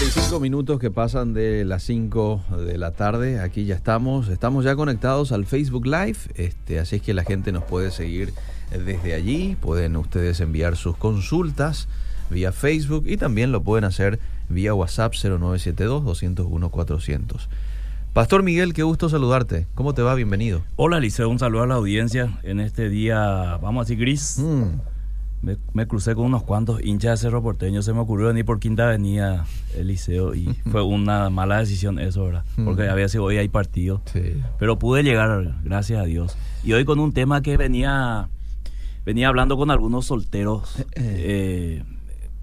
45 0.00 0.40
minutos 0.40 0.80
que 0.80 0.90
pasan 0.90 1.34
de 1.34 1.62
las 1.66 1.82
5 1.82 2.44
de 2.66 2.78
la 2.78 2.92
tarde. 2.92 3.38
Aquí 3.38 3.66
ya 3.66 3.74
estamos. 3.74 4.28
Estamos 4.28 4.64
ya 4.64 4.74
conectados 4.74 5.30
al 5.30 5.44
Facebook 5.44 5.84
Live. 5.84 6.16
Este, 6.36 6.78
así 6.78 6.96
es 6.96 7.02
que 7.02 7.12
la 7.12 7.22
gente 7.22 7.52
nos 7.52 7.64
puede 7.64 7.90
seguir 7.90 8.32
desde 8.70 9.12
allí. 9.12 9.58
Pueden 9.60 9.96
ustedes 9.96 10.40
enviar 10.40 10.78
sus 10.78 10.96
consultas 10.96 11.86
vía 12.30 12.50
Facebook 12.50 13.04
y 13.06 13.18
también 13.18 13.52
lo 13.52 13.62
pueden 13.62 13.84
hacer 13.84 14.20
vía 14.48 14.72
WhatsApp 14.72 15.12
0972-201-400. 15.12 17.48
Pastor 18.14 18.42
Miguel, 18.42 18.72
qué 18.72 18.82
gusto 18.82 19.10
saludarte. 19.10 19.66
¿Cómo 19.74 19.92
te 19.92 20.00
va? 20.00 20.14
Bienvenido. 20.14 20.62
Hola, 20.76 20.98
Liceo. 20.98 21.28
Un 21.28 21.38
saludo 21.38 21.64
a 21.64 21.66
la 21.66 21.74
audiencia 21.74 22.38
en 22.42 22.60
este 22.60 22.88
día, 22.88 23.58
vamos 23.60 23.82
a 23.82 23.84
decir, 23.84 23.98
gris. 23.98 24.38
Mm, 24.38 24.80
Me, 25.42 25.56
me 25.72 25.86
crucé 25.86 26.14
con 26.14 26.26
unos 26.26 26.42
cuantos 26.42 26.82
hinchas 26.84 27.18
de 27.20 27.26
Cerro 27.28 27.42
Porteño. 27.42 27.80
Se 27.82 27.92
me 27.94 28.00
ocurrió 28.00 28.26
venir 28.28 28.44
por 28.44 28.60
Quinta 28.60 28.88
Avenida 28.88 29.46
el 29.74 29.86
liceo 29.86 30.34
y 30.34 30.44
fue 30.70 30.82
una 30.82 31.30
mala 31.30 31.58
decisión 31.58 31.98
eso, 31.98 32.24
¿verdad? 32.24 32.44
Porque 32.64 32.82
Mm. 32.86 32.90
había 32.90 33.08
sido 33.08 33.24
hoy 33.24 33.38
hay 33.38 33.48
partido. 33.48 34.02
sí. 34.12 34.34
Pero 34.58 34.78
pude 34.78 35.02
llegar, 35.02 35.54
gracias 35.64 36.00
a 36.00 36.04
Dios. 36.04 36.36
Y 36.62 36.72
hoy 36.74 36.84
con 36.84 36.98
un 37.00 37.12
tema 37.12 37.40
que 37.40 37.56
venía, 37.56 38.28
venía 39.06 39.28
hablando 39.28 39.56
con 39.56 39.70
algunos 39.70 40.06
solteros, 40.06 40.76
eh, 40.94 41.82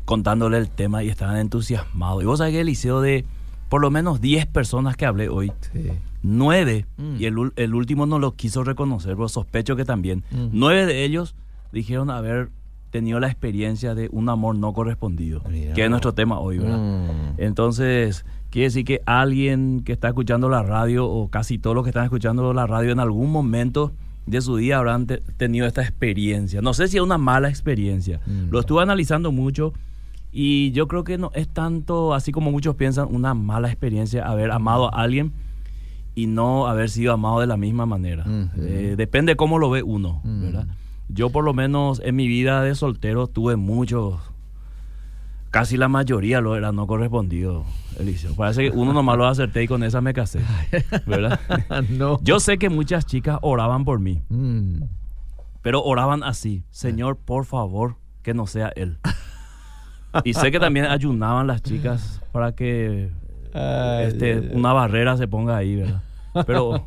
contándole 0.06 0.58
el 0.58 0.70
tema 0.70 1.04
y 1.04 1.10
estaban 1.10 1.38
entusiasmados. 1.38 2.24
Y 2.24 2.26
vos 2.26 2.40
sabés 2.40 2.54
que 2.54 2.62
el 2.62 2.68
liceo 2.68 3.02
de 3.02 3.26
por 3.70 3.82
lo 3.82 3.92
menos 3.92 4.22
10 4.22 4.46
personas 4.48 4.96
que 4.96 5.06
hablé 5.06 5.30
hoy, 5.30 5.52
sí. 5.74 5.90
9, 6.24 6.86
Mm. 6.98 7.16
y 7.20 7.26
el, 7.26 7.36
el 7.58 7.76
último 7.76 8.06
no 8.08 8.18
lo 8.18 8.32
quiso 8.34 8.64
reconocer, 8.64 9.16
pero 9.16 9.30
sospecho 9.30 9.76
que 9.76 9.86
también. 9.86 10.24
Mm. 10.32 10.48
Nueve 10.54 10.86
de 10.88 11.04
ellos 11.04 11.36
dijeron 11.72 12.10
haber 12.10 12.50
tenido 12.90 13.20
la 13.20 13.28
experiencia 13.28 13.94
de 13.96 14.10
un 14.12 14.30
amor 14.30 14.56
no 14.56 14.74
correspondido, 14.74 15.42
Mira 15.50 15.74
que 15.74 15.84
es 15.84 15.90
nuestro 15.90 16.14
tema 16.14 16.40
hoy, 16.40 16.58
¿verdad? 16.60 16.78
Mm. 16.78 17.34
Entonces, 17.42 18.26
quiere 18.50 18.68
decir 18.68 18.86
que 18.86 19.02
alguien 19.06 19.82
que 19.84 19.92
está 19.94 20.08
escuchando 20.08 20.48
la 20.50 20.64
radio, 20.64 21.06
o 21.08 21.28
casi 21.30 21.58
todos 21.58 21.76
los 21.76 21.84
que 21.84 21.90
están 21.90 22.06
escuchando 22.06 22.54
la 22.54 22.66
radio, 22.68 22.92
en 22.92 23.00
algún 23.00 23.32
momento 23.32 23.92
de 24.26 24.42
su 24.42 24.56
día 24.58 24.78
habrán 24.78 25.06
te- 25.08 25.18
tenido 25.38 25.66
esta 25.68 25.82
experiencia. 25.82 26.62
No 26.62 26.74
sé 26.74 26.88
si 26.88 26.98
es 26.98 27.04
una 27.04 27.18
mala 27.18 27.50
experiencia. 27.50 28.20
Mm. 28.26 28.50
Lo 28.52 28.60
estuve 28.60 28.82
analizando 28.82 29.32
mucho 29.32 29.74
y 30.32 30.72
yo 30.72 30.88
creo 30.88 31.04
que 31.04 31.18
no 31.18 31.32
es 31.34 31.48
tanto, 31.48 32.14
así 32.14 32.32
como 32.32 32.52
muchos 32.52 32.76
piensan, 32.76 33.08
una 33.14 33.34
mala 33.34 33.68
experiencia 33.70 34.26
haber 34.28 34.52
amado 34.52 34.94
a 34.94 35.02
alguien 35.02 35.32
y 36.16 36.26
no 36.28 36.68
haber 36.68 36.90
sido 36.90 37.14
amado 37.14 37.40
de 37.40 37.48
la 37.48 37.58
misma 37.58 37.86
manera. 37.86 38.24
Ujú. 38.28 38.62
Eh, 38.62 38.96
depende 38.98 39.36
cómo 39.36 39.60
lo 39.60 39.70
ve 39.70 39.84
uno, 39.84 40.22
Mm. 40.24 40.42
¿verdad? 40.42 40.68
Yo 41.10 41.30
por 41.30 41.44
lo 41.44 41.54
menos 41.54 42.02
en 42.04 42.16
mi 42.16 42.28
vida 42.28 42.62
de 42.62 42.76
soltero 42.76 43.28
tuve 43.28 43.56
muchos, 43.56 44.20
casi 45.52 45.78
la 45.78 45.88
mayoría 45.88 46.42
lo 46.42 46.56
era 46.56 46.72
no 46.72 46.86
correspondido, 46.88 47.64
Eliseo. 48.00 48.36
Parece 48.36 48.64
que 48.70 48.78
uno 48.78 48.94
nomás 48.94 49.18
lo 49.18 49.26
acerté 49.26 49.64
y 49.64 49.68
con 49.68 49.84
esa 49.84 50.02
me 50.02 50.14
casé, 50.14 50.42
¿verdad? 51.06 51.40
no. 51.90 52.20
Yo 52.24 52.40
sé 52.40 52.58
que 52.58 52.70
muchas 52.70 53.06
chicas 53.06 53.40
oraban 53.42 53.86
por 53.86 54.00
mí, 54.00 54.22
Mm. 54.30 54.84
pero 55.62 55.82
oraban 55.84 56.24
así, 56.24 56.64
Señor, 56.72 57.18
por 57.18 57.46
favor, 57.46 57.96
que 58.22 58.34
no 58.34 58.46
sea 58.48 58.72
él. 58.76 58.98
Y 60.24 60.34
sé 60.34 60.52
que 60.52 60.60
también 60.60 60.86
ayunaban 60.88 61.48
las 61.48 61.62
chicas 61.62 62.22
para 62.32 62.54
que 62.54 63.10
este, 63.54 64.40
una 64.54 64.74
barrera 64.74 65.16
se 65.16 65.28
ponga 65.28 65.56
ahí, 65.58 65.76
¿verdad? 65.78 66.02
Pero 66.46 66.86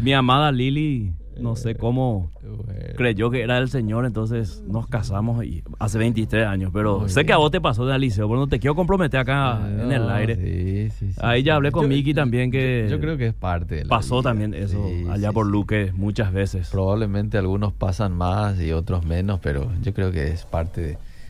mi 0.00 0.12
amada 0.12 0.52
Lili, 0.52 1.12
no 1.40 1.56
sé 1.56 1.74
cómo 1.74 2.30
Bueno. 2.42 2.72
creyó 2.96 3.30
que 3.30 3.42
era 3.42 3.58
el 3.58 3.68
Señor, 3.68 4.04
entonces 4.06 4.62
nos 4.66 4.86
casamos 4.86 5.44
y 5.44 5.62
hace 5.78 5.98
23 5.98 6.46
años. 6.46 6.70
Pero 6.72 7.00
Muy 7.00 7.08
sé 7.10 7.24
que 7.24 7.32
a 7.32 7.36
vos 7.36 7.50
te 7.50 7.60
pasó 7.60 7.86
de 7.86 7.94
Alicia, 7.94 8.24
pero 8.24 8.36
no 8.36 8.46
te 8.46 8.58
quiero 8.58 8.74
comprometer 8.74 9.20
acá 9.20 9.60
en 9.68 9.92
el 9.92 10.08
aire. 10.10 10.36
sí, 10.36 10.90
sí, 10.98 11.12
sí, 11.12 11.20
Ahí 11.22 11.42
ya 11.42 11.56
hablé 11.56 11.70
con 11.72 11.88
Miki 11.88 12.14
también 12.14 12.50
que 12.50 12.86
Yo 12.90 13.00
creo 13.00 13.16
que 13.16 13.28
es 13.28 13.34
parte 13.34 13.76
de 13.76 13.82
la 13.84 13.88
pasó 13.88 14.16
vida. 14.20 14.30
también 14.30 14.54
eso 14.54 14.84
allá 15.10 15.32
por. 15.32 15.46
Luque 15.46 15.92
muchas 15.94 16.32
veces. 16.32 16.68
Probablemente 16.70 17.36
algunos 17.38 17.72
pasan 17.72 18.12
más 18.12 18.60
y 18.60 18.72
otros 18.72 19.04
menos, 19.04 19.40
pero 19.42 19.70
yo 19.82 19.92
creo 19.94 20.12
que 20.12 20.28
es 20.28 20.44
parte 20.44 20.80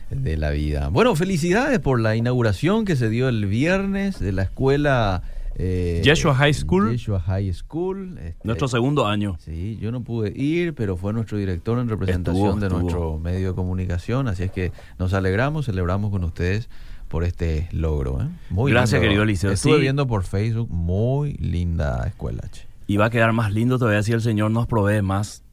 de, 0.09 0.15
de 0.15 0.37
la 0.37 0.51
vida. 0.51 0.89
Bueno, 0.89 1.15
felicidades 1.15 1.79
por 1.79 1.99
la 1.99 2.15
inauguración 2.15 2.85
que 2.85 2.95
se 2.95 3.09
dio 3.09 3.29
el 3.29 3.45
viernes 3.45 4.19
de 4.19 4.31
la 4.31 4.43
escuela 4.43 5.23
eh, 5.55 6.01
Yeshua 6.03 6.33
High 6.35 6.53
School. 6.53 6.91
Yeshua 6.91 7.19
High 7.19 7.53
School. 7.53 8.17
este, 8.17 8.47
Nuestro 8.47 8.67
segundo 8.67 9.05
año. 9.07 9.37
Sí, 9.39 9.77
yo 9.81 9.91
no 9.91 10.01
pude 10.03 10.31
ir, 10.35 10.73
pero 10.73 10.97
fue 10.97 11.13
nuestro 11.13 11.37
director 11.37 11.77
en 11.79 11.89
representación 11.89 12.45
Estuvo, 12.45 12.59
de 12.59 12.67
estuvo. 12.67 12.81
nuestro 12.81 13.17
medio 13.19 13.49
de 13.49 13.55
comunicación, 13.55 14.27
así 14.27 14.43
es 14.43 14.51
que 14.51 14.71
nos 14.99 15.13
alegramos, 15.13 15.65
celebramos 15.65 16.11
con 16.11 16.23
ustedes 16.23 16.69
por 17.07 17.23
este 17.23 17.67
logro. 17.71 18.21
¿eh? 18.21 18.27
Muy 18.49 18.71
Gracias, 18.71 18.93
lindo. 19.01 19.03
querido 19.09 19.23
Eliseo. 19.23 19.51
Estuve 19.51 19.75
Sí. 19.75 19.81
viendo 19.81 20.07
por 20.07 20.23
Facebook, 20.23 20.69
muy 20.71 21.33
linda 21.33 22.05
escuela. 22.07 22.41
che. 22.51 22.65
Y 22.87 22.97
va 22.97 23.05
a 23.05 23.09
quedar 23.09 23.31
más 23.33 23.53
lindo 23.53 23.77
todavía 23.79 24.01
si 24.03 24.11
el 24.13 24.21
Señor 24.21 24.51
nos 24.51 24.67
provee 24.67 25.01
más. 25.01 25.43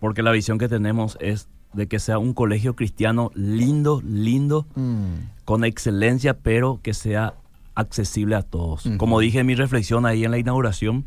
Porque 0.00 0.22
la 0.22 0.32
visión 0.32 0.58
que 0.58 0.68
tenemos 0.68 1.16
es 1.20 1.48
de 1.72 1.86
que 1.88 1.98
sea 1.98 2.18
un 2.18 2.34
colegio 2.34 2.76
cristiano 2.76 3.30
lindo, 3.34 4.00
lindo, 4.06 4.66
con 5.44 5.64
excelencia, 5.64 6.38
pero 6.38 6.78
que 6.82 6.92
sea 6.94 7.34
accesible 7.74 8.36
a 8.36 8.42
todos. 8.42 8.88
Como 8.98 9.20
dije 9.20 9.40
en 9.40 9.46
mi 9.46 9.54
reflexión 9.54 10.06
ahí 10.06 10.24
en 10.24 10.30
la 10.30 10.38
inauguración, 10.38 11.04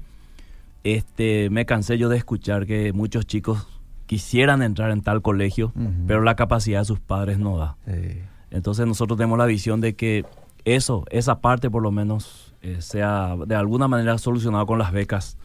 este, 0.84 1.50
me 1.50 1.66
cansé 1.66 1.98
yo 1.98 2.10
de 2.10 2.18
escuchar 2.18 2.66
que 2.66 2.94
muchos 2.94 3.26
chicos 3.26 3.68
quisieran 4.06 4.62
entrar 4.62 4.92
en 4.92 5.02
tal 5.02 5.22
colegio, 5.22 5.74
pero 6.08 6.22
la 6.22 6.36
capacidad 6.36 6.80
de 6.80 6.86
sus 6.86 7.00
padres 7.00 7.40
no 7.40 7.58
da. 7.58 7.78
Sí. 7.86 8.20
Entonces 8.52 8.88
nosotros 8.88 9.18
tenemos 9.18 9.38
la 9.38 9.46
visión 9.46 9.82
de 9.82 9.96
que 9.96 10.26
eso, 10.64 11.06
esa 11.10 11.40
parte 11.42 11.70
por 11.70 11.84
lo 11.84 11.92
menos, 11.92 12.54
eh, 12.62 12.78
sea 12.82 13.36
de 13.46 13.56
alguna 13.56 13.88
manera 13.88 14.18
solucionado 14.18 14.66
con 14.66 14.80
las 14.80 14.92
becas 14.92 15.38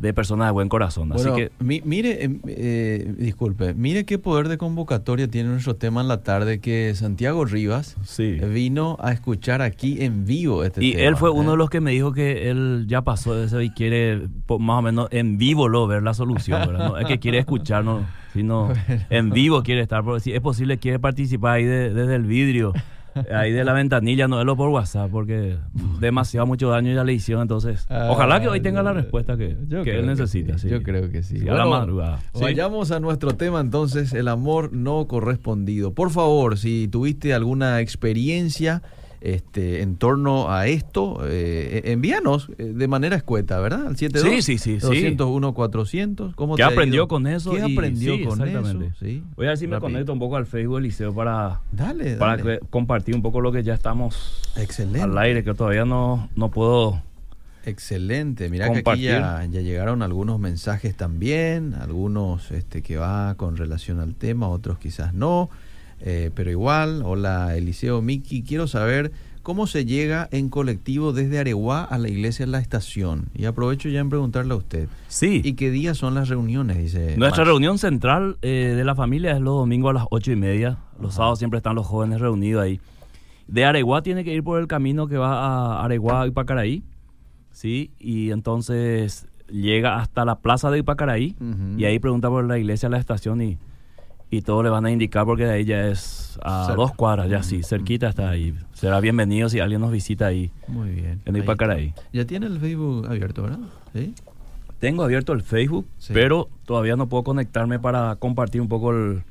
de 0.00 0.14
personas 0.14 0.48
de 0.48 0.52
buen 0.52 0.68
corazón. 0.70 1.10
Bueno, 1.10 1.32
Así 1.34 1.42
que 1.42 1.52
mi- 1.62 1.82
mire, 1.84 2.24
eh, 2.24 2.40
eh, 2.46 3.14
disculpe, 3.18 3.74
mire 3.74 4.04
qué 4.06 4.18
poder 4.18 4.48
de 4.48 4.56
convocatoria 4.56 5.28
tiene 5.28 5.50
nuestro 5.50 5.76
tema 5.76 6.00
en 6.00 6.08
la 6.08 6.22
tarde 6.22 6.58
que 6.58 6.94
Santiago 6.94 7.44
Rivas 7.44 7.96
sí. 8.02 8.38
eh, 8.40 8.46
vino 8.46 8.96
a 9.00 9.12
escuchar 9.12 9.60
aquí 9.60 10.02
en 10.02 10.24
vivo 10.24 10.64
este 10.64 10.82
Y 10.82 10.92
tema. 10.92 11.04
él 11.08 11.16
fue 11.16 11.28
¿eh? 11.28 11.32
uno 11.32 11.50
de 11.50 11.56
los 11.58 11.68
que 11.68 11.80
me 11.82 11.90
dijo 11.90 12.12
que 12.12 12.50
él 12.50 12.86
ya 12.88 13.02
pasó 13.02 13.34
de 13.34 13.44
eso 13.44 13.60
y 13.60 13.68
quiere 13.70 14.22
más 14.58 14.78
o 14.78 14.82
menos 14.82 15.08
en 15.10 15.36
vivo 15.36 15.68
lo 15.68 15.86
ver 15.86 16.02
la 16.02 16.14
solución, 16.14 16.60
¿verdad? 16.66 16.88
No 16.88 16.98
es 16.98 17.06
que 17.06 17.18
quiere 17.18 17.38
escucharnos, 17.38 18.04
sino 18.32 18.72
en 19.10 19.28
vivo 19.30 19.62
quiere 19.62 19.82
estar, 19.82 20.02
porque 20.02 20.20
si 20.20 20.32
es 20.32 20.40
posible 20.40 20.78
quiere 20.78 20.98
participar 20.98 21.56
ahí 21.56 21.64
de- 21.64 21.92
desde 21.92 22.14
el 22.14 22.22
vidrio, 22.24 22.72
ahí 23.32 23.52
de 23.52 23.64
la 23.64 23.72
ventanilla, 23.72 24.28
no 24.28 24.36
verlo 24.38 24.56
por 24.56 24.68
WhatsApp, 24.70 25.10
porque 25.10 25.56
demasiado 26.00 26.46
mucho 26.46 26.68
daño 26.70 26.92
ya 26.94 27.04
le 27.04 27.12
hicieron, 27.12 27.42
entonces 27.42 27.86
ojalá 27.88 28.40
que 28.40 28.48
hoy 28.48 28.60
tenga 28.60 28.82
la 28.82 28.92
respuesta 28.92 29.36
que, 29.36 29.56
él 29.70 30.06
necesita. 30.06 30.58
sí, 30.58 30.68
sí. 30.68 30.68
Yo 30.68 30.82
creo 30.82 31.10
que 31.10 31.22
sí. 31.22 31.38
Sí, 31.38 31.48
a 31.48 31.54
la 31.54 31.64
Bueno, 31.64 31.70
madrugada. 31.70 32.18
Sí. 32.34 32.42
Vayamos 32.42 32.90
a 32.90 33.00
nuestro 33.00 33.34
tema 33.36 33.60
entonces, 33.60 34.12
el 34.12 34.28
amor 34.28 34.72
no 34.72 35.06
correspondido. 35.06 35.92
Por 35.92 36.10
favor, 36.10 36.58
si 36.58 36.88
tuviste 36.88 37.34
alguna 37.34 37.80
experiencia 37.80 38.82
este, 39.20 39.82
en 39.82 39.96
torno 39.96 40.50
a 40.50 40.66
esto, 40.66 41.20
eh, 41.26 41.82
envíanos 41.86 42.48
eh, 42.58 42.64
de 42.74 42.88
manera 42.88 43.16
escueta, 43.16 43.58
¿verdad? 43.60 43.86
Al 43.86 43.96
72 43.96 44.22
Sí, 44.32 44.42
sí, 44.42 44.58
sí, 44.58 44.80
sí. 44.80 44.86
201 44.86 45.52
400. 45.54 46.34
¿Cómo 46.34 46.56
¿Qué 46.56 46.62
te 46.62 46.68
aprendió 46.72 47.06
con 47.06 47.26
eso? 47.26 47.50
¿Qué 47.52 47.68
Y- 47.68 47.72
aprendió 47.76 48.14
sí, 48.16 48.24
con 48.24 48.40
exactamente. 48.40 48.86
eso? 48.86 48.96
Sí. 49.04 49.22
Voy 49.36 49.46
a 49.46 49.50
ver 49.50 49.58
si 49.58 49.66
me 49.66 49.78
conecto 49.78 50.12
un 50.12 50.18
poco 50.18 50.36
al 50.36 50.46
Facebook 50.46 50.80
para, 51.14 51.60
Dale, 51.72 52.16
para 52.16 52.36
dale. 52.38 52.58
que- 52.60 52.66
compartir 52.68 53.14
un 53.14 53.22
poco 53.22 53.40
lo 53.40 53.52
que 53.52 53.62
ya 53.62 53.74
estamos 53.74 54.40
Excelente. 54.56 55.02
al 55.02 55.16
aire, 55.18 55.44
que 55.44 55.52
todavía 55.54 55.84
no, 55.84 56.28
no 56.36 56.50
puedo 56.50 57.02
Excelente. 57.66 58.48
Mira 58.48 58.70
que 58.72 58.78
aquí 58.78 59.02
ya, 59.02 59.44
ya 59.50 59.60
llegaron 59.60 60.02
algunos 60.02 60.38
mensajes 60.40 60.96
también, 60.96 61.74
algunos 61.74 62.50
este, 62.52 62.82
que 62.82 62.96
va 62.96 63.34
con 63.34 63.56
relación 63.58 64.00
al 64.00 64.14
tema, 64.14 64.48
otros 64.48 64.78
quizás 64.78 65.12
no, 65.12 65.50
eh, 66.00 66.30
pero 66.34 66.50
igual. 66.50 67.02
Hola 67.04 67.56
Eliseo 67.56 68.02
Miki, 68.02 68.42
quiero 68.42 68.66
saber 68.66 69.12
cómo 69.42 69.66
se 69.66 69.84
llega 69.84 70.28
en 70.32 70.48
colectivo 70.48 71.12
desde 71.12 71.38
Areguá 71.38 71.82
a 71.82 71.98
la 71.98 72.08
iglesia 72.08 72.44
en 72.44 72.52
la 72.52 72.58
estación. 72.58 73.26
Y 73.34 73.46
aprovecho 73.46 73.88
ya 73.88 74.00
en 74.00 74.10
preguntarle 74.10 74.52
a 74.54 74.56
usted. 74.56 74.88
Sí. 75.08 75.40
¿Y 75.44 75.54
qué 75.54 75.70
días 75.70 75.96
son 75.96 76.14
las 76.14 76.28
reuniones? 76.28 76.78
Dice 76.78 77.16
Nuestra 77.16 77.42
Max. 77.42 77.48
reunión 77.48 77.78
central 77.78 78.36
eh, 78.42 78.74
de 78.76 78.84
la 78.84 78.94
familia 78.94 79.32
es 79.32 79.40
los 79.40 79.54
domingos 79.56 79.90
a 79.90 79.94
las 79.94 80.04
ocho 80.10 80.32
y 80.32 80.36
media. 80.36 80.78
Los 80.98 81.10
Ajá. 81.10 81.16
sábados 81.16 81.38
siempre 81.38 81.58
están 81.58 81.74
los 81.74 81.86
jóvenes 81.86 82.20
reunidos 82.20 82.62
ahí. 82.62 82.80
De 83.46 83.64
Areguá 83.64 84.02
tiene 84.02 84.22
que 84.24 84.32
ir 84.32 84.44
por 84.44 84.60
el 84.60 84.66
camino 84.68 85.08
que 85.08 85.16
va 85.16 85.32
a 85.78 85.84
Areguá 85.84 86.26
y 86.26 86.30
Pacaraí. 86.30 86.84
Sí, 87.50 87.90
y 87.98 88.30
entonces 88.30 89.26
llega 89.50 89.98
hasta 89.98 90.24
la 90.24 90.36
plaza 90.36 90.70
de 90.70 90.78
Ipacaraí 90.78 91.34
y 91.76 91.84
ahí 91.84 91.98
pregunta 91.98 92.28
por 92.28 92.44
la 92.44 92.58
iglesia 92.58 92.88
la 92.88 92.98
estación 92.98 93.42
y, 93.42 93.58
y 94.30 94.42
todos 94.42 94.62
le 94.64 94.70
van 94.70 94.86
a 94.86 94.90
indicar 94.90 95.24
porque 95.24 95.44
de 95.44 95.52
ahí 95.52 95.64
ya 95.64 95.88
es 95.88 96.38
a 96.42 96.66
Cerca. 96.66 96.76
dos 96.76 96.92
cuadras, 96.94 97.28
ya 97.28 97.42
sí, 97.42 97.62
cerquita 97.62 98.08
está 98.08 98.30
ahí. 98.30 98.54
Será 98.72 99.00
bienvenido 99.00 99.48
si 99.48 99.58
alguien 99.60 99.80
nos 99.80 99.90
visita 99.92 100.26
ahí. 100.26 100.50
Muy 100.68 100.90
bien. 100.90 101.20
En 101.24 101.36
Ipacaraí. 101.36 101.92
Ya 102.12 102.24
tiene 102.24 102.46
el 102.46 102.58
Facebook 102.60 103.06
abierto, 103.08 103.42
¿verdad? 103.42 103.58
Sí. 103.92 104.14
Tengo 104.78 105.02
abierto 105.02 105.32
el 105.32 105.42
Facebook, 105.42 105.86
Sí. 105.98 106.12
pero 106.14 106.48
todavía 106.64 106.96
no 106.96 107.08
puedo 107.08 107.24
conectarme 107.24 107.78
para 107.78 108.16
compartir 108.16 108.60
un 108.60 108.68
poco 108.68 108.92
el, 108.92 109.22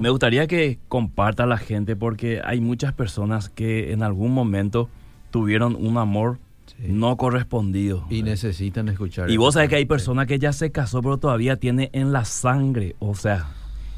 me 0.00 0.10
gustaría 0.10 0.46
que 0.46 0.78
comparta 0.88 1.46
la 1.46 1.56
gente 1.56 1.96
porque 1.96 2.42
hay 2.44 2.60
muchas 2.60 2.92
personas 2.92 3.48
que 3.48 3.92
en 3.92 4.02
algún 4.02 4.32
momento 4.34 4.88
tuvieron 5.30 5.74
un 5.76 5.96
amor 5.96 6.38
no 6.78 7.16
correspondido. 7.16 8.04
Y 8.10 8.22
necesitan 8.22 8.88
escuchar. 8.88 9.30
Y 9.30 9.36
vos 9.38 9.54
sabés 9.54 9.70
que 9.70 9.76
hay 9.76 9.86
personas 9.86 10.26
que 10.26 10.38
ya 10.38 10.52
se 10.52 10.70
casó, 10.72 11.00
pero 11.00 11.16
todavía 11.16 11.56
tiene 11.56 11.88
en 11.94 12.12
la 12.12 12.24
sangre, 12.26 12.96
o 12.98 13.14
sea, 13.14 13.46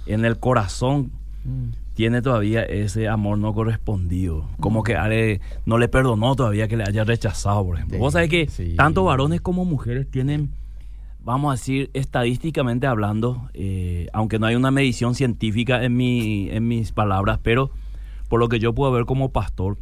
en 0.08 0.25
el 0.25 0.38
corazón, 0.38 1.12
mm. 1.44 1.94
tiene 1.94 2.22
todavía 2.22 2.62
ese 2.62 3.08
amor 3.08 3.38
no 3.38 3.55
correspondido. 3.55 4.49
Como 4.60 4.82
que 4.82 5.40
no 5.66 5.78
le 5.78 5.88
perdonó 5.88 6.34
todavía 6.34 6.69
que 6.69 6.76
le 6.76 6.84
haya 6.84 7.05
rechazado, 7.05 7.64
por 7.64 7.76
ejemplo. 7.76 7.99
vos 7.99 8.14
sabés 8.14 8.28
que 8.28 8.75
tanto 8.76 9.05
varones 9.05 9.40
como 9.40 9.64
mujeres 9.64 10.10
tienen, 10.10 10.50
vamos 11.22 11.50
a 11.50 11.55
decir, 11.55 11.90
estadísticamente 11.94 12.87
hablando, 12.87 13.49
eh, 13.55 14.08
aunque 14.12 14.38
no 14.38 14.46
hay 14.46 14.56
una 14.56 14.70
medición 14.70 15.14
científica 15.14 15.84
en, 15.84 15.96
mi, 15.96 16.49
en 16.50 16.66
mis 16.66 16.93
palabras, 16.93 17.38
pero 17.43 17.70
por 18.28 18.40
lo 18.40 18.49
que 18.49 18.58
yo 18.58 18.75
puedo 18.75 18.93
ver 18.93 19.04
como 19.04 19.31
pastor, 19.31 19.78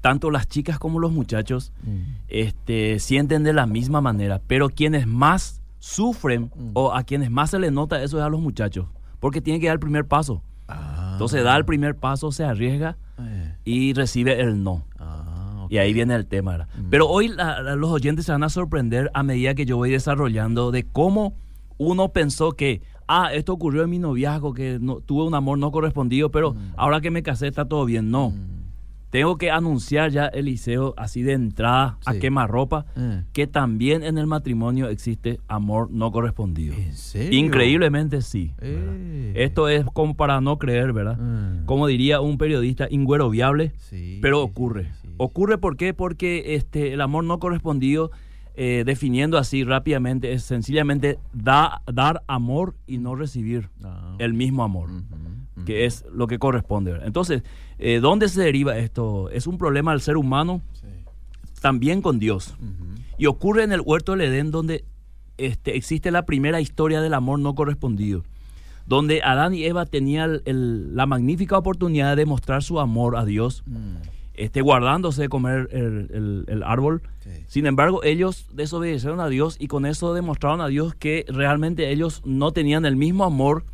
tanto 0.00 0.30
las 0.30 0.48
chicas 0.48 0.78
como 0.78 0.98
los 0.98 1.12
muchachos 1.12 1.72
mm. 1.82 2.00
este, 2.28 2.98
sienten 2.98 3.42
de 3.42 3.52
la 3.52 3.66
misma 3.66 4.00
manera, 4.00 4.40
pero 4.46 4.68
quienes 4.68 5.06
más 5.06 5.62
sufren 5.78 6.50
mm. 6.54 6.70
o 6.74 6.94
a 6.94 7.02
quienes 7.04 7.30
más 7.30 7.50
se 7.50 7.58
les 7.58 7.72
nota 7.72 8.02
eso 8.02 8.18
es 8.18 8.24
a 8.24 8.28
los 8.28 8.40
muchachos, 8.40 8.86
porque 9.20 9.40
tienen 9.40 9.60
que 9.60 9.66
dar 9.66 9.74
el 9.74 9.80
primer 9.80 10.06
paso. 10.06 10.42
Ah. 10.68 11.10
Entonces 11.12 11.42
da 11.42 11.56
el 11.56 11.64
primer 11.64 11.96
paso, 11.96 12.30
se 12.32 12.44
arriesga 12.44 12.96
eh. 13.18 13.54
y 13.64 13.92
recibe 13.94 14.40
el 14.40 14.62
no. 14.62 14.84
Ah, 14.98 15.66
y 15.68 15.78
ahí 15.78 15.92
viene 15.92 16.14
el 16.14 16.26
tema. 16.26 16.68
Mm. 16.76 16.90
Pero 16.90 17.08
hoy 17.08 17.32
los 17.76 17.90
oyentes 17.90 18.26
se 18.26 18.32
van 18.32 18.42
a 18.42 18.48
sorprender 18.48 19.10
a 19.14 19.22
medida 19.22 19.54
que 19.54 19.66
yo 19.66 19.76
voy 19.76 19.90
desarrollando 19.90 20.70
de 20.70 20.84
cómo 20.84 21.34
uno 21.76 22.08
pensó 22.12 22.52
que, 22.52 22.82
ah, 23.06 23.32
esto 23.32 23.52
ocurrió 23.52 23.84
en 23.84 23.90
mi 23.90 23.98
noviazgo, 23.98 24.54
que 24.54 24.78
no, 24.80 24.96
tuve 25.00 25.24
un 25.24 25.34
amor 25.34 25.58
no 25.58 25.70
correspondido, 25.70 26.30
pero 26.30 26.56
ahora 26.76 27.00
que 27.00 27.10
me 27.10 27.22
casé 27.22 27.48
está 27.48 27.66
todo 27.66 27.84
bien. 27.84 28.10
No 28.10 28.32
tengo 29.10 29.38
que 29.38 29.50
anunciar 29.50 30.10
ya, 30.10 30.26
Eliseo, 30.26 30.94
así 30.96 31.22
de 31.22 31.32
entrada 31.32 31.98
a 32.04 32.14
quemarropa, 32.14 32.86
ropa, 32.94 33.24
que 33.32 33.46
también 33.46 34.02
en 34.02 34.18
el 34.18 34.26
matrimonio 34.26 34.88
existe 34.88 35.40
amor 35.48 35.90
no 35.90 36.12
correspondido. 36.12 36.74
¿En 36.74 36.94
serio? 36.94 37.38
Increíblemente 37.38 38.20
sí. 38.20 38.52
Eh. 38.60 39.32
Esto 39.34 39.68
es 39.68 39.84
como 39.94 40.14
para 40.14 40.40
no 40.40 40.58
creer, 40.58 40.92
¿verdad? 40.92 41.16
Ah. 41.20 41.62
Como 41.64 41.86
diría 41.86 42.20
un 42.20 42.36
periodista, 42.36 42.86
ingüero 42.90 43.30
viable, 43.30 43.72
pero 44.20 44.42
ocurre. 44.42 44.92
¿Ocurre 45.16 45.58
por 45.58 45.76
qué? 45.76 45.94
Porque 45.94 46.54
este, 46.54 46.92
el 46.92 47.00
amor 47.00 47.24
no 47.24 47.38
correspondido, 47.38 48.10
eh, 48.54 48.82
definiendo 48.84 49.38
así 49.38 49.64
rápidamente, 49.64 50.32
es 50.32 50.42
sencillamente 50.42 51.18
da, 51.32 51.82
dar 51.92 52.22
amor 52.26 52.74
y 52.86 52.98
no 52.98 53.14
recibir 53.14 53.70
ah. 53.82 54.16
el 54.18 54.34
mismo 54.34 54.64
amor 54.64 54.90
que 55.64 55.84
es 55.84 56.04
lo 56.12 56.26
que 56.26 56.38
corresponde. 56.38 56.98
Entonces, 57.04 57.42
eh, 57.78 58.00
¿dónde 58.00 58.28
se 58.28 58.42
deriva 58.42 58.76
esto? 58.78 59.30
Es 59.30 59.46
un 59.46 59.58
problema 59.58 59.92
del 59.92 60.00
ser 60.00 60.16
humano, 60.16 60.62
también 61.60 62.02
con 62.02 62.18
Dios. 62.18 62.56
Y 63.16 63.26
ocurre 63.26 63.64
en 63.64 63.72
el 63.72 63.80
huerto 63.80 64.12
del 64.12 64.22
Edén, 64.22 64.50
donde 64.50 64.84
este, 65.38 65.76
existe 65.76 66.10
la 66.10 66.26
primera 66.26 66.60
historia 66.60 67.00
del 67.00 67.14
amor 67.14 67.38
no 67.38 67.54
correspondido, 67.54 68.24
donde 68.86 69.22
Adán 69.22 69.54
y 69.54 69.64
Eva 69.64 69.86
tenían 69.86 70.42
la 70.44 71.06
magnífica 71.06 71.58
oportunidad 71.58 72.16
de 72.16 72.26
mostrar 72.26 72.62
su 72.62 72.80
amor 72.80 73.16
a 73.16 73.24
Dios. 73.24 73.62
Mm. 73.66 73.96
Este, 74.34 74.60
guardándose 74.60 75.22
de 75.22 75.28
comer 75.28 75.68
el, 75.72 76.62
árbol. 76.64 77.02
Sin 77.48 77.66
embargo, 77.66 78.04
ellos 78.04 78.46
desobedecieron 78.52 79.18
a 79.18 79.28
Dios 79.28 79.56
y 79.58 79.66
con 79.66 79.84
eso 79.84 80.14
demostraron 80.14 80.60
a 80.60 80.68
Dios 80.68 80.94
que 80.94 81.24
realmente 81.26 81.90
ellos 81.90 82.22
no 82.24 82.52
tenían 82.52 82.84
el 82.84 82.94
mismo 82.94 83.24
amor 83.24 83.64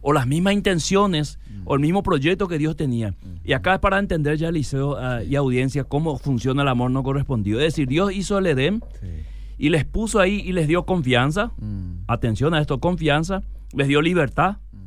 o 0.00 0.12
las 0.12 0.26
mismas 0.26 0.54
intenciones 0.54 1.38
o 1.68 1.74
el 1.74 1.80
mismo 1.80 2.02
proyecto 2.02 2.48
que 2.48 2.56
Dios 2.56 2.76
tenía. 2.76 3.14
Y 3.44 3.52
acá 3.52 3.74
es 3.74 3.80
para 3.80 3.98
entender 3.98 4.38
ya, 4.38 4.48
Eliseo 4.48 4.96
ah, 4.96 5.22
y 5.22 5.36
audiencia, 5.36 5.84
cómo 5.84 6.16
funciona 6.16 6.62
el 6.62 6.68
amor 6.68 6.90
no 6.90 7.02
correspondido. 7.02 7.60
Es 7.60 7.66
decir, 7.66 7.86
Dios 7.86 8.10
hizo 8.14 8.38
el 8.38 8.46
Edén 8.46 8.82
y 9.58 9.68
les 9.68 9.84
puso 9.84 10.18
ahí 10.18 10.40
y 10.46 10.52
les 10.52 10.66
dio 10.66 10.84
confianza. 10.84 11.52
Mm. 11.58 12.04
Atención 12.06 12.54
a 12.54 12.60
esto, 12.60 12.80
confianza. 12.80 13.42
Les 13.74 13.86
dio 13.86 14.00
libertad 14.00 14.56
mm. 14.72 14.78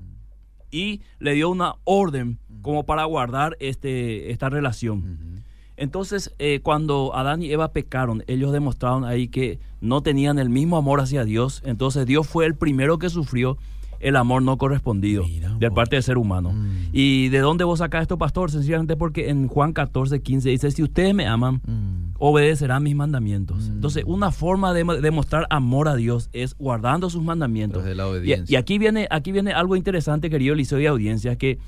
y 0.71 1.01
le 1.19 1.35
dio 1.35 1.51
una 1.51 1.75
orden 1.83 2.39
mm. 2.49 2.61
como 2.63 2.83
para 2.83 3.03
guardar 3.05 3.57
este, 3.59 4.31
esta 4.31 4.49
relación. 4.49 5.43
Entonces, 5.77 6.33
eh, 6.39 6.61
cuando 6.63 7.15
Adán 7.15 7.43
y 7.43 7.51
Eva 7.51 7.73
pecaron, 7.73 8.23
ellos 8.25 8.51
demostraron 8.51 9.03
ahí 9.03 9.27
que 9.27 9.59
no 9.81 10.01
tenían 10.01 10.39
el 10.39 10.49
mismo 10.49 10.77
amor 10.77 10.99
hacia 10.99 11.25
Dios. 11.25 11.61
Entonces, 11.63 12.07
Dios 12.07 12.27
fue 12.27 12.47
el 12.47 12.55
primero 12.55 12.97
que 12.97 13.11
sufrió 13.11 13.59
el 14.01 14.15
amor 14.15 14.41
no 14.41 14.57
correspondido 14.57 15.25
de 15.59 15.71
parte 15.71 15.95
del 15.95 16.03
ser 16.03 16.17
humano. 16.17 16.51
Mm. 16.51 16.89
¿Y 16.91 17.29
de 17.29 17.39
dónde 17.39 17.63
vos 17.63 17.79
sacás 17.79 18.03
esto, 18.03 18.17
pastor? 18.17 18.51
Sencillamente 18.51 18.95
porque 18.95 19.29
en 19.29 19.47
Juan 19.47 19.73
14, 19.73 20.21
15 20.21 20.49
dice, 20.49 20.71
si 20.71 20.83
ustedes 20.83 21.13
me 21.13 21.27
aman, 21.27 21.61
mm. 21.65 22.15
obedecerán 22.17 22.83
mis 22.83 22.95
mandamientos. 22.95 23.69
Mm. 23.69 23.73
Entonces, 23.73 24.03
una 24.05 24.31
forma 24.31 24.73
de 24.73 24.83
demostrar 25.01 25.47
amor 25.49 25.87
a 25.87 25.95
Dios 25.95 26.29
es 26.33 26.55
guardando 26.57 27.09
sus 27.09 27.23
mandamientos. 27.23 27.83
Y, 28.23 28.55
aquí, 28.55 28.77
viene, 28.77 29.07
aquí 29.09 29.31
viene 29.31 29.51
algo 29.51 29.75
interesante, 29.75 30.29
querido 30.29 30.55
Liceo 30.55 30.79
y 30.79 30.85
audiencia, 30.87 31.35
que 31.35 31.59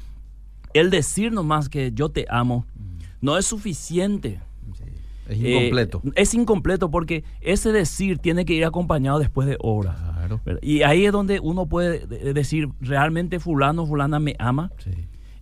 el 0.74 0.89
decir 0.89 1.31
nomás 1.31 1.69
que 1.69 1.91
yo 1.94 2.09
te 2.09 2.25
amo 2.29 2.65
no 3.21 3.38
es 3.38 3.45
suficiente. 3.45 4.41
Es 5.28 5.38
incompleto. 5.38 6.02
Eh, 6.06 6.12
es 6.16 6.34
incompleto 6.34 6.92
porque 6.92 7.24
ese 7.42 7.72
decir 7.72 8.20
tiene 8.20 8.46
que 8.46 8.54
ir 8.54 8.66
acompañado 8.66 9.20
después 9.20 9.48
de 9.48 9.58
horas. 9.60 9.96
Y 10.62 10.81
ahí 10.84 11.06
es 11.06 11.12
donde 11.12 11.40
uno 11.40 11.68
puede 11.68 12.06
decir, 12.34 12.70
realmente 12.81 13.40
fulano, 13.40 13.86
fulana 13.86 14.20
me 14.20 14.36
ama. 14.40 14.72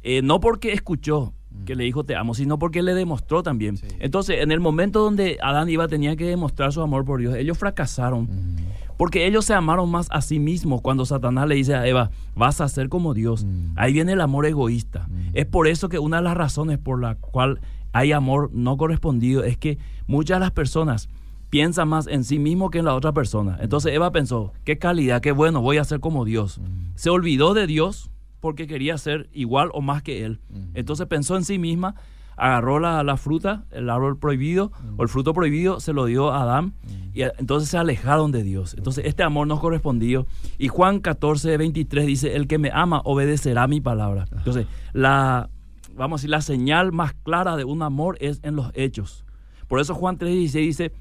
Eh, 0.03 0.21
no 0.23 0.39
porque 0.39 0.73
escuchó 0.73 1.33
mm. 1.51 1.63
que 1.65 1.75
le 1.75 1.83
dijo 1.83 2.03
te 2.03 2.15
amo, 2.15 2.33
sino 2.33 2.57
porque 2.57 2.81
le 2.81 2.93
demostró 2.93 3.43
también. 3.43 3.77
Entonces, 3.99 4.41
en 4.41 4.51
el 4.51 4.59
momento 4.59 5.01
donde 5.01 5.37
Adán 5.41 5.69
y 5.69 5.75
Eva 5.75 5.87
tenían 5.87 6.17
que 6.17 6.25
demostrar 6.25 6.73
su 6.73 6.81
amor 6.81 7.05
por 7.05 7.19
Dios, 7.19 7.35
ellos 7.35 7.57
fracasaron. 7.57 8.23
Mm. 8.23 8.55
Porque 8.97 9.25
ellos 9.25 9.45
se 9.45 9.55
amaron 9.55 9.89
más 9.89 10.07
a 10.11 10.21
sí 10.21 10.39
mismos 10.39 10.81
cuando 10.81 11.07
Satanás 11.07 11.47
le 11.47 11.55
dice 11.55 11.73
a 11.73 11.87
Eva, 11.87 12.11
vas 12.35 12.61
a 12.61 12.69
ser 12.69 12.87
como 12.87 13.13
Dios. 13.13 13.45
Mm. 13.45 13.73
Ahí 13.75 13.93
viene 13.93 14.13
el 14.13 14.21
amor 14.21 14.45
egoísta. 14.45 15.07
Es 15.33 15.45
por 15.45 15.67
eso 15.67 15.89
que 15.89 15.97
una 15.97 16.17
de 16.17 16.23
las 16.23 16.37
razones 16.37 16.77
por 16.77 17.01
la 17.01 17.15
cual 17.15 17.61
hay 17.93 18.11
amor 18.11 18.49
no 18.53 18.77
correspondido 18.77 19.43
es 19.43 19.57
que 19.57 19.77
muchas 20.07 20.37
de 20.37 20.41
las 20.41 20.51
personas 20.51 21.09
piensan 21.49 21.89
más 21.89 22.07
en 22.07 22.23
sí 22.23 22.39
mismo 22.39 22.69
que 22.69 22.79
en 22.79 22.85
la 22.85 22.95
otra 22.95 23.11
persona. 23.11 23.57
Entonces 23.61 23.93
Eva 23.93 24.11
pensó, 24.11 24.53
qué 24.63 24.77
calidad, 24.77 25.21
qué 25.21 25.33
bueno, 25.33 25.61
voy 25.61 25.77
a 25.77 25.83
ser 25.83 25.99
como 25.99 26.25
Dios. 26.25 26.61
Se 26.95 27.09
olvidó 27.09 27.53
de 27.53 27.67
Dios 27.67 28.09
porque 28.39 28.67
quería 28.67 28.97
ser 28.97 29.29
igual 29.33 29.69
o 29.73 29.81
más 29.81 30.01
que 30.01 30.25
Él. 30.25 30.39
Entonces 30.73 31.07
pensó 31.07 31.35
en 31.35 31.43
sí 31.43 31.59
misma, 31.59 31.95
agarró 32.37 32.79
la, 32.79 33.17
fruta, 33.17 33.65
el 33.71 33.89
árbol 33.89 34.17
prohibido 34.17 34.71
o 34.97 35.03
el 35.03 35.09
fruto 35.09 35.33
prohibido, 35.33 35.81
se 35.81 35.91
lo 35.91 36.05
dio 36.05 36.31
a 36.31 36.43
Adán 36.43 36.73
y 37.13 37.23
entonces 37.23 37.69
se 37.69 37.77
alejaron 37.77 38.31
de 38.31 38.43
Dios. 38.43 38.73
Entonces 38.73 39.05
este 39.05 39.21
amor 39.21 39.45
no 39.45 39.59
correspondió. 39.59 40.25
Y 40.57 40.69
Juan 40.69 41.01
14, 41.01 41.57
23 41.57 42.05
dice, 42.05 42.35
el 42.35 42.47
que 42.47 42.57
me 42.57 42.71
ama 42.73 43.01
obedecerá 43.03 43.67
mi 43.67 43.81
palabra. 43.81 44.25
Entonces 44.31 44.67
la 44.93 45.49
vamos 45.95 46.19
a 46.19 46.19
decir, 46.19 46.29
la 46.29 46.41
señal 46.41 46.91
más 46.91 47.13
clara 47.13 47.55
de 47.55 47.63
un 47.63 47.81
amor 47.81 48.17
es 48.19 48.39
en 48.43 48.55
los 48.55 48.71
hechos. 48.73 49.25
Por 49.67 49.79
eso 49.79 49.95
Juan 49.95 50.17
3.16 50.17 50.51
dice, 50.51 50.93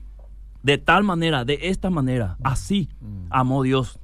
de 0.62 0.78
tal 0.78 1.04
manera, 1.04 1.44
de 1.44 1.58
esta 1.62 1.90
manera, 1.90 2.36
así 2.42 2.88
mm. 3.00 3.26
amó 3.30 3.62
Dios 3.62 3.98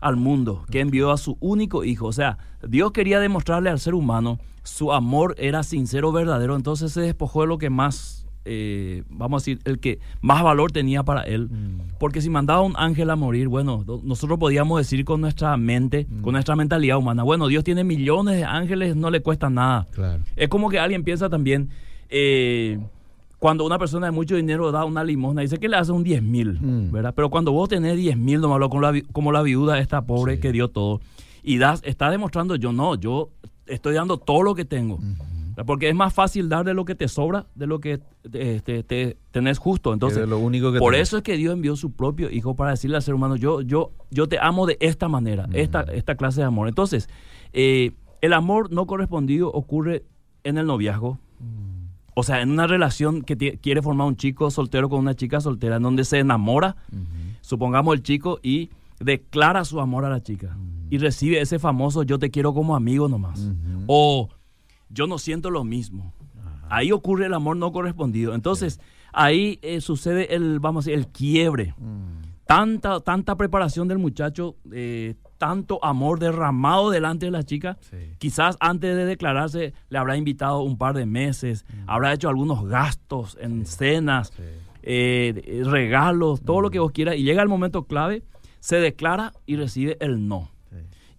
al 0.00 0.16
mundo, 0.16 0.64
que 0.70 0.80
envió 0.80 1.10
a 1.10 1.16
su 1.16 1.36
único 1.40 1.84
hijo. 1.84 2.06
O 2.06 2.12
sea, 2.12 2.38
Dios 2.66 2.92
quería 2.92 3.20
demostrarle 3.20 3.70
al 3.70 3.80
ser 3.80 3.94
humano 3.94 4.38
su 4.64 4.92
amor 4.92 5.34
era 5.38 5.62
sincero, 5.62 6.12
verdadero, 6.12 6.54
entonces 6.54 6.92
se 6.92 7.00
despojó 7.00 7.42
de 7.42 7.48
lo 7.48 7.58
que 7.58 7.70
más, 7.70 8.21
eh, 8.44 9.02
vamos 9.08 9.42
a 9.42 9.44
decir, 9.44 9.58
el 9.64 9.78
que 9.78 9.98
más 10.20 10.42
valor 10.42 10.72
tenía 10.72 11.02
para 11.02 11.22
él. 11.22 11.48
Mm. 11.48 11.98
Porque 11.98 12.20
si 12.20 12.30
mandaba 12.30 12.62
un 12.62 12.74
ángel 12.76 13.10
a 13.10 13.16
morir, 13.16 13.48
bueno, 13.48 13.84
nosotros 14.02 14.38
podíamos 14.38 14.78
decir 14.78 15.04
con 15.04 15.20
nuestra 15.20 15.56
mente, 15.56 16.06
mm. 16.08 16.22
con 16.22 16.32
nuestra 16.32 16.56
mentalidad 16.56 16.98
humana, 16.98 17.22
bueno, 17.22 17.46
Dios 17.48 17.64
tiene 17.64 17.84
millones 17.84 18.36
de 18.36 18.44
ángeles, 18.44 18.96
no 18.96 19.10
le 19.10 19.20
cuesta 19.20 19.50
nada. 19.50 19.86
Es 20.36 20.48
como 20.48 20.68
que 20.68 20.78
alguien 20.78 21.04
piensa 21.04 21.28
también... 21.28 21.70
Eh, 22.08 22.78
cuando 23.38 23.66
una 23.66 23.76
persona 23.76 24.06
de 24.06 24.12
mucho 24.12 24.36
dinero 24.36 24.70
da 24.70 24.84
una 24.84 25.02
limosna, 25.02 25.42
dice 25.42 25.58
que 25.58 25.68
le 25.68 25.76
hace 25.76 25.90
un 25.90 26.04
10 26.04 26.22
mil, 26.22 26.60
mm. 26.60 26.92
¿verdad? 26.92 27.12
Pero 27.12 27.28
cuando 27.28 27.50
vos 27.50 27.68
tenés 27.68 27.96
10 27.96 28.16
mil, 28.16 28.40
no 28.40 28.48
como 28.68 28.80
la, 28.80 29.02
como 29.10 29.32
la 29.32 29.42
viuda 29.42 29.80
esta 29.80 30.02
pobre 30.02 30.38
que 30.38 30.52
dio 30.52 30.68
todo, 30.68 31.00
y 31.42 31.58
das, 31.58 31.82
está 31.84 32.08
demostrando, 32.08 32.54
yo 32.54 32.72
no, 32.72 32.94
yo 32.94 33.30
estoy 33.66 33.94
dando 33.94 34.16
todo 34.16 34.44
lo 34.44 34.54
que 34.54 34.64
tengo. 34.64 35.00
Porque 35.66 35.88
es 35.88 35.94
más 35.94 36.12
fácil 36.14 36.48
dar 36.48 36.64
de 36.64 36.74
lo 36.74 36.84
que 36.84 36.94
te 36.94 37.08
sobra, 37.08 37.46
de 37.54 37.66
lo 37.66 37.80
que 37.80 38.00
te, 38.30 39.16
tenés 39.30 39.58
justo. 39.58 39.92
Entonces, 39.92 40.28
lo 40.28 40.38
único 40.38 40.72
por 40.78 40.94
eso 40.94 41.18
es 41.18 41.22
que 41.22 41.36
Dios 41.36 41.52
envió 41.52 41.76
su 41.76 41.92
propio 41.92 42.30
hijo 42.30 42.54
para 42.54 42.70
decirle 42.70 42.96
al 42.96 43.02
ser 43.02 43.14
humano, 43.14 43.36
yo, 43.36 43.60
yo, 43.60 43.92
yo 44.10 44.28
te 44.28 44.38
amo 44.40 44.66
de 44.66 44.76
esta 44.80 45.08
manera, 45.08 45.48
esta, 45.52 45.82
esta 45.82 46.14
clase 46.14 46.40
de 46.40 46.46
amor. 46.46 46.68
Entonces, 46.68 47.08
eh, 47.52 47.92
el 48.20 48.32
amor 48.32 48.72
no 48.72 48.86
correspondido 48.86 49.50
ocurre 49.50 50.04
en 50.44 50.58
el 50.58 50.66
noviazgo, 50.66 51.18
o 52.14 52.22
sea, 52.22 52.42
en 52.42 52.50
una 52.50 52.66
relación 52.66 53.22
que 53.22 53.58
quiere 53.58 53.82
formar 53.82 54.06
un 54.06 54.16
chico 54.16 54.50
soltero 54.50 54.88
con 54.88 55.00
una 55.00 55.14
chica 55.14 55.40
soltera, 55.40 55.76
en 55.76 55.82
donde 55.82 56.04
se 56.04 56.18
enamora, 56.18 56.76
supongamos 57.40 57.94
el 57.94 58.02
chico, 58.02 58.38
y 58.42 58.70
declara 59.00 59.64
su 59.64 59.80
amor 59.80 60.04
a 60.04 60.10
la 60.10 60.22
chica. 60.22 60.56
Y 60.90 60.98
recibe 60.98 61.40
ese 61.40 61.58
famoso 61.58 62.02
yo 62.02 62.18
te 62.18 62.30
quiero 62.30 62.52
como 62.52 62.76
amigo 62.76 63.08
nomás. 63.08 63.50
O 63.86 64.28
yo 64.92 65.06
no 65.06 65.18
siento 65.18 65.50
lo 65.50 65.64
mismo. 65.64 66.12
Ahí 66.68 66.90
ocurre 66.90 67.26
el 67.26 67.34
amor 67.34 67.56
no 67.56 67.70
correspondido. 67.70 68.34
Entonces, 68.34 68.80
ahí 69.12 69.58
eh, 69.62 69.80
sucede 69.80 70.34
el, 70.34 70.58
vamos 70.58 70.86
a 70.86 70.90
decir, 70.90 70.98
el 70.98 71.12
quiebre. 71.12 71.74
Mm. 71.76 72.22
Tanta, 72.46 73.00
tanta 73.00 73.36
preparación 73.36 73.88
del 73.88 73.98
muchacho, 73.98 74.56
eh, 74.72 75.14
tanto 75.38 75.84
amor 75.84 76.18
derramado 76.18 76.90
delante 76.90 77.26
de 77.26 77.32
la 77.32 77.42
chica. 77.42 77.78
Quizás 78.18 78.56
antes 78.60 78.96
de 78.96 79.04
declararse 79.04 79.74
le 79.90 79.98
habrá 79.98 80.16
invitado 80.16 80.62
un 80.62 80.78
par 80.78 80.94
de 80.94 81.04
meses, 81.04 81.64
mm. 81.68 81.90
habrá 81.90 82.12
hecho 82.12 82.28
algunos 82.28 82.66
gastos 82.66 83.36
en 83.40 83.66
cenas, 83.66 84.32
eh, 84.82 85.62
regalos, 85.66 86.42
todo 86.42 86.60
lo 86.60 86.70
que 86.70 86.78
vos 86.78 86.92
quieras. 86.92 87.16
Y 87.16 87.22
llega 87.22 87.42
el 87.42 87.48
momento 87.48 87.84
clave, 87.84 88.22
se 88.60 88.76
declara 88.76 89.32
y 89.46 89.56
recibe 89.56 89.96
el 90.00 90.26
no. 90.26 90.51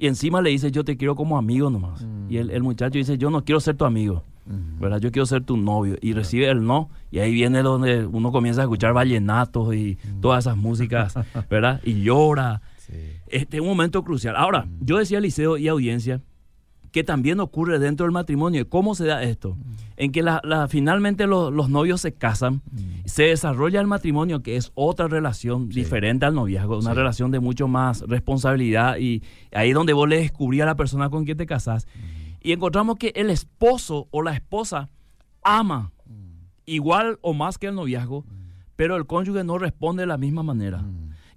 Y 0.03 0.07
encima 0.07 0.41
le 0.41 0.49
dice, 0.49 0.69
yo 0.69 0.83
te 0.83 0.97
quiero 0.97 1.15
como 1.15 1.37
amigo 1.37 1.69
nomás. 1.69 2.01
Mm. 2.01 2.29
Y 2.29 2.35
el, 2.35 2.61
muchacho 2.61 2.97
dice, 2.97 3.17
yo 3.17 3.29
no 3.29 3.45
quiero 3.45 3.61
ser 3.61 3.77
tu 3.77 3.85
amigo. 3.85 4.25
¿verdad? 4.45 4.99
Yo 4.99 5.13
quiero 5.13 5.25
ser 5.25 5.45
tu 5.45 5.55
novio. 5.55 5.95
Y 6.01 6.11
recibe 6.11 6.49
el 6.49 6.65
no. 6.65 6.89
Y 7.09 7.19
ahí 7.19 7.31
viene 7.31 7.61
donde 7.61 8.05
uno 8.05 8.33
comienza 8.33 8.59
a 8.59 8.63
escuchar 8.65 8.91
vallenatos 8.91 9.73
y 9.73 9.97
mm. 10.03 10.19
todas 10.19 10.43
esas 10.43 10.57
músicas, 10.57 11.17
¿verdad? 11.49 11.79
Y 11.85 12.01
llora. 12.01 12.61
Este 13.29 13.55
es 13.55 13.61
un 13.61 13.67
momento 13.69 14.03
crucial. 14.03 14.35
Ahora, 14.35 14.65
mm. 14.65 14.79
yo 14.81 14.97
decía 14.97 15.21
liceo 15.21 15.55
y 15.55 15.69
audiencia 15.69 16.19
que 16.93 17.03
también 17.03 17.39
ocurre 17.39 17.79
dentro 17.79 18.05
del 18.05 18.13
matrimonio. 18.13 18.69
¿Cómo 18.69 18.93
se 18.93 19.05
da 19.05 19.23
esto? 19.23 19.57
En 19.97 20.11
que 20.11 20.21
la, 20.21 20.67
finalmente 20.69 21.25
los 21.25 21.69
novios 21.69 22.01
se 22.01 22.13
casan, 22.13 22.61
se 23.05 23.23
desarrolla 23.23 23.81
el 23.81 23.87
matrimonio, 23.87 24.43
que 24.43 24.57
es 24.57 24.71
otra 24.75 25.07
relación 25.07 25.69
diferente 25.69 26.27
al 26.27 26.35
noviazgo, 26.35 26.77
una 26.77 26.93
relación 26.93 27.31
de 27.31 27.39
mucho 27.39 27.67
más 27.67 28.01
responsabilidad 28.01 28.97
y 28.97 29.23
ahí 29.53 29.69
es 29.69 29.75
donde 29.75 29.93
vos 29.93 30.07
le 30.07 30.17
descubrí 30.17 30.61
a 30.61 30.67
la 30.67 30.75
persona 30.75 31.09
con 31.09 31.25
quien 31.25 31.35
te 31.35 31.47
casás. 31.47 31.87
Y 32.43 32.51
encontramos 32.51 32.97
que 32.97 33.11
el 33.15 33.31
esposo 33.31 34.07
o 34.11 34.21
la 34.21 34.35
esposa 34.35 34.91
ama 35.41 35.91
igual 36.67 37.17
o 37.21 37.33
más 37.33 37.57
que 37.57 37.67
el 37.67 37.75
noviazgo, 37.75 38.23
pero 38.75 38.97
el 38.97 39.07
cónyuge 39.07 39.43
no 39.43 39.57
responde 39.57 40.03
de 40.03 40.07
la 40.07 40.17
misma 40.17 40.43
manera. 40.43 40.85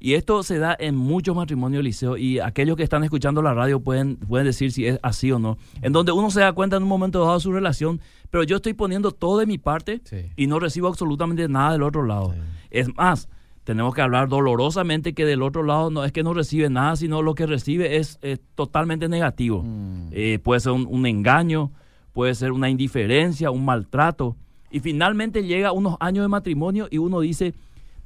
Y 0.06 0.14
esto 0.14 0.44
se 0.44 0.60
da 0.60 0.76
en 0.78 0.94
muchos 0.94 1.34
matrimonios 1.34 1.82
liceo 1.82 2.16
y 2.16 2.38
aquellos 2.38 2.76
que 2.76 2.84
están 2.84 3.02
escuchando 3.02 3.42
la 3.42 3.54
radio 3.54 3.80
pueden, 3.80 4.14
pueden 4.14 4.46
decir 4.46 4.70
si 4.70 4.86
es 4.86 5.00
así 5.02 5.32
o 5.32 5.40
no. 5.40 5.58
En 5.82 5.92
donde 5.92 6.12
uno 6.12 6.30
se 6.30 6.38
da 6.38 6.52
cuenta 6.52 6.76
en 6.76 6.84
un 6.84 6.88
momento 6.88 7.22
dado 7.22 7.34
de 7.34 7.40
su 7.40 7.50
relación, 7.50 8.00
pero 8.30 8.44
yo 8.44 8.54
estoy 8.54 8.72
poniendo 8.72 9.10
todo 9.10 9.38
de 9.38 9.46
mi 9.46 9.58
parte 9.58 10.00
y 10.36 10.46
no 10.46 10.60
recibo 10.60 10.86
absolutamente 10.86 11.48
nada 11.48 11.72
del 11.72 11.82
otro 11.82 12.04
lado. 12.04 12.36
Es 12.70 12.86
más, 12.94 13.28
tenemos 13.64 13.96
que 13.96 14.00
hablar 14.00 14.28
dolorosamente 14.28 15.12
que 15.12 15.24
del 15.24 15.42
otro 15.42 15.64
lado 15.64 15.90
no 15.90 16.04
es 16.04 16.12
que 16.12 16.22
no 16.22 16.34
recibe 16.34 16.70
nada, 16.70 16.94
sino 16.94 17.20
lo 17.20 17.34
que 17.34 17.46
recibe 17.46 17.96
es, 17.96 18.20
totalmente 18.54 19.08
negativo. 19.08 19.64
Mm. 19.64 20.10
Eh, 20.12 20.38
puede 20.38 20.60
ser 20.60 20.70
un, 20.70 20.86
un 20.88 21.04
engaño, 21.06 21.72
puede 22.12 22.36
ser 22.36 22.52
una 22.52 22.70
indiferencia, 22.70 23.50
un 23.50 23.64
maltrato. 23.64 24.36
Y 24.70 24.78
finalmente 24.78 25.42
llega 25.42 25.72
unos 25.72 25.96
años 25.98 26.22
de 26.22 26.28
matrimonio 26.28 26.86
y 26.92 26.98
uno 26.98 27.18
dice, 27.18 27.54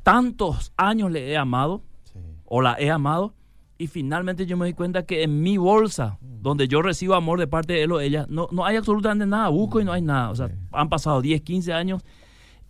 tantos 0.02 0.72
años 0.78 1.10
le 1.10 1.28
he 1.30 1.36
amado 1.36 1.82
o 2.50 2.60
la 2.60 2.76
he 2.78 2.90
amado 2.90 3.32
y 3.78 3.86
finalmente 3.86 4.44
yo 4.44 4.58
me 4.58 4.66
doy 4.66 4.74
cuenta 4.74 5.06
que 5.06 5.22
en 5.22 5.40
mi 5.40 5.56
bolsa, 5.56 6.18
donde 6.20 6.68
yo 6.68 6.82
recibo 6.82 7.14
amor 7.14 7.38
de 7.38 7.46
parte 7.46 7.72
de 7.72 7.84
él 7.84 7.92
o 7.92 8.00
ella, 8.00 8.26
no, 8.28 8.48
no 8.50 8.66
hay 8.66 8.76
absolutamente 8.76 9.24
nada, 9.24 9.48
busco 9.48 9.80
y 9.80 9.84
no 9.84 9.92
hay 9.92 10.02
nada. 10.02 10.30
O 10.30 10.34
sea, 10.34 10.50
han 10.72 10.90
pasado 10.90 11.22
10, 11.22 11.40
15 11.40 11.72
años 11.72 12.02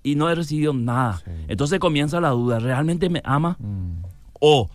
y 0.04 0.14
no 0.14 0.30
he 0.30 0.34
recibido 0.36 0.72
nada. 0.72 1.20
Entonces 1.48 1.80
comienza 1.80 2.20
la 2.20 2.28
duda, 2.28 2.60
¿realmente 2.60 3.08
me 3.08 3.22
ama? 3.24 3.56
Mm. 3.58 4.04
O 4.38 4.70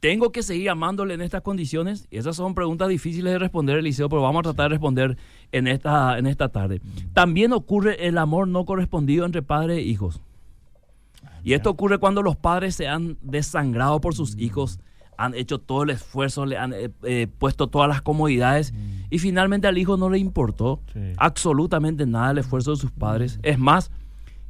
tengo 0.00 0.32
que 0.32 0.42
seguir 0.42 0.70
amándole 0.70 1.14
en 1.14 1.20
estas 1.20 1.42
condiciones? 1.42 2.08
Y 2.10 2.16
esas 2.16 2.34
son 2.34 2.54
preguntas 2.54 2.88
difíciles 2.88 3.32
de 3.32 3.38
responder, 3.38 3.78
Eliseo, 3.78 4.08
pero 4.08 4.22
vamos 4.22 4.40
a 4.40 4.42
tratar 4.44 4.64
de 4.64 4.70
responder 4.70 5.16
en 5.52 5.68
esta, 5.68 6.18
en 6.18 6.26
esta 6.26 6.48
tarde. 6.48 6.80
Mm. 6.82 7.12
También 7.12 7.52
ocurre 7.52 8.08
el 8.08 8.18
amor 8.18 8.48
no 8.48 8.64
correspondido 8.64 9.26
entre 9.26 9.42
padres 9.42 9.78
e 9.78 9.82
hijos. 9.82 10.22
Y 11.48 11.54
esto 11.54 11.70
ocurre 11.70 11.96
cuando 11.96 12.20
los 12.20 12.36
padres 12.36 12.74
se 12.74 12.88
han 12.88 13.16
desangrado 13.22 14.02
por 14.02 14.14
sus 14.14 14.36
hijos, 14.36 14.80
han 15.16 15.34
hecho 15.34 15.58
todo 15.58 15.82
el 15.82 15.88
esfuerzo, 15.88 16.44
le 16.44 16.58
han 16.58 16.74
eh, 16.74 16.90
eh, 17.04 17.26
puesto 17.38 17.68
todas 17.68 17.88
las 17.88 18.02
comodidades 18.02 18.74
y 19.08 19.18
finalmente 19.18 19.66
al 19.66 19.78
hijo 19.78 19.96
no 19.96 20.10
le 20.10 20.18
importó 20.18 20.82
absolutamente 21.16 22.04
nada 22.04 22.32
el 22.32 22.38
esfuerzo 22.38 22.72
de 22.72 22.76
sus 22.76 22.90
padres. 22.90 23.40
Es 23.42 23.58
más, 23.58 23.90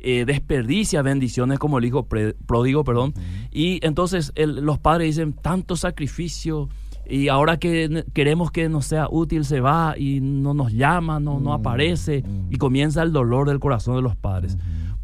eh, 0.00 0.24
desperdicia 0.24 1.00
bendiciones 1.02 1.60
como 1.60 1.78
el 1.78 1.84
hijo 1.84 2.04
pródigo, 2.04 2.82
perdón. 2.82 3.14
Y 3.52 3.78
entonces 3.86 4.32
los 4.34 4.80
padres 4.80 5.14
dicen, 5.14 5.34
tanto 5.34 5.76
sacrificio 5.76 6.68
y 7.08 7.28
ahora 7.28 7.58
que 7.60 8.06
queremos 8.12 8.50
que 8.50 8.68
nos 8.68 8.86
sea 8.86 9.06
útil 9.08 9.44
se 9.44 9.60
va 9.60 9.94
y 9.96 10.18
no 10.20 10.52
nos 10.52 10.72
llama, 10.72 11.20
no, 11.20 11.38
no 11.38 11.52
aparece 11.52 12.24
y 12.50 12.56
comienza 12.56 13.04
el 13.04 13.12
dolor 13.12 13.46
del 13.46 13.60
corazón 13.60 13.94
de 13.94 14.02
los 14.02 14.16
padres 14.16 14.58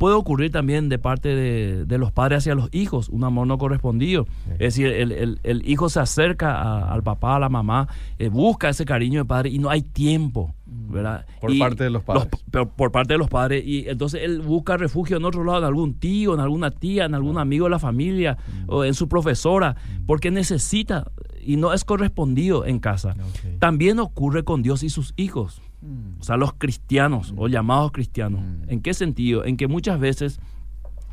puede 0.04 0.16
ocurrir 0.16 0.50
también 0.50 0.90
de 0.90 0.98
parte 0.98 1.34
de, 1.34 1.96
los 1.98 2.12
padres 2.12 2.40
hacia 2.40 2.54
los 2.54 2.68
hijos, 2.72 3.08
un 3.08 3.24
amor 3.24 3.46
no 3.46 3.56
correspondido. 3.56 4.26
Es 4.58 4.76
decir, 4.76 4.88
el, 4.88 5.62
hijo 5.66 5.88
se 5.88 5.98
acerca 5.98 6.92
al 6.92 7.02
papá, 7.02 7.36
a 7.36 7.38
la 7.38 7.48
mamá, 7.48 7.88
eh, 8.18 8.28
busca 8.28 8.68
ese 8.68 8.84
cariño 8.84 9.20
de 9.20 9.24
padre 9.24 9.48
y 9.48 9.58
no 9.58 9.70
hay 9.70 9.80
tiempo. 9.80 10.54
Mm. 10.66 10.92
¿verdad? 10.92 11.24
Por 11.40 11.58
parte 11.58 11.84
de 11.84 11.88
los 11.88 12.02
padres. 12.02 12.28
por, 12.76 12.92
parte 12.92 13.14
de 13.14 13.18
los 13.18 13.30
padres. 13.30 13.64
Y 13.66 13.88
entonces 13.88 14.20
él 14.24 14.42
busca 14.42 14.76
refugio 14.76 15.16
en 15.16 15.24
otro 15.24 15.42
lado, 15.42 15.60
en 15.60 15.64
algún 15.64 15.94
tío, 15.94 16.34
en 16.34 16.40
alguna 16.40 16.70
tía, 16.70 17.06
en 17.06 17.14
algún 17.14 17.38
amigo 17.38 17.64
de 17.64 17.70
la 17.70 17.78
familia, 17.78 18.36
mm. 18.36 18.64
o 18.66 18.84
en 18.84 18.92
su 18.92 19.08
profesora, 19.08 19.74
mm. 19.74 20.04
porque 20.04 20.30
necesita 20.30 21.06
y 21.42 21.56
no 21.56 21.72
es 21.72 21.86
correspondido 21.86 22.66
en 22.66 22.78
casa. 22.78 23.16
También 23.58 24.00
ocurre 24.00 24.44
con 24.44 24.62
Dios 24.62 24.82
y 24.82 24.90
sus 24.90 25.14
hijos. 25.16 25.62
Mm. 25.84 26.20
o 26.20 26.24
sea, 26.24 26.36
los 26.36 26.54
cristianos 26.54 27.34
o 27.36 27.46
llamados 27.48 27.92
cristianos. 27.92 28.40
Mm. 28.40 28.70
¿En 28.70 28.80
qué 28.80 28.94
sentido? 28.94 29.44
En 29.44 29.56
que 29.56 29.68
muchas 29.68 30.00
veces 30.00 30.40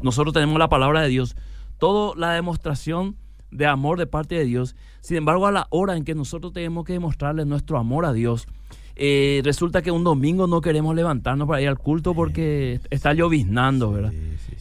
nosotros 0.02 0.34
tenemos 0.34 0.58
la 0.58 0.70
palabra 0.70 1.02
de 1.02 1.10
Dios, 1.10 1.36
toda 1.78 2.16
la 2.16 2.32
demostración 2.32 3.18
de 3.52 3.68
amor 3.68 4.00
de 4.00 4.08
parte 4.08 4.36
de 4.36 4.46
Dios. 4.46 4.76
Sin 5.02 5.18
embargo, 5.18 5.46
a 5.46 5.52
la 5.52 5.68
hora 5.72 5.98
en 5.98 6.06
que 6.06 6.16
nosotros 6.16 6.54
tenemos 6.54 6.86
que 6.86 6.94
demostrarle 6.94 7.46
nuestro 7.46 7.78
amor 7.78 8.06
a 8.06 8.14
Dios, 8.14 8.48
eh, 9.04 9.42
resulta 9.44 9.82
que 9.82 9.90
un 9.90 10.04
domingo 10.04 10.46
no 10.46 10.62
queremos 10.62 10.96
levantarnos 10.96 11.48
para 11.48 11.60
ir 11.60 11.68
al 11.68 11.80
culto 11.80 12.14
porque 12.14 12.80
está 12.92 13.16
lloviznando, 13.16 13.92
¿verdad? 13.92 14.14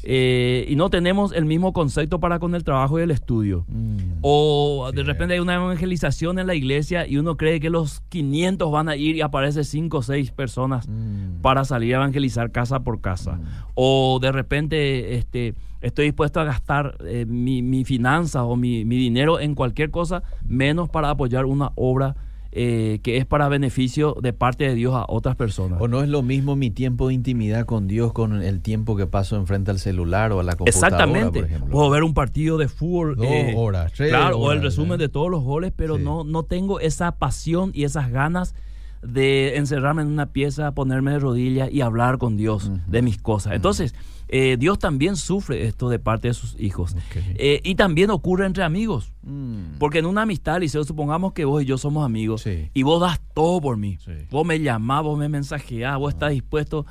Eh, 0.02 0.64
y 0.66 0.76
no 0.76 0.88
tenemos 0.88 1.34
el 1.34 1.44
mismo 1.44 1.74
concepto 1.74 2.20
para 2.20 2.38
con 2.38 2.54
el 2.54 2.64
trabajo 2.64 2.98
y 2.98 3.02
el 3.02 3.10
estudio. 3.10 3.66
Mm. 3.68 4.20
o 4.22 4.92
de 4.94 5.02
repente 5.02 5.34
hay 5.34 5.40
una 5.40 5.56
evangelización 5.56 6.38
en 6.38 6.46
la 6.46 6.54
iglesia 6.54 7.06
y 7.06 7.18
uno 7.18 7.36
cree 7.36 7.60
que 7.60 7.68
los 7.68 8.00
500 8.08 8.72
van 8.72 8.88
a 8.88 8.96
ir 8.96 9.16
y 9.16 9.20
aparece 9.20 9.62
5 9.62 9.98
o 9.98 10.02
6 10.02 10.30
personas 10.30 10.88
mm. 10.88 11.42
para 11.42 11.66
salir 11.66 11.94
a 11.94 11.98
evangelizar 11.98 12.50
casa 12.50 12.80
por 12.80 13.02
casa. 13.02 13.32
Mm. 13.32 13.42
O 13.74 14.20
de 14.22 14.32
repente 14.32 15.16
este, 15.16 15.54
estoy 15.82 16.06
dispuesto 16.06 16.40
a 16.40 16.44
gastar 16.44 16.96
eh, 17.04 17.26
mi, 17.26 17.60
mi 17.60 17.84
finanza 17.84 18.44
o 18.44 18.56
mi, 18.56 18.86
mi 18.86 18.96
dinero 18.96 19.38
en 19.38 19.54
cualquier 19.54 19.90
cosa 19.90 20.22
menos 20.48 20.88
para 20.88 21.10
apoyar 21.10 21.44
una 21.44 21.72
obra 21.74 22.16
eh, 22.52 22.98
que 23.04 23.16
es 23.16 23.26
para 23.26 23.48
beneficio 23.48 24.16
de 24.20 24.32
parte 24.32 24.64
de 24.64 24.74
Dios 24.74 24.94
a 24.94 25.04
otras 25.08 25.36
personas. 25.36 25.80
O 25.80 25.86
no 25.86 26.02
es 26.02 26.08
lo 26.08 26.22
mismo 26.22 26.56
mi 26.56 26.70
tiempo 26.70 27.08
de 27.08 27.14
intimidad 27.14 27.64
con 27.64 27.86
Dios 27.86 28.12
con 28.12 28.42
el 28.42 28.60
tiempo 28.60 28.96
que 28.96 29.06
paso 29.06 29.36
enfrente 29.36 29.70
al 29.70 29.78
celular 29.78 30.32
o 30.32 30.40
a 30.40 30.42
la 30.42 30.56
computadora. 30.56 30.88
Exactamente. 30.88 31.46
Puedo 31.70 31.90
ver 31.90 32.02
un 32.02 32.12
partido 32.12 32.58
de 32.58 32.66
fútbol. 32.66 33.16
Dos 33.16 33.26
eh, 33.26 33.54
horas, 33.56 33.92
tres 33.92 34.10
Claro, 34.10 34.38
o 34.38 34.50
el 34.50 34.62
resumen 34.62 34.98
de 34.98 35.08
todos 35.08 35.30
los 35.30 35.44
goles, 35.44 35.72
pero 35.74 35.98
no, 35.98 36.24
no 36.24 36.42
tengo 36.42 36.80
esa 36.80 37.12
pasión 37.12 37.70
y 37.72 37.84
esas 37.84 38.10
ganas 38.10 38.54
de 39.02 39.56
encerrarme 39.56 40.02
en 40.02 40.08
una 40.08 40.26
pieza, 40.26 40.72
ponerme 40.72 41.12
de 41.12 41.20
rodillas 41.20 41.72
y 41.72 41.80
hablar 41.80 42.18
con 42.18 42.36
Dios 42.36 42.70
de 42.86 43.02
mis 43.02 43.18
cosas. 43.18 43.54
Entonces, 43.54 43.94
eh, 44.32 44.56
Dios 44.58 44.78
también 44.78 45.16
sufre 45.16 45.66
esto 45.66 45.88
de 45.88 45.98
parte 45.98 46.28
de 46.28 46.34
sus 46.34 46.54
hijos. 46.60 46.94
Eh, 47.34 47.60
y 47.64 47.74
también 47.74 48.10
ocurre 48.10 48.46
entre 48.46 48.62
amigos. 48.62 49.12
Mm. 49.22 49.78
Porque 49.78 49.98
en 49.98 50.06
una 50.06 50.22
amistad, 50.22 50.60
Liceo, 50.60 50.84
supongamos 50.84 51.32
que 51.32 51.44
vos 51.44 51.62
y 51.62 51.66
yo 51.66 51.76
somos 51.78 52.04
amigos 52.04 52.46
y 52.46 52.82
vos 52.84 53.00
das 53.00 53.20
todo 53.34 53.60
por 53.60 53.76
mí. 53.76 53.98
Vos 54.30 54.46
me 54.46 54.60
llamás, 54.60 55.02
vos 55.02 55.18
me 55.18 55.28
mensajeás, 55.28 55.98
vos 55.98 56.14
estás 56.14 56.30
dispuesto. 56.30 56.86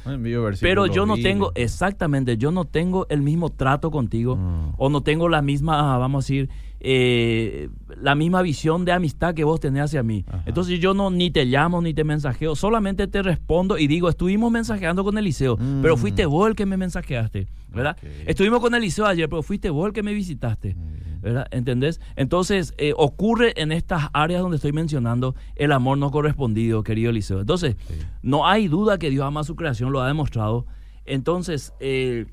Pero 0.60 0.86
yo 0.88 1.06
no 1.06 1.16
tengo, 1.16 1.54
exactamente, 1.56 2.38
yo 2.38 2.52
no 2.52 2.66
tengo 2.66 3.08
el 3.10 3.22
mismo 3.22 3.50
trato 3.50 3.90
contigo 3.90 4.36
mm. 4.36 4.74
o 4.78 4.90
no 4.90 5.02
tengo 5.02 5.30
la 5.30 5.42
misma, 5.42 5.98
vamos 5.98 6.26
a 6.26 6.28
decir, 6.28 6.50
eh, 6.82 7.70
la 8.02 8.16
misma 8.16 8.42
visión 8.42 8.86
de 8.86 8.94
amistad 8.94 9.34
que 9.34 9.44
vos 9.44 9.60
tenés 9.60 9.84
hacia 9.84 10.04
mí. 10.04 10.26
Entonces 10.46 10.80
yo 10.80 10.94
no 10.94 11.10
ni 11.10 11.32
te 11.32 11.46
llamo 11.46 11.82
ni 11.82 11.94
te 11.94 12.04
mensajeo, 12.04 12.56
solamente 12.56 13.08
te 13.08 13.22
respondo 13.22 13.78
y 13.78 13.88
digo, 13.88 14.10
estuvimos 14.10 14.52
mensajeando 14.52 15.04
con 15.04 15.18
Eliseo, 15.18 15.58
mm. 15.58 15.82
pero 15.82 15.98
fuiste 15.98 16.26
vos 16.26 16.48
el 16.48 16.56
que 16.56 16.66
me 16.66 16.78
mensajeaste, 16.78 17.48
¿verdad? 17.70 17.98
Estuvimos 18.26 18.62
con 18.62 18.74
Eliseo 18.74 19.06
ayer, 19.06 19.28
pero 19.28 19.44
fuiste 19.44 19.70
vos 19.70 19.88
el 19.88 19.94
que 19.94 20.04
me 20.04 20.14
visitaste, 20.14 20.78
¿verdad? 21.22 21.48
¿Entendés? 21.52 22.00
Entonces 22.16 22.74
eh, 22.78 22.94
ocurre 22.96 23.62
en 23.62 23.74
estas 23.74 24.10
áreas 24.14 24.42
donde 24.42 24.56
estoy 24.56 24.72
mencionando 24.72 25.36
el 25.56 25.74
amor 25.74 25.98
no 25.98 26.12
correspondido, 26.12 26.84
querido 26.84 27.10
Eliseo. 27.10 27.42
Entonces, 27.42 27.76
no 28.22 28.48
hay 28.48 28.70
duda 28.70 28.98
que 28.98 29.10
Dios 29.10 29.26
ama 29.26 29.42
a 29.42 29.44
su 29.44 29.56
creación, 29.56 29.92
lo 29.92 30.02
ha 30.02 30.08
demostrado. 30.08 30.66
Entonces, 31.06 31.74
eh, 31.82 32.26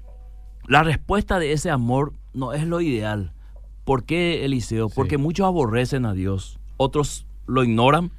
la 0.68 0.84
respuesta 0.84 1.40
de 1.40 1.52
ese 1.52 1.70
amor 1.70 2.12
no 2.32 2.52
es 2.52 2.64
lo 2.66 2.80
ideal 2.80 3.32
¿Por 3.86 4.02
qué, 4.02 4.44
Eliseo? 4.44 4.88
Porque 4.88 5.16
muchos 5.16 5.46
aborrecen 5.46 6.06
a 6.06 6.12
Dios, 6.12 6.58
otros 6.76 7.24
lo 7.46 7.62
ignoran, 7.62 8.10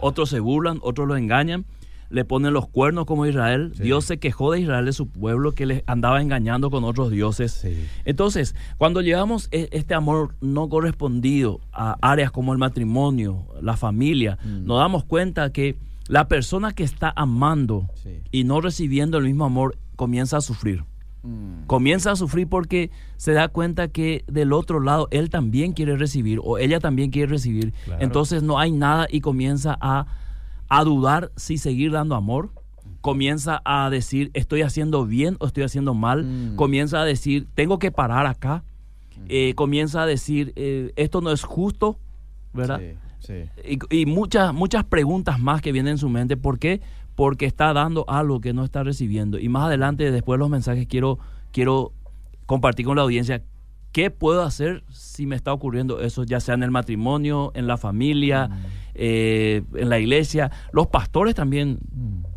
otros 0.00 0.28
se 0.28 0.40
burlan, 0.40 0.80
otros 0.82 1.06
lo 1.06 1.16
engañan. 1.16 1.64
le 2.10 2.24
ponen 2.26 2.52
los 2.52 2.68
cuernos 2.68 3.06
como 3.06 3.24
Israel. 3.24 3.72
Dios 3.78 4.04
se 4.04 4.18
quejó 4.18 4.50
de 4.50 4.60
Israel, 4.60 4.84
de 4.84 4.92
su 4.92 5.06
pueblo, 5.06 5.52
que 5.52 5.64
les 5.64 5.84
andaba 5.86 6.20
engañando 6.20 6.70
con 6.70 6.82
otros 6.82 7.12
dioses. 7.12 7.64
Entonces, 8.04 8.56
cuando 8.78 9.00
llevamos 9.00 9.48
e, 9.52 9.68
este 9.70 9.94
amor 9.94 10.34
no 10.40 10.68
correspondido 10.68 11.60
a 11.72 11.96
áreas 12.02 12.32
como 12.32 12.52
el 12.52 12.58
matrimonio, 12.58 13.46
la 13.62 13.76
familia, 13.76 14.38
mm. 14.44 14.66
nos 14.66 14.78
damos 14.78 15.04
cuenta 15.04 15.52
que 15.52 15.76
la 16.08 16.26
persona 16.26 16.72
que 16.72 16.82
está 16.82 17.12
amando 17.14 17.88
y 18.32 18.42
no 18.42 18.60
recibiendo 18.60 19.18
el 19.18 19.24
mismo 19.24 19.44
amor 19.44 19.78
comienza 19.94 20.36
a 20.38 20.40
sufrir. 20.40 20.84
Mm. 21.22 21.66
Comienza 21.66 22.10
a 22.10 22.16
sufrir 22.16 22.48
porque 22.48 22.90
se 23.16 23.32
da 23.32 23.48
cuenta 23.48 23.88
que 23.88 24.24
del 24.26 24.52
otro 24.52 24.80
lado 24.80 25.08
él 25.10 25.30
también 25.30 25.72
quiere 25.72 25.96
recibir 25.96 26.40
o 26.42 26.58
ella 26.58 26.80
también 26.80 27.10
quiere 27.10 27.30
recibir. 27.30 27.72
Entonces 28.00 28.42
no 28.42 28.58
hay 28.58 28.72
nada 28.72 29.06
y 29.10 29.20
comienza 29.20 29.76
a 29.80 30.06
a 30.74 30.84
dudar 30.84 31.30
si 31.36 31.58
seguir 31.58 31.92
dando 31.92 32.14
amor, 32.14 32.48
comienza 33.02 33.60
a 33.66 33.90
decir 33.90 34.30
estoy 34.32 34.62
haciendo 34.62 35.04
bien 35.04 35.36
o 35.38 35.46
estoy 35.46 35.64
haciendo 35.64 35.92
mal, 35.92 36.24
mm. 36.24 36.56
comienza 36.56 37.02
a 37.02 37.04
decir 37.04 37.46
tengo 37.54 37.78
que 37.78 37.90
parar 37.90 38.24
acá, 38.24 38.64
eh, 39.28 39.52
comienza 39.54 40.02
a 40.02 40.06
decir 40.06 40.54
eh, 40.56 40.90
esto 40.96 41.20
no 41.20 41.30
es 41.30 41.42
justo, 41.42 41.98
¿verdad? 42.54 42.80
Sí, 43.18 43.34
Y, 43.90 44.06
muchas, 44.06 44.54
muchas 44.54 44.84
preguntas 44.84 45.38
más 45.38 45.60
que 45.60 45.72
vienen 45.72 45.92
en 45.92 45.98
su 45.98 46.08
mente. 46.08 46.38
¿Por 46.38 46.58
qué? 46.58 46.80
Porque 47.14 47.46
está 47.46 47.72
dando 47.72 48.04
algo 48.08 48.40
que 48.40 48.52
no 48.52 48.64
está 48.64 48.82
recibiendo. 48.82 49.38
Y 49.38 49.48
más 49.48 49.66
adelante, 49.66 50.10
después 50.10 50.36
de 50.36 50.40
los 50.40 50.50
mensajes, 50.50 50.86
quiero, 50.86 51.18
quiero 51.52 51.92
compartir 52.46 52.86
con 52.86 52.96
la 52.96 53.02
audiencia 53.02 53.42
¿Qué 53.92 54.10
puedo 54.10 54.42
hacer 54.42 54.84
si 54.90 55.26
me 55.26 55.36
está 55.36 55.52
ocurriendo 55.52 56.00
eso, 56.00 56.24
ya 56.24 56.40
sea 56.40 56.54
en 56.54 56.62
el 56.62 56.70
matrimonio, 56.70 57.52
en 57.54 57.66
la 57.66 57.76
familia, 57.76 58.48
mm. 58.48 58.64
eh, 58.94 59.62
en 59.74 59.90
la 59.90 59.98
iglesia? 59.98 60.50
Los 60.72 60.86
pastores 60.86 61.34
también 61.34 61.78
mm. 61.92 62.31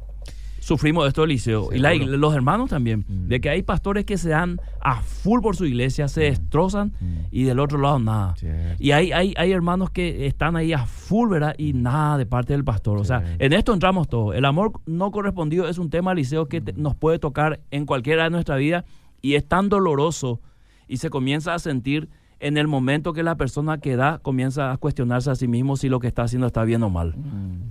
Sufrimos 0.65 1.07
esto, 1.07 1.23
Eliseo, 1.23 1.69
y 1.71 1.77
los 1.77 2.33
hermanos 2.33 2.71
también, 2.71 3.05
mm. 3.07 3.27
de 3.27 3.39
que 3.39 3.51
hay 3.51 3.61
pastores 3.61 4.03
que 4.03 4.17
se 4.17 4.29
dan 4.29 4.59
a 4.81 4.99
full 5.03 5.39
por 5.41 5.55
su 5.55 5.67
iglesia, 5.67 6.07
se 6.07 6.21
destrozan 6.21 6.91
y 7.29 7.43
del 7.43 7.59
otro 7.59 7.77
lado 7.77 7.99
nada. 7.99 8.33
Y 8.79 8.89
hay, 8.89 9.11
hay, 9.11 9.35
hay 9.37 9.51
hermanos 9.51 9.91
que 9.91 10.25
están 10.25 10.55
ahí 10.55 10.73
a 10.73 10.87
full, 10.87 11.29
¿verdad? 11.29 11.53
Y 11.59 11.73
nada 11.73 12.17
de 12.17 12.25
parte 12.25 12.53
del 12.53 12.63
pastor. 12.63 12.97
O 12.97 13.03
sea, 13.03 13.35
en 13.37 13.53
esto 13.53 13.75
entramos 13.75 14.07
todos. 14.07 14.33
El 14.33 14.43
amor 14.43 14.81
no 14.87 15.11
correspondido 15.11 15.69
es 15.69 15.77
un 15.77 15.91
tema, 15.91 16.13
Eliseo, 16.13 16.47
que 16.47 16.61
nos 16.75 16.95
puede 16.95 17.19
tocar 17.19 17.59
en 17.69 17.85
cualquiera 17.85 18.23
de 18.23 18.31
nuestra 18.31 18.55
vida 18.55 18.85
y 19.21 19.35
es 19.35 19.47
tan 19.47 19.69
doloroso 19.69 20.41
y 20.87 20.97
se 20.97 21.11
comienza 21.11 21.53
a 21.53 21.59
sentir 21.59 22.09
en 22.39 22.57
el 22.57 22.67
momento 22.67 23.13
que 23.13 23.21
la 23.21 23.35
persona 23.35 23.77
que 23.77 23.95
da 23.95 24.17
comienza 24.17 24.71
a 24.71 24.77
cuestionarse 24.77 25.29
a 25.29 25.35
sí 25.35 25.47
mismo 25.47 25.77
si 25.77 25.89
lo 25.89 25.99
que 25.99 26.07
está 26.07 26.23
haciendo 26.23 26.47
está 26.47 26.63
bien 26.63 26.81
o 26.81 26.89
mal. 26.89 27.13
Mm. 27.15 27.69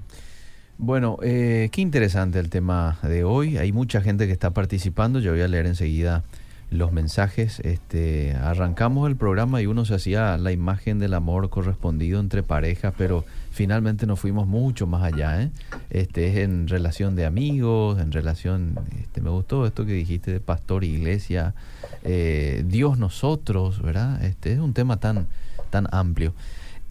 Bueno, 0.79 1.19
eh, 1.23 1.69
qué 1.71 1.81
interesante 1.81 2.41
el 2.41 2.51
tema 2.51 2.99
de 3.03 3.23
hoy. 3.23 3.59
Hay 3.59 3.71
mucha 3.71 4.01
gente 4.01 4.27
que 4.27 4.33
está 4.33 4.51
participando. 4.51 5.21
Yo 5.21 5.31
voy 5.31 5.41
a 5.41 5.49
leer 5.49 5.67
enseguida 5.67 6.25
los 6.71 6.91
mensajes. 6.91 7.61
Este, 7.61 8.35
arrancamos 8.35 9.09
el 9.09 9.15
programa 9.15 9.63
y 9.63 9.67
uno 9.67 9.85
se 9.85 9.95
hacía 9.95 10.37
la 10.37 10.51
imagen 10.51 10.99
del 10.99 11.15
amor 11.15 11.49
correspondido 11.49 12.19
entre 12.19 12.43
parejas, 12.43 12.93
pero 12.99 13.25
finalmente 13.53 14.05
nos 14.07 14.19
fuimos 14.19 14.49
mucho 14.49 14.89
más 14.89 15.05
allá. 15.05 15.43
¿eh? 15.43 15.51
Este 15.91 16.29
es 16.29 16.39
en 16.39 16.67
relación 16.67 17.15
de 17.15 17.25
amigos, 17.25 18.01
en 18.01 18.11
relación, 18.11 18.75
este, 19.01 19.21
me 19.21 19.31
gustó 19.31 19.67
esto 19.67 19.87
que 19.87 19.93
dijiste 19.93 20.33
de 20.33 20.41
pastor, 20.41 20.83
iglesia, 20.83 21.55
eh, 22.03 22.65
Dios 22.67 22.99
nosotros, 22.99 23.81
¿verdad? 23.81 24.25
Este 24.25 24.53
es 24.53 24.59
un 24.59 24.75
tema 24.75 24.97
tan, 24.97 25.29
tan 25.71 25.87
amplio. 25.93 26.35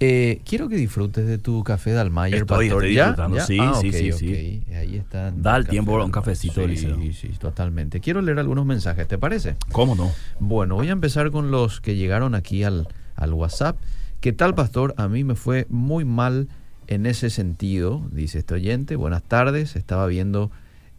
Eh, 0.06 0.42
quiero 0.44 0.68
que 0.68 0.76
disfrutes 0.76 1.26
de 1.26 1.38
tu 1.38 1.64
café 1.64 1.92
de 1.92 2.00
Almayer, 2.02 2.42
estoy, 2.42 2.68
pastor. 2.68 2.84
Estoy 2.84 2.96
disfrutando, 2.96 3.40
sí, 3.40 3.58
ah, 3.62 3.74
sí, 3.80 3.94
sí, 3.94 4.12
sí. 4.12 4.64
Ahí 4.76 4.98
está. 4.98 5.32
Da 5.32 5.56
el 5.56 5.66
tiempo 5.66 5.94
para 5.94 6.04
un 6.04 6.12
cafecito, 6.12 6.68
Sí, 6.68 6.76
sí, 6.76 7.14
sí, 7.14 7.30
totalmente. 7.40 8.02
Quiero 8.02 8.22
leer 8.22 8.38
algunos 8.40 8.66
mensajes, 8.66 9.08
¿te 9.08 9.18
parece? 9.18 9.56
¿Cómo 9.72 9.96
no? 9.96 10.12
Bueno, 10.42 10.76
voy 10.76 10.90
a 10.90 10.92
empezar 10.92 11.32
con 11.32 11.52
los 11.52 11.80
que 11.80 11.96
llegaron 11.96 12.36
aquí 12.36 12.66
al, 12.66 12.90
al 13.16 13.34
WhatsApp. 13.34 13.78
¿Qué 14.20 14.34
tal, 14.34 14.56
pastor? 14.56 14.94
A 14.98 15.08
mí 15.08 15.24
me 15.24 15.36
fue 15.36 15.68
muy 15.70 16.04
mal 16.04 16.50
en 16.88 17.06
ese 17.06 17.30
sentido, 17.30 18.04
dice 18.12 18.40
este 18.40 18.56
oyente. 18.56 18.98
Buenas 18.98 19.24
tardes, 19.24 19.78
estaba 19.78 20.06
viendo 20.08 20.52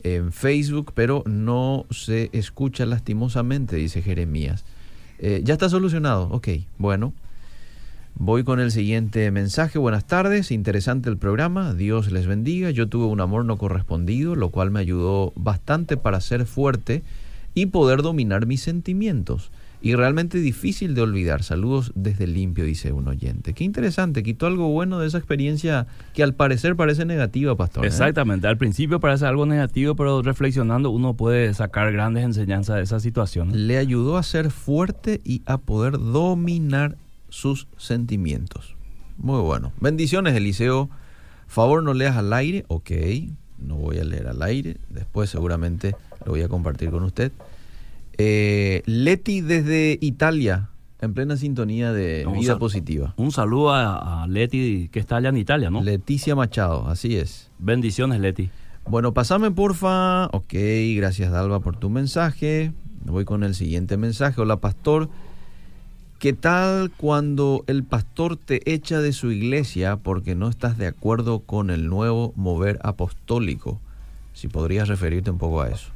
en 0.02 0.32
Facebook, 0.32 0.92
pero 0.94 1.24
no 1.26 1.84
se 1.90 2.30
escucha 2.32 2.86
lastimosamente, 2.86 3.76
dice 3.76 4.00
Jeremías. 4.00 4.64
Eh, 5.18 5.42
ya 5.44 5.52
está 5.52 5.68
solucionado, 5.68 6.30
ok, 6.30 6.48
bueno. 6.78 7.12
Voy 8.16 8.44
con 8.44 8.60
el 8.60 8.70
siguiente 8.70 9.30
mensaje. 9.32 9.78
Buenas 9.78 10.06
tardes, 10.06 10.52
interesante 10.52 11.10
el 11.10 11.16
programa, 11.16 11.74
Dios 11.74 12.12
les 12.12 12.28
bendiga. 12.28 12.70
Yo 12.70 12.88
tuve 12.88 13.06
un 13.06 13.20
amor 13.20 13.44
no 13.44 13.58
correspondido, 13.58 14.36
lo 14.36 14.50
cual 14.50 14.70
me 14.70 14.78
ayudó 14.78 15.32
bastante 15.34 15.96
para 15.96 16.20
ser 16.20 16.46
fuerte 16.46 17.02
y 17.54 17.66
poder 17.66 18.02
dominar 18.02 18.46
mis 18.46 18.62
sentimientos 18.62 19.50
y 19.82 19.96
realmente 19.96 20.38
difícil 20.38 20.94
de 20.94 21.02
olvidar. 21.02 21.42
Saludos 21.42 21.92
desde 21.94 22.26
limpio, 22.26 22.64
dice 22.64 22.92
un 22.92 23.08
oyente. 23.08 23.52
Qué 23.52 23.64
interesante, 23.64 24.22
quitó 24.22 24.46
algo 24.46 24.68
bueno 24.68 25.00
de 25.00 25.08
esa 25.08 25.18
experiencia 25.18 25.86
que 26.14 26.22
al 26.22 26.34
parecer 26.34 26.76
parece 26.76 27.04
negativa, 27.04 27.54
pastor. 27.56 27.84
¿eh? 27.84 27.88
Exactamente, 27.88 28.46
al 28.46 28.56
principio 28.56 29.00
parece 29.00 29.26
algo 29.26 29.44
negativo, 29.44 29.94
pero 29.96 30.22
reflexionando 30.22 30.90
uno 30.90 31.14
puede 31.14 31.52
sacar 31.52 31.92
grandes 31.92 32.24
enseñanzas 32.24 32.76
de 32.76 32.82
esa 32.82 33.00
situación. 33.00 33.66
Le 33.66 33.76
ayudó 33.76 34.16
a 34.16 34.22
ser 34.22 34.50
fuerte 34.50 35.20
y 35.22 35.42
a 35.46 35.58
poder 35.58 35.98
dominar 35.98 36.96
sus 37.34 37.66
sentimientos. 37.76 38.76
Muy 39.18 39.40
bueno. 39.40 39.72
Bendiciones, 39.80 40.34
Eliseo. 40.34 40.88
Favor 41.48 41.82
no 41.82 41.92
leas 41.92 42.16
al 42.16 42.32
aire. 42.32 42.64
Ok, 42.68 42.92
no 43.58 43.76
voy 43.76 43.98
a 43.98 44.04
leer 44.04 44.28
al 44.28 44.42
aire. 44.42 44.76
Después 44.88 45.30
seguramente 45.30 45.96
lo 46.24 46.32
voy 46.32 46.42
a 46.42 46.48
compartir 46.48 46.90
con 46.90 47.02
usted. 47.02 47.32
Eh, 48.16 48.82
Leti 48.86 49.40
desde 49.40 49.98
Italia, 50.00 50.70
en 51.00 51.12
plena 51.12 51.36
sintonía 51.36 51.92
de 51.92 52.24
vida 52.38 52.58
positiva. 52.58 53.14
Un 53.16 53.32
saludo 53.32 53.72
a, 53.74 54.26
Leti 54.28 54.88
que 54.92 55.00
está 55.00 55.16
allá 55.16 55.30
en 55.30 55.36
Italia, 55.36 55.70
¿no? 55.70 55.82
Leticia 55.82 56.36
Machado, 56.36 56.88
así 56.88 57.16
es. 57.16 57.50
Bendiciones, 57.58 58.20
Leti. 58.20 58.50
Bueno, 58.86 59.12
pasame 59.12 59.50
porfa. 59.50 60.26
Ok, 60.26 60.54
gracias 60.96 61.32
Dalva 61.32 61.58
por 61.58 61.76
tu 61.76 61.90
mensaje. 61.90 62.72
Voy 63.04 63.24
con 63.24 63.42
el 63.42 63.54
siguiente 63.54 63.96
mensaje. 63.96 64.40
Hola, 64.40 64.60
pastor. 64.60 65.10
¿Qué 66.24 66.32
tal 66.32 66.90
cuando 66.90 67.64
el 67.66 67.84
pastor 67.84 68.38
te 68.38 68.72
echa 68.72 69.02
de 69.02 69.12
su 69.12 69.30
iglesia 69.30 69.96
porque 69.96 70.34
no 70.34 70.48
estás 70.48 70.78
de 70.78 70.86
acuerdo 70.86 71.40
con 71.40 71.68
el 71.68 71.86
nuevo 71.90 72.32
mover 72.34 72.78
apostólico? 72.82 73.78
Si 74.32 74.48
podrías 74.48 74.88
referirte 74.88 75.30
un 75.30 75.36
poco 75.36 75.60
a 75.60 75.68
eso. 75.68 75.90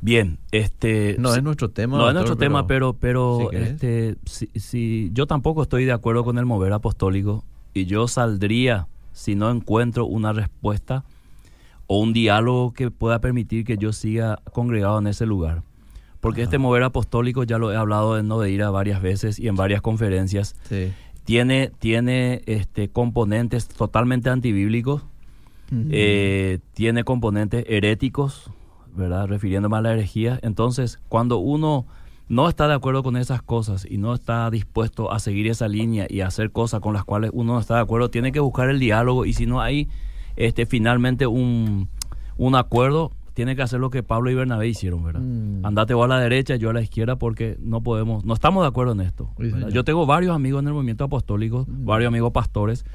Bien, 0.00 0.38
este 0.52 1.16
no 1.18 1.34
es 1.34 1.42
nuestro 1.42 1.68
tema. 1.68 1.98
No 1.98 2.08
es 2.08 2.14
nuestro 2.14 2.36
tema, 2.36 2.66
pero 2.66 2.94
pero 2.94 3.52
este 3.52 4.16
si, 4.24 5.10
yo 5.12 5.26
tampoco 5.26 5.64
estoy 5.64 5.84
de 5.84 5.92
acuerdo 5.92 6.24
con 6.24 6.38
el 6.38 6.46
mover 6.46 6.72
apostólico 6.72 7.44
y 7.74 7.84
yo 7.84 8.08
saldría 8.08 8.86
si 9.12 9.34
no 9.34 9.50
encuentro 9.50 10.06
una 10.06 10.32
respuesta 10.32 11.04
o 11.86 12.00
un 12.00 12.14
diálogo 12.14 12.72
que 12.72 12.90
pueda 12.90 13.18
permitir 13.18 13.66
que 13.66 13.76
yo 13.76 13.92
siga 13.92 14.40
congregado 14.54 14.98
en 14.98 15.08
ese 15.08 15.26
lugar. 15.26 15.62
Porque 16.20 16.42
este 16.42 16.58
mover 16.58 16.82
apostólico 16.82 17.44
ya 17.44 17.58
lo 17.58 17.72
he 17.72 17.76
hablado 17.76 18.14
de 18.14 18.22
no 18.22 18.40
de 18.40 18.50
ir 18.50 18.62
a 18.62 18.70
varias 18.70 19.02
veces 19.02 19.38
y 19.38 19.48
en 19.48 19.56
varias 19.56 19.80
conferencias. 19.82 20.56
Tiene 21.24 21.72
tiene 21.78 22.42
este 22.46 22.88
componentes 22.88 23.68
totalmente 23.68 24.30
antibíblicos. 24.30 25.04
Eh, 25.90 26.60
tiene 26.74 27.02
componentes 27.02 27.64
heréticos 27.68 28.52
¿verdad? 28.96 29.26
Refiriéndome 29.28 29.76
a 29.76 29.82
la 29.82 29.92
herejía. 29.92 30.40
Entonces, 30.42 30.98
cuando 31.08 31.38
uno 31.38 31.86
no 32.28 32.48
está 32.48 32.66
de 32.66 32.74
acuerdo 32.74 33.02
con 33.02 33.16
esas 33.16 33.42
cosas 33.42 33.86
y 33.88 33.98
no 33.98 34.14
está 34.14 34.50
dispuesto 34.50 35.12
a 35.12 35.20
seguir 35.20 35.46
esa 35.46 35.68
línea 35.68 36.06
y 36.08 36.22
a 36.22 36.26
hacer 36.26 36.50
cosas 36.50 36.80
con 36.80 36.94
las 36.94 37.04
cuales 37.04 37.30
uno 37.32 37.54
no 37.54 37.60
está 37.60 37.76
de 37.76 37.82
acuerdo, 37.82 38.10
tiene 38.10 38.32
que 38.32 38.40
buscar 38.40 38.68
el 38.68 38.80
diálogo 38.80 39.26
y 39.26 39.32
si 39.32 39.46
no 39.46 39.60
hay 39.60 39.88
este, 40.34 40.66
finalmente 40.66 41.26
un, 41.26 41.88
un 42.36 42.54
acuerdo, 42.56 43.12
tiene 43.36 43.54
que 43.54 43.60
hacer 43.60 43.78
lo 43.78 43.90
que 43.90 44.02
Pablo 44.02 44.30
y 44.30 44.34
Bernabé 44.34 44.66
hicieron, 44.66 45.04
¿verdad? 45.04 45.20
Mm. 45.20 45.66
Andate 45.66 45.92
vos 45.92 46.06
a 46.06 46.08
la 46.08 46.18
derecha, 46.18 46.56
yo 46.56 46.70
a 46.70 46.72
la 46.72 46.80
izquierda, 46.80 47.16
porque 47.16 47.58
no 47.60 47.82
podemos, 47.82 48.24
no 48.24 48.32
estamos 48.32 48.64
de 48.64 48.68
acuerdo 48.68 48.94
en 48.94 49.02
esto. 49.02 49.30
yo 49.70 49.84
tengo 49.84 50.06
varios 50.06 50.34
amigos 50.34 50.62
en 50.62 50.68
el 50.68 50.72
movimiento 50.72 51.04
apostólico, 51.04 51.66
mm. 51.68 51.84
varios 51.84 52.08
amigos 52.08 52.32
pastores, 52.32 52.86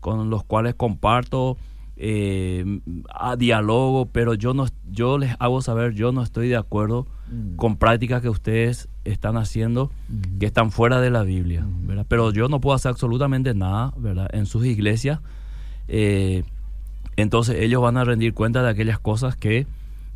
con 0.00 0.28
los 0.28 0.44
cuales 0.44 0.74
comparto 0.74 1.56
eh, 1.96 2.80
a 3.08 3.36
diálogo, 3.36 4.04
pero 4.12 4.34
yo 4.34 4.52
no 4.52 4.66
yo 4.90 5.16
les 5.16 5.34
hago 5.38 5.62
saber, 5.62 5.94
yo 5.94 6.12
no 6.12 6.22
estoy 6.22 6.48
de 6.48 6.56
acuerdo 6.56 7.06
mm. 7.32 7.56
con 7.56 7.78
prácticas 7.78 8.20
que 8.20 8.28
ustedes 8.28 8.90
están 9.04 9.38
haciendo 9.38 9.90
mm. 10.10 10.38
que 10.38 10.44
están 10.44 10.72
fuera 10.72 11.00
de 11.00 11.08
la 11.08 11.22
Biblia, 11.22 11.62
mm. 11.62 11.86
¿verdad? 11.86 12.06
Pero 12.06 12.32
yo 12.32 12.48
no 12.50 12.60
puedo 12.60 12.76
hacer 12.76 12.90
absolutamente 12.90 13.54
nada, 13.54 13.94
¿verdad? 13.96 14.28
En 14.34 14.44
sus 14.44 14.66
iglesias. 14.66 15.20
Eh, 15.88 16.44
entonces 17.16 17.56
ellos 17.60 17.80
van 17.80 17.96
a 17.96 18.04
rendir 18.04 18.34
cuenta 18.34 18.62
de 18.62 18.68
aquellas 18.68 18.98
cosas 18.98 19.36
que 19.36 19.66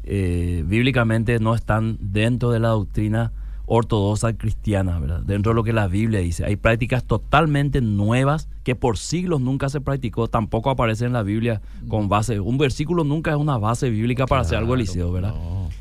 eh, 0.04 0.64
bíblicamente 0.66 1.38
no 1.38 1.54
están 1.54 1.98
dentro 2.00 2.50
de 2.50 2.60
la 2.60 2.68
doctrina 2.68 3.32
ortodoxa 3.72 4.32
cristiana, 4.32 4.98
¿verdad? 4.98 5.20
Dentro 5.20 5.52
de 5.52 5.54
lo 5.54 5.62
que 5.62 5.72
la 5.72 5.86
Biblia 5.86 6.18
dice. 6.18 6.44
Hay 6.44 6.56
prácticas 6.56 7.04
totalmente 7.04 7.80
nuevas 7.80 8.48
que 8.64 8.74
por 8.74 8.98
siglos 8.98 9.40
nunca 9.40 9.68
se 9.68 9.80
practicó, 9.80 10.26
tampoco 10.26 10.70
aparece 10.70 11.04
en 11.04 11.12
la 11.12 11.22
Biblia 11.22 11.62
con 11.86 12.08
base. 12.08 12.40
Un 12.40 12.58
versículo 12.58 13.04
nunca 13.04 13.30
es 13.30 13.36
una 13.36 13.58
base 13.58 13.88
bíblica 13.88 14.26
para 14.26 14.42
hacer 14.42 14.58
algo 14.58 14.74
liceo, 14.74 15.12
¿verdad? 15.12 15.34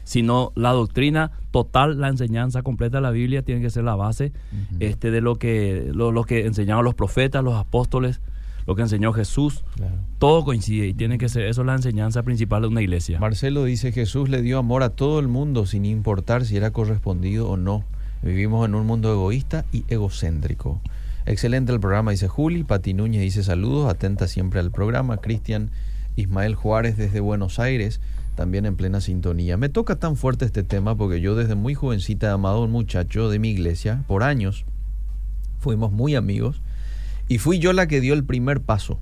Sino 0.04 0.52
la 0.54 0.72
doctrina 0.72 1.32
total, 1.50 2.00
la 2.00 2.10
enseñanza 2.10 2.62
completa 2.62 2.98
de 2.98 3.02
la 3.02 3.10
Biblia 3.10 3.42
tiene 3.42 3.60
que 3.60 3.72
ser 3.72 3.84
la 3.86 3.96
base 3.96 4.34
este, 4.80 5.10
de 5.10 5.22
lo 5.22 5.38
que, 5.38 5.90
lo, 5.92 6.24
que 6.26 6.46
enseñaban 6.46 6.86
los 6.86 6.94
profetas, 6.94 7.44
los 7.44 7.56
apóstoles, 7.56 8.22
lo 8.70 8.76
que 8.76 8.84
enseñó 8.84 9.14
Jesús. 9.14 9.64
Todo 10.20 10.46
coincide 10.46 10.86
y 10.86 10.94
tiene 10.94 11.18
que 11.18 11.28
ser, 11.28 11.48
eso 11.48 11.62
es 11.62 11.66
la 11.66 11.74
enseñanza 11.74 12.22
principal 12.22 12.62
de 12.62 12.68
una 12.68 12.84
iglesia. 12.84 13.20
Marcelo 13.20 13.64
dice, 13.64 13.92
Jesús 13.92 14.30
le 14.30 14.44
dio 14.44 14.60
amor 14.60 14.84
a 14.84 14.92
todo 14.92 15.20
el 15.20 15.28
mundo 15.28 15.66
sin 15.66 15.86
importar 15.86 16.46
si 16.46 16.56
era 16.56 16.70
correspondido 16.70 17.50
o 17.50 17.58
no. 17.58 17.84
Vivimos 18.22 18.64
en 18.68 18.76
un 18.76 18.86
mundo 18.86 19.12
egoísta 19.12 19.66
y 19.72 19.86
egocéntrico. 19.88 20.82
Excelente 21.26 21.74
el 21.74 21.80
programa, 21.80 22.12
dice 22.12 22.28
Juli. 22.28 22.64
Pati 22.64 22.94
Núñez 22.94 23.24
dice 23.24 23.42
saludos, 23.42 23.90
atenta 23.90 24.28
siempre 24.28 24.60
al 24.60 24.70
programa. 24.70 25.18
Cristian 25.18 25.72
Ismael 26.16 26.54
Juárez 26.54 26.96
desde 26.96 27.22
Buenos 27.22 27.58
Aires, 27.58 28.02
también 28.36 28.68
en 28.68 28.76
plena 28.76 29.02
sintonía. 29.02 29.58
Me 29.58 29.70
toca 29.70 29.96
tan 29.96 30.16
fuerte 30.16 30.46
este 30.46 30.62
tema 30.62 30.96
porque 30.96 31.22
yo 31.22 31.34
desde 31.34 31.56
muy 31.56 31.74
jovencita 31.74 32.28
he 32.28 32.32
amado 32.32 32.58
a 32.58 32.66
un 32.66 32.72
muchacho 32.72 33.32
de 33.32 33.40
mi 33.40 33.50
iglesia 33.50 34.04
por 34.06 34.22
años. 34.22 34.64
Fuimos 35.58 35.92
muy 35.92 36.14
amigos 36.14 36.62
y 37.30 37.38
fui 37.38 37.60
yo 37.60 37.74
la 37.74 37.88
que 37.88 38.02
dio 38.02 38.15
el 38.15 38.26
primer 38.26 38.60
paso. 38.60 39.00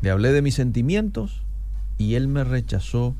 Le 0.00 0.10
hablé 0.10 0.32
de 0.32 0.40
mis 0.40 0.54
sentimientos 0.54 1.42
y 1.98 2.14
él 2.14 2.26
me 2.26 2.42
rechazó. 2.42 3.14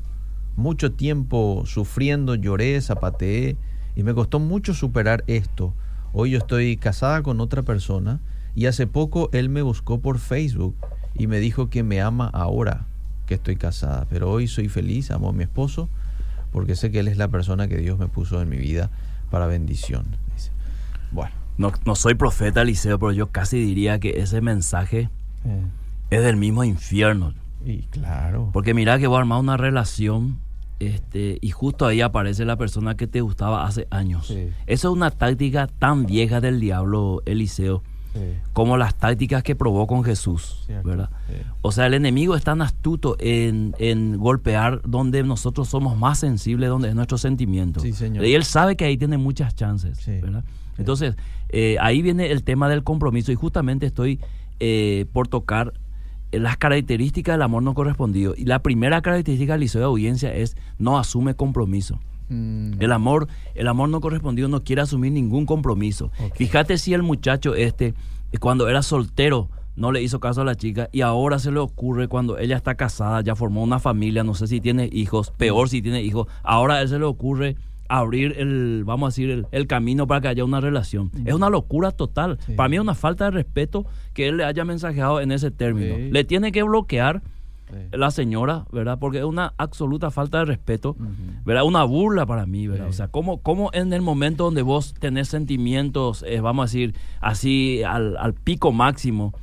Mucho 0.57 0.93
tiempo 0.93 1.63
sufriendo, 1.65 2.33
lloré, 2.33 2.81
zapateé 2.81 3.55
y 3.95 4.03
me 4.03 4.15
costó 4.15 4.39
mucho 4.39 4.73
superar 4.73 5.23
esto. 5.27 5.75
Hoy 6.11 6.31
yo 6.31 6.39
estoy 6.39 6.75
casada 6.75 7.21
con 7.21 7.39
otra 7.39 7.61
persona 7.61 8.19
y 8.55 8.65
hace 8.65 8.87
poco 8.87 9.29
él 9.31 9.49
me 9.49 9.61
buscó 9.61 9.99
por 9.99 10.17
Facebook 10.17 10.75
y 11.13 11.27
me 11.27 11.39
dijo 11.39 11.69
que 11.69 11.83
me 11.83 12.01
ama 12.01 12.27
ahora 12.33 12.87
que 13.27 13.35
estoy 13.35 13.57
casada. 13.57 14.07
Pero 14.09 14.31
hoy 14.31 14.47
soy 14.47 14.69
feliz, 14.69 15.11
amo 15.11 15.29
a 15.29 15.33
mi 15.33 15.43
esposo 15.43 15.87
porque 16.51 16.75
sé 16.75 16.89
que 16.89 16.99
él 16.99 17.09
es 17.09 17.17
la 17.17 17.27
persona 17.27 17.67
que 17.67 17.77
Dios 17.77 17.99
me 17.99 18.07
puso 18.07 18.41
en 18.41 18.49
mi 18.49 18.57
vida 18.57 18.89
para 19.29 19.45
bendición. 19.45 20.05
Bueno. 21.11 21.44
No, 21.57 21.71
no 21.85 21.95
soy 21.95 22.15
profeta, 22.15 22.63
Liceo, 22.63 22.99
pero 22.99 23.11
yo 23.11 23.27
casi 23.27 23.59
diría 23.59 23.99
que 23.99 24.19
ese 24.19 24.41
mensaje 24.41 25.09
eh. 25.45 25.65
es 26.09 26.23
del 26.23 26.37
mismo 26.37 26.63
infierno. 26.63 27.33
Y 27.65 27.83
claro. 27.83 28.49
Porque 28.53 28.73
mira 28.73 28.99
que 28.99 29.07
voy 29.07 29.17
a 29.17 29.19
armar 29.21 29.39
una 29.39 29.57
relación 29.57 30.39
este, 30.79 31.37
y 31.41 31.51
justo 31.51 31.85
ahí 31.85 32.01
aparece 32.01 32.43
la 32.43 32.57
persona 32.57 32.95
que 32.95 33.07
te 33.07 33.21
gustaba 33.21 33.65
hace 33.65 33.87
años. 33.91 34.29
Esa 34.29 34.53
es 34.67 34.85
una 34.85 35.09
táctica 35.09 35.67
tan 35.67 36.05
vieja 36.05 36.41
del 36.41 36.59
diablo, 36.59 37.21
Eliseo, 37.25 37.81
como 38.53 38.77
las 38.77 38.95
tácticas 38.95 39.43
que 39.43 39.55
probó 39.55 39.87
con 39.87 40.03
Jesús, 40.03 40.65
¿verdad? 40.83 41.09
O 41.61 41.71
sea, 41.71 41.85
el 41.85 41.93
enemigo 41.93 42.35
es 42.35 42.43
tan 42.43 42.61
astuto 42.61 43.15
en, 43.19 43.73
en, 43.79 44.17
golpear 44.17 44.81
donde 44.83 45.23
nosotros 45.23 45.69
somos 45.69 45.97
más 45.97 46.19
sensibles, 46.19 46.69
donde 46.69 46.89
es 46.89 46.95
nuestro 46.95 47.17
sentimiento. 47.17 47.81
Y 47.85 48.33
él 48.33 48.43
sabe 48.43 48.75
que 48.75 48.85
ahí 48.85 48.97
tiene 48.97 49.17
muchas 49.17 49.55
chances, 49.55 50.05
¿verdad? 50.05 50.43
Entonces, 50.77 51.15
eh, 51.57 51.77
ahí 51.79 52.01
viene 52.01 52.31
el 52.31 52.43
tema 52.43 52.67
del 52.67 52.83
compromiso 52.83 53.31
y 53.31 53.35
justamente 53.35 53.85
estoy 53.85 54.19
eh, 54.59 55.05
por 55.13 55.29
tocar 55.29 55.71
las 56.33 56.57
características 56.57 57.35
del 57.35 57.43
amor 57.43 57.63
no 57.63 57.73
correspondido. 57.73 58.33
Y 58.35 58.43
la 58.43 58.59
primera 58.59 59.01
característica 59.01 59.53
del 59.53 59.61
liceo 59.61 59.79
de 59.79 59.85
audiencia 59.85 60.35
es 60.35 60.57
no 60.79 60.99
asume 60.99 61.33
compromiso. 61.35 61.97
Mm. 62.27 62.73
El 62.81 62.91
amor, 62.91 63.29
el 63.53 63.69
amor 63.69 63.87
no 63.87 64.01
correspondido 64.01 64.49
no 64.49 64.65
quiere 64.65 64.81
asumir 64.81 65.13
ningún 65.13 65.45
compromiso. 65.45 66.11
Fíjate 66.33 66.77
si 66.77 66.93
el 66.93 67.03
muchacho 67.03 67.55
este, 67.55 67.93
cuando 68.41 68.67
era 68.67 68.81
soltero, 68.81 69.47
no 69.77 69.93
le 69.93 70.01
hizo 70.01 70.19
caso 70.19 70.41
a 70.41 70.45
la 70.45 70.55
chica 70.55 70.89
y 70.91 71.01
ahora 71.01 71.39
se 71.39 71.53
le 71.53 71.59
ocurre 71.59 72.09
cuando 72.09 72.37
ella 72.37 72.57
está 72.57 72.75
casada, 72.75 73.21
ya 73.21 73.33
formó 73.33 73.63
una 73.63 73.79
familia, 73.79 74.25
no 74.25 74.33
sé 74.33 74.47
si 74.47 74.59
tiene 74.59 74.89
hijos, 74.91 75.31
peor 75.31 75.69
si 75.69 75.81
tiene 75.81 76.01
hijos, 76.01 76.27
ahora 76.43 76.75
a 76.75 76.81
él 76.81 76.89
se 76.89 76.99
le 76.99 77.05
ocurre 77.05 77.55
abrir 77.87 78.35
el, 78.37 78.83
vamos 78.85 79.07
a 79.07 79.09
decir, 79.09 79.45
el, 79.51 79.67
camino 79.67 80.07
para 80.07 80.21
que 80.21 80.27
haya 80.29 80.43
una 80.43 80.61
relación. 80.61 81.11
Es 81.25 81.33
una 81.33 81.49
locura 81.49 81.91
total. 81.91 82.37
Para 82.55 82.69
mí 82.69 82.75
es 82.75 82.81
una 82.81 82.95
falta 82.95 83.25
de 83.25 83.31
respeto 83.31 83.85
que 84.13 84.27
él 84.27 84.37
le 84.37 84.45
haya 84.45 84.65
mensajeado 84.65 85.21
en 85.21 85.31
ese 85.31 85.51
término. 85.51 85.95
Le 85.97 86.23
tiene 86.23 86.51
que 86.51 86.63
bloquear 86.63 87.21
la 87.91 88.11
señora, 88.11 88.65
¿verdad? 88.71 88.99
Porque 88.99 89.19
es 89.19 89.23
una 89.23 89.53
absoluta 89.57 90.11
falta 90.11 90.39
de 90.39 90.45
respeto, 90.45 90.95
¿verdad? 91.45 91.63
Una 91.63 91.83
burla 91.83 92.25
para 92.25 92.45
mí, 92.45 92.67
¿verdad? 92.67 92.87
O 92.87 92.93
sea, 92.93 93.07
¿cómo, 93.07 93.39
¿cómo, 93.39 93.69
en 93.73 93.91
el 93.93 94.01
momento 94.01 94.45
donde 94.45 94.61
vos 94.61 94.93
tenés 94.93 95.29
sentimientos, 95.29 96.23
eh, 96.27 96.41
vamos 96.41 96.63
a 96.63 96.65
decir, 96.67 96.95
así 97.21 97.81
al, 97.83 98.17
al 98.17 98.33
pico 98.33 98.71
máximo, 98.71 99.33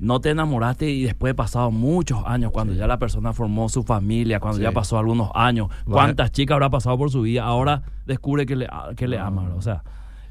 no 0.00 0.20
te 0.20 0.30
enamoraste 0.30 0.90
y 0.90 1.04
después 1.04 1.30
de 1.30 1.34
pasado 1.34 1.70
muchos 1.70 2.22
años, 2.26 2.50
cuando 2.52 2.74
ya 2.74 2.86
la 2.86 2.98
persona 2.98 3.32
formó 3.32 3.68
su 3.68 3.82
familia, 3.82 4.40
cuando 4.40 4.60
ya 4.60 4.72
pasó 4.72 4.98
algunos 4.98 5.30
años, 5.34 5.68
¿cuántas 5.84 6.32
chicas 6.32 6.54
habrá 6.54 6.70
pasado 6.70 6.96
por 6.98 7.10
su 7.10 7.22
vida? 7.22 7.44
Ahora 7.44 7.82
descubre 8.06 8.46
que 8.46 8.56
le, 8.56 8.68
que 8.96 9.08
le 9.08 9.18
ama. 9.18 9.54
O 9.56 9.62
sea, 9.62 9.82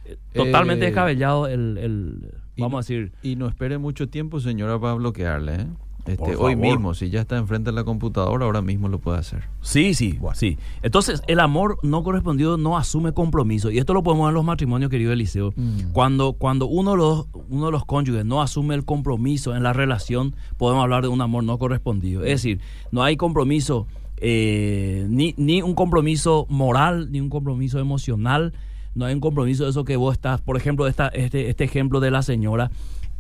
eh, 0.06 0.18
totalmente 0.34 0.86
descabellado 0.86 1.48
el, 1.48 1.78
el 1.78 2.34
vamos 2.58 2.78
a 2.78 2.80
decir. 2.80 3.14
Y 3.22 3.36
no 3.36 3.48
espere 3.48 3.78
mucho 3.78 4.10
tiempo, 4.10 4.40
señora, 4.40 4.80
para 4.80 4.94
bloquearle, 4.94 5.56
¿eh? 5.56 5.68
Este, 6.06 6.36
hoy 6.36 6.56
mismo, 6.56 6.94
si 6.94 7.10
ya 7.10 7.22
está 7.22 7.38
enfrente 7.38 7.72
de 7.72 7.76
la 7.76 7.84
computadora, 7.84 8.46
ahora 8.46 8.62
mismo 8.62 8.88
lo 8.90 9.00
puede 9.00 9.18
hacer. 9.18 9.46
Sí, 9.62 9.96
sí, 9.96 10.20
sí. 10.36 10.58
Entonces, 10.84 11.24
el 11.28 11.40
amor 11.40 11.80
no 11.82 12.04
correspondido 12.04 12.58
no 12.58 12.78
asume 12.78 13.12
compromiso. 13.14 13.72
Y 13.72 13.80
esto 13.80 13.94
lo 13.94 14.04
podemos 14.04 14.26
ver 14.26 14.32
en 14.32 14.36
los 14.36 14.46
matrimonios, 14.46 14.92
querido 14.92 15.12
Eliseo. 15.12 15.52
Mm. 15.56 15.92
Cuando, 15.94 16.34
cuando 16.34 16.68
uno, 16.68 16.92
de 16.92 16.98
los, 16.98 17.28
uno 17.50 17.66
de 17.66 17.72
los 17.72 17.86
cónyuges 17.86 18.24
no 18.24 18.42
asume 18.42 18.76
el 18.76 18.86
compromiso 18.86 19.56
en 19.56 19.64
la 19.64 19.74
relación, 19.74 20.36
podemos 20.58 20.84
hablar 20.84 21.02
de 21.02 21.10
un 21.10 21.22
amor 21.22 21.44
no 21.44 21.58
correspondido. 21.58 22.24
Es 22.24 22.30
decir, 22.42 22.60
no 22.92 23.04
hay 23.04 23.18
compromiso, 23.18 23.88
eh, 24.18 25.08
ni, 25.10 25.34
ni 25.38 25.64
un 25.64 25.74
compromiso 25.74 26.46
moral, 26.50 27.12
ni 27.12 27.20
un 27.20 27.30
compromiso 27.30 27.80
emocional. 27.80 28.54
No 28.94 29.06
hay 29.06 29.14
un 29.16 29.22
compromiso 29.22 29.64
de 29.64 29.72
eso 29.72 29.84
que 29.86 29.98
vos 29.98 30.14
estás, 30.14 30.40
por 30.42 30.56
ejemplo, 30.56 30.88
esta, 30.88 31.08
este, 31.08 31.50
este 31.50 31.64
ejemplo 31.64 32.00
de 32.00 32.12
la 32.12 32.22
señora. 32.22 32.70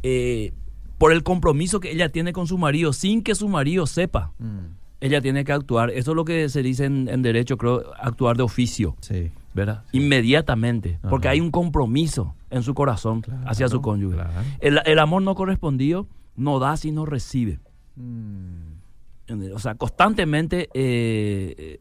Eh, 0.04 0.54
por 0.97 1.12
el 1.12 1.23
compromiso 1.23 1.79
que 1.79 1.91
ella 1.91 2.10
tiene 2.10 2.34
con 2.34 2.47
su 2.47 2.58
marido, 2.58 2.93
sin 2.93 3.23
que 3.23 3.36
su 3.36 3.47
marido 3.47 3.86
sepa. 3.88 4.31
Mm. 4.39 4.75
Ella 5.01 5.21
tiene 5.21 5.43
que 5.43 5.51
actuar. 5.51 5.89
Eso 5.91 6.12
es 6.12 6.15
lo 6.15 6.25
que 6.25 6.49
se 6.49 6.63
dice 6.63 6.86
en, 6.86 7.21
derecho, 7.21 7.58
creo, 7.58 7.93
actuar 7.99 8.38
de 8.38 8.43
oficio. 8.43 8.95
Sí. 9.01 9.31
¿Verdad? 9.53 9.84
Inmediatamente. 9.91 10.99
Porque 11.10 11.27
hay 11.27 11.39
un 11.39 11.51
compromiso 11.51 12.36
en 12.49 12.63
su 12.63 12.73
corazón 12.73 13.23
hacia 13.45 13.67
su 13.69 13.81
cónyuge. 13.81 14.17
El, 14.60 14.99
amor 14.99 15.21
no 15.21 15.36
correspondido 15.36 16.08
no 16.36 16.60
da 16.60 16.75
sino 16.75 17.05
recibe. 17.05 17.60
Mm. 17.95 19.53
O 19.53 19.60
sea, 19.60 19.75
constantemente 19.75 20.69
eh, 20.73 21.79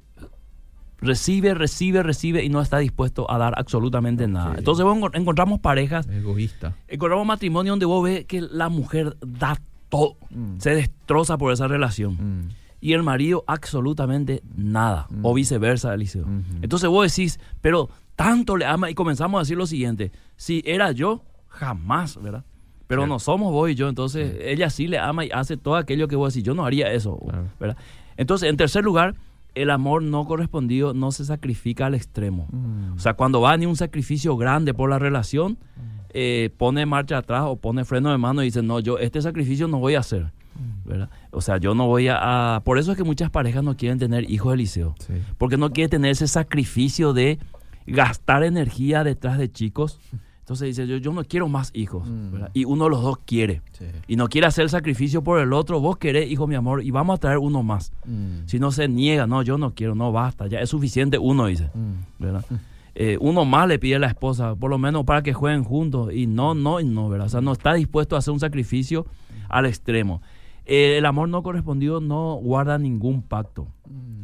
recibe, 0.98 1.54
recibe, 1.54 2.02
recibe 2.02 2.44
y 2.44 2.48
no 2.48 2.60
está 2.60 2.78
dispuesto 2.78 3.30
a 3.30 3.38
dar 3.38 3.54
absolutamente 3.56 4.26
nada. 4.26 4.54
Entonces 4.56 4.84
encontramos 5.12 5.60
parejas. 5.60 6.08
Egoísta. 6.08 6.76
Encontramos 6.88 7.26
matrimonio 7.26 7.72
donde 7.72 7.86
vos 7.86 8.02
ves 8.02 8.24
que 8.24 8.40
la 8.40 8.68
mujer 8.68 9.16
da 9.20 9.58
todo, 9.88 10.16
mm. 10.30 10.58
se 10.58 10.74
destroza 10.74 11.38
por 11.38 11.52
esa 11.52 11.68
relación. 11.68 12.14
Mm. 12.14 12.48
Y 12.80 12.92
el 12.92 13.02
marido 13.02 13.44
absolutamente 13.46 14.42
nada, 14.56 15.06
o 15.22 15.32
mm. 15.32 15.34
viceversa, 15.36 15.94
Eliseo. 15.94 16.26
Entonces 16.60 16.88
vos 16.90 17.10
decís, 17.10 17.40
pero 17.62 17.88
tanto 18.14 18.56
le 18.56 18.66
ama, 18.66 18.90
y 18.90 18.94
comenzamos 18.94 19.38
a 19.38 19.42
decir 19.42 19.56
lo 19.56 19.66
siguiente, 19.66 20.12
si 20.36 20.62
era 20.66 20.92
yo, 20.92 21.24
jamás, 21.48 22.20
¿verdad? 22.20 22.44
Pero 22.86 23.06
no 23.06 23.18
somos 23.18 23.52
vos 23.52 23.70
y 23.70 23.74
yo, 23.74 23.88
entonces 23.88 24.36
ella 24.40 24.68
sí 24.68 24.86
le 24.86 24.98
ama 24.98 25.24
y 25.24 25.30
hace 25.30 25.56
todo 25.56 25.76
aquello 25.76 26.08
que 26.08 26.16
vos 26.16 26.34
decís, 26.34 26.44
yo 26.44 26.54
no 26.54 26.66
haría 26.66 26.92
eso, 26.92 27.18
¿verdad? 27.58 27.78
Entonces, 28.16 28.50
en 28.50 28.56
tercer 28.56 28.84
lugar, 28.84 29.14
el 29.54 29.70
amor 29.70 30.02
no 30.02 30.24
correspondido 30.24 30.94
no 30.94 31.12
se 31.12 31.24
sacrifica 31.24 31.86
al 31.86 31.94
extremo. 31.94 32.48
Mm. 32.50 32.94
O 32.94 32.98
sea, 32.98 33.14
cuando 33.14 33.40
va 33.40 33.56
ni 33.56 33.66
un 33.66 33.76
sacrificio 33.76 34.36
grande 34.36 34.74
por 34.74 34.90
la 34.90 34.98
relación, 34.98 35.52
mm. 35.52 35.80
eh, 36.10 36.50
pone 36.56 36.86
marcha 36.86 37.18
atrás 37.18 37.44
o 37.46 37.56
pone 37.56 37.84
freno 37.84 38.10
de 38.10 38.18
mano 38.18 38.42
y 38.42 38.46
dice, 38.46 38.62
no, 38.62 38.80
yo 38.80 38.98
este 38.98 39.20
sacrificio 39.22 39.68
no 39.68 39.78
voy 39.78 39.94
a 39.94 40.00
hacer. 40.00 40.32
Mm. 40.54 40.88
¿verdad? 40.88 41.10
O 41.30 41.40
sea, 41.40 41.58
yo 41.58 41.74
no 41.74 41.86
voy 41.86 42.08
a, 42.08 42.60
Por 42.64 42.78
eso 42.78 42.92
es 42.92 42.98
que 42.98 43.04
muchas 43.04 43.30
parejas 43.30 43.64
no 43.64 43.76
quieren 43.76 43.98
tener 43.98 44.30
hijos 44.30 44.52
de 44.52 44.56
liceo. 44.56 44.94
Porque 45.38 45.56
no 45.56 45.70
quieren 45.70 45.90
tener 45.90 46.10
ese 46.10 46.28
sacrificio 46.28 47.12
de 47.12 47.38
gastar 47.86 48.44
energía 48.44 49.04
detrás 49.04 49.38
de 49.38 49.50
chicos 49.50 50.00
entonces 50.44 50.76
dice, 50.76 50.86
yo, 50.86 50.98
yo 50.98 51.10
no 51.14 51.24
quiero 51.24 51.48
más 51.48 51.70
hijos. 51.72 52.06
Mm. 52.06 52.34
Y 52.52 52.66
uno 52.66 52.84
de 52.84 52.90
los 52.90 53.00
dos 53.00 53.16
quiere. 53.24 53.62
Y 54.06 54.16
no 54.16 54.28
quiere 54.28 54.46
hacer 54.46 54.68
sacrificio 54.68 55.24
por 55.24 55.40
el 55.40 55.54
otro. 55.54 55.80
Vos 55.80 55.96
querés, 55.96 56.30
hijo 56.30 56.46
mi 56.46 56.54
amor, 56.54 56.84
y 56.84 56.90
vamos 56.90 57.14
a 57.14 57.18
traer 57.18 57.38
uno 57.38 57.62
más. 57.62 57.94
Mm. 58.04 58.40
Si 58.44 58.58
no 58.58 58.70
se 58.70 58.86
niega, 58.86 59.26
no, 59.26 59.40
yo 59.40 59.56
no 59.56 59.74
quiero, 59.74 59.94
no, 59.94 60.12
basta. 60.12 60.46
Ya 60.46 60.58
es 60.58 60.68
suficiente 60.68 61.16
uno, 61.16 61.46
dice. 61.46 61.70
Mm. 61.74 62.24
Eh, 62.96 63.18
uno 63.20 63.44
más 63.44 63.66
le 63.66 63.80
pide 63.80 63.96
a 63.96 63.98
la 63.98 64.06
esposa, 64.06 64.54
por 64.54 64.70
lo 64.70 64.78
menos 64.78 65.04
para 65.04 65.20
que 65.20 65.32
jueguen 65.32 65.64
juntos. 65.64 66.14
Y 66.14 66.28
no, 66.28 66.54
no, 66.54 66.78
y 66.78 66.84
no, 66.84 67.08
¿verdad? 67.08 67.26
O 67.26 67.28
sea, 67.28 67.40
no 67.40 67.50
está 67.50 67.74
dispuesto 67.74 68.14
a 68.14 68.20
hacer 68.20 68.32
un 68.32 68.38
sacrificio 68.38 69.04
al 69.48 69.66
extremo. 69.66 70.22
Eh, 70.64 70.98
el 70.98 71.04
amor 71.04 71.28
no 71.28 71.42
correspondido 71.42 72.00
no 72.00 72.36
guarda 72.36 72.78
ningún 72.78 73.22
pacto. 73.22 73.66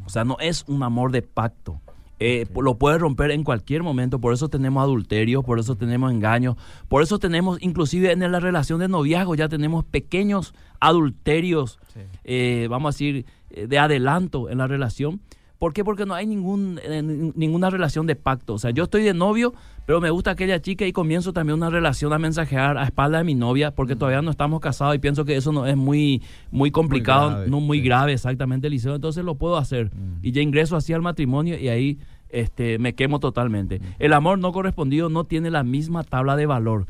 O 0.07 0.09
sea, 0.09 0.25
no 0.25 0.37
es 0.39 0.65
un 0.69 0.85
amor 0.85 1.11
de 1.11 1.23
pacto 1.23 1.81
Eh, 2.21 2.47
Lo 2.55 2.77
puede 2.77 2.99
romper 2.99 3.31
en 3.31 3.45
cualquier 3.45 3.83
momento, 3.83 4.21
por 4.21 4.35
eso 4.35 4.49
tenemos 4.49 4.83
adulterios, 4.83 5.43
por 5.43 5.59
eso 5.59 5.75
tenemos 5.75 6.13
engaños, 6.13 6.57
por 6.89 7.03
eso 7.03 7.19
tenemos, 7.19 7.61
inclusive 7.63 8.13
en 8.13 8.21
la 8.31 8.41
relación 8.41 8.79
de 8.79 8.89
noviazgo, 8.89 9.35
ya 9.35 9.49
tenemos 9.49 9.85
pequeños 9.87 10.55
adulterios, 10.81 11.79
eh, 12.25 12.67
vamos 12.69 12.89
a 12.89 12.93
decir, 12.95 13.25
eh, 13.51 13.67
de 13.67 13.79
adelanto 13.79 14.51
en 14.51 14.59
la 14.59 14.67
relación. 14.67 15.21
¿Por 15.61 15.75
qué? 15.75 15.85
Porque 15.85 16.07
no 16.07 16.14
hay 16.14 16.27
ningún, 16.27 16.81
eh, 16.83 17.03
ninguna 17.03 17.68
relación 17.68 18.07
de 18.07 18.16
pacto. 18.16 18.55
O 18.55 18.59
sea, 18.59 18.70
yo 18.70 18.85
estoy 18.85 19.03
de 19.03 19.12
novio, 19.12 19.53
pero 19.85 20.01
me 20.01 20.09
gusta 20.09 20.31
aquella 20.31 20.62
chica 20.62 20.87
y 20.87 20.92
comienzo 20.92 21.35
también 21.35 21.59
una 21.59 21.68
relación 21.68 22.14
a 22.14 22.18
mensajear 22.18 22.79
a 22.79 22.85
espalda 22.85 23.18
de 23.18 23.25
mi 23.25 23.35
novia, 23.35 23.70
porque 23.75 23.94
todavía 23.94 24.23
no 24.23 24.31
estamos 24.31 24.61
casados 24.61 24.96
y 24.96 24.99
pienso 25.01 25.27
que 25.27 25.37
eso 25.37 25.53
no 25.53 25.66
es 25.66 25.77
muy, 25.77 26.23
muy 26.51 26.70
complicado, 26.70 27.25
muy 27.25 27.35
grave, 27.35 27.51
no 27.51 27.61
muy 27.61 27.81
grave 27.83 28.14
exactamente, 28.14 28.68
Eliseo. 28.68 28.94
Entonces 28.94 29.23
lo 29.23 29.35
puedo 29.35 29.59
hacer. 29.59 29.90
Y 30.23 30.33
ya 30.33 30.40
ingreso 30.40 30.77
así 30.77 30.94
al 30.94 31.03
matrimonio 31.03 31.59
y 31.59 31.68
ahí 31.68 31.99
este, 32.31 32.79
me 32.79 32.94
quemo 32.94 33.20
totalmente. 33.20 33.83
El 33.99 34.14
amor 34.14 34.38
no 34.38 34.53
correspondido 34.53 35.11
no 35.11 35.25
tiene 35.25 35.51
la 35.51 35.62
misma 35.62 36.05
tabla 36.05 36.37
de 36.37 36.46
valor. 36.46 36.87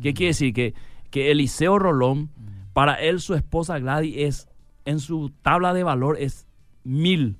¿Qué 0.00 0.14
quiere 0.14 0.28
decir? 0.28 0.54
Que, 0.54 0.72
que 1.10 1.30
Eliseo 1.30 1.78
Rolón, 1.78 2.30
para 2.72 2.94
él 2.94 3.20
su 3.20 3.34
esposa 3.34 3.78
Gladys 3.78 4.14
es, 4.16 4.48
en 4.86 4.98
su 4.98 5.30
tabla 5.42 5.74
de 5.74 5.82
valor 5.82 6.16
es 6.18 6.46
mil. 6.84 7.36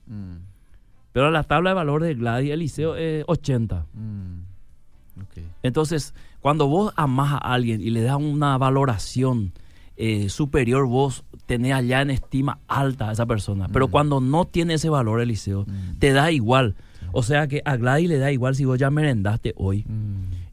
Pero 1.15 1.31
la 1.31 1.45
tabla 1.45 1.71
de 1.71 1.75
valor 1.75 2.03
de 2.03 2.13
Gladys 2.15 2.51
Eliseo 2.51 2.97
es 2.97 3.23
80. 3.29 3.87
Mm, 3.95 5.23
okay. 5.23 5.45
Entonces, 5.63 6.13
cuando 6.41 6.67
vos 6.67 6.93
amás 6.97 7.35
a 7.35 7.37
alguien 7.37 7.81
y 7.81 7.91
le 7.91 8.03
das 8.03 8.17
una 8.17 8.59
valoración 8.59 9.53
eh, 9.97 10.29
superior, 10.29 10.89
vos 10.89 11.23
tenés 11.47 11.73
allá 11.73 12.03
en 12.03 12.11
estima 12.11 12.59
alta 12.67 13.11
a 13.11 13.13
esa 13.13 13.27
persona. 13.27 13.69
Pero 13.73 13.87
mm. 13.87 13.91
cuando 13.93 14.21
no 14.21 14.45
tiene 14.45 14.75
ese 14.75 14.89
valor, 14.89 15.21
Eliseo, 15.21 15.67
mm. 15.69 15.99
te 16.01 16.13
da 16.13 16.33
igual. 16.33 16.75
O 17.13 17.23
sea 17.23 17.47
que 17.47 17.63
a 17.65 17.77
Gladys 17.77 18.09
le 18.09 18.19
da 18.19 18.33
igual 18.33 18.57
si 18.57 18.65
vos 18.65 18.77
ya 18.77 18.91
merendaste 18.91 19.55
hoy. 19.57 19.87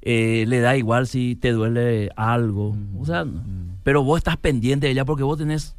Eh, 0.04 0.46
le 0.48 0.60
da 0.60 0.78
igual 0.78 1.08
si 1.08 1.36
te 1.36 1.54
duele 1.54 2.12
algo. 2.16 2.78
O 3.00 3.06
sea, 3.08 3.26
pero 3.82 4.04
vos 4.04 4.20
estás 4.20 4.38
pendiente 4.38 4.86
de 4.86 4.92
ella 4.92 5.06
porque 5.06 5.24
vos 5.24 5.40
tenés 5.40 5.76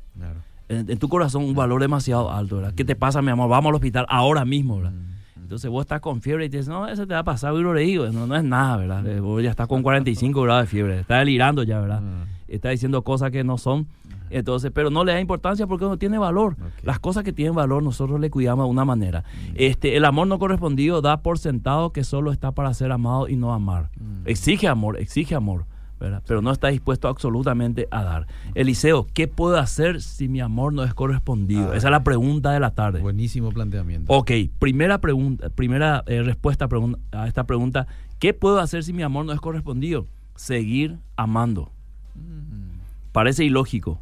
en, 0.72 0.98
tu 0.98 1.08
corazón 1.08 1.44
un 1.44 1.54
valor 1.54 1.80
demasiado 1.80 2.30
alto, 2.30 2.56
¿verdad? 2.56 2.74
¿Qué 2.74 2.84
te 2.84 2.96
pasa, 2.96 3.22
mi 3.22 3.30
amor? 3.30 3.48
Vamos 3.48 3.70
al 3.70 3.74
hospital 3.76 4.06
ahora 4.08 4.44
mismo, 4.44 4.76
¿verdad? 4.76 4.92
Mm, 4.92 5.42
Entonces 5.42 5.70
vos 5.70 5.82
estás 5.82 6.00
con 6.00 6.20
fiebre 6.20 6.46
y 6.46 6.50
te 6.50 6.58
dices, 6.58 6.68
no, 6.68 6.88
eso 6.88 7.06
te 7.06 7.14
va 7.14 7.20
a 7.20 7.24
pasar, 7.24 7.54
y 7.54 7.60
lo 7.60 7.74
le 7.74 7.82
digo, 7.82 8.06
no, 8.08 8.26
no 8.26 8.36
es 8.36 8.44
nada, 8.44 8.76
¿verdad? 8.76 9.06
Eh, 9.06 9.20
vos 9.20 9.42
ya 9.42 9.50
estás 9.50 9.68
con 9.68 9.82
45 9.82 10.42
grados 10.42 10.64
de 10.64 10.66
fiebre, 10.66 11.00
estás 11.00 11.20
delirando 11.20 11.62
ya, 11.62 11.80
¿verdad? 11.80 12.02
Está 12.48 12.70
diciendo 12.70 13.02
cosas 13.02 13.30
que 13.30 13.44
no 13.44 13.58
son. 13.58 13.86
Entonces, 14.28 14.70
pero 14.74 14.88
no 14.88 15.04
le 15.04 15.12
da 15.12 15.20
importancia 15.20 15.66
porque 15.66 15.84
no 15.84 15.98
tiene 15.98 16.16
valor. 16.16 16.56
Las 16.82 16.98
cosas 16.98 17.22
que 17.22 17.34
tienen 17.34 17.54
valor 17.54 17.82
nosotros 17.82 18.18
le 18.18 18.30
cuidamos 18.30 18.64
de 18.64 18.70
una 18.70 18.86
manera. 18.86 19.24
Este, 19.54 19.96
el 19.96 20.06
amor 20.06 20.26
no 20.26 20.38
correspondido 20.38 21.02
da 21.02 21.20
por 21.20 21.38
sentado 21.38 21.92
que 21.92 22.02
solo 22.02 22.32
está 22.32 22.52
para 22.52 22.72
ser 22.72 22.92
amado 22.92 23.28
y 23.28 23.36
no 23.36 23.52
amar. 23.52 23.90
Exige 24.24 24.68
amor, 24.68 24.98
exige 24.98 25.34
amor 25.34 25.66
pero 26.26 26.42
no 26.42 26.50
está 26.50 26.68
dispuesto 26.68 27.08
absolutamente 27.08 27.88
a 27.90 28.02
dar. 28.02 28.26
Eliseo, 28.54 29.06
¿qué 29.12 29.28
puedo 29.28 29.58
hacer 29.58 30.02
si 30.02 30.28
mi 30.28 30.40
amor 30.40 30.72
no 30.72 30.84
es 30.84 30.94
correspondido? 30.94 31.72
Ah. 31.72 31.76
Esa 31.76 31.88
es 31.88 31.92
la 31.92 32.04
pregunta 32.04 32.52
de 32.52 32.60
la 32.60 32.74
tarde. 32.74 33.00
Buenísimo 33.00 33.50
planteamiento. 33.50 34.12
Ok, 34.12 34.30
primera 34.58 34.98
pregunta, 35.00 35.50
primera 35.50 36.02
eh, 36.06 36.22
respuesta 36.22 36.68
a 37.12 37.28
esta 37.28 37.44
pregunta, 37.44 37.86
¿qué 38.18 38.34
puedo 38.34 38.60
hacer 38.60 38.84
si 38.84 38.92
mi 38.92 39.02
amor 39.02 39.24
no 39.24 39.32
es 39.32 39.40
correspondido? 39.40 40.06
Seguir 40.36 40.98
amando. 41.16 41.70
Mm. 42.14 42.72
Parece 43.12 43.44
ilógico. 43.44 43.98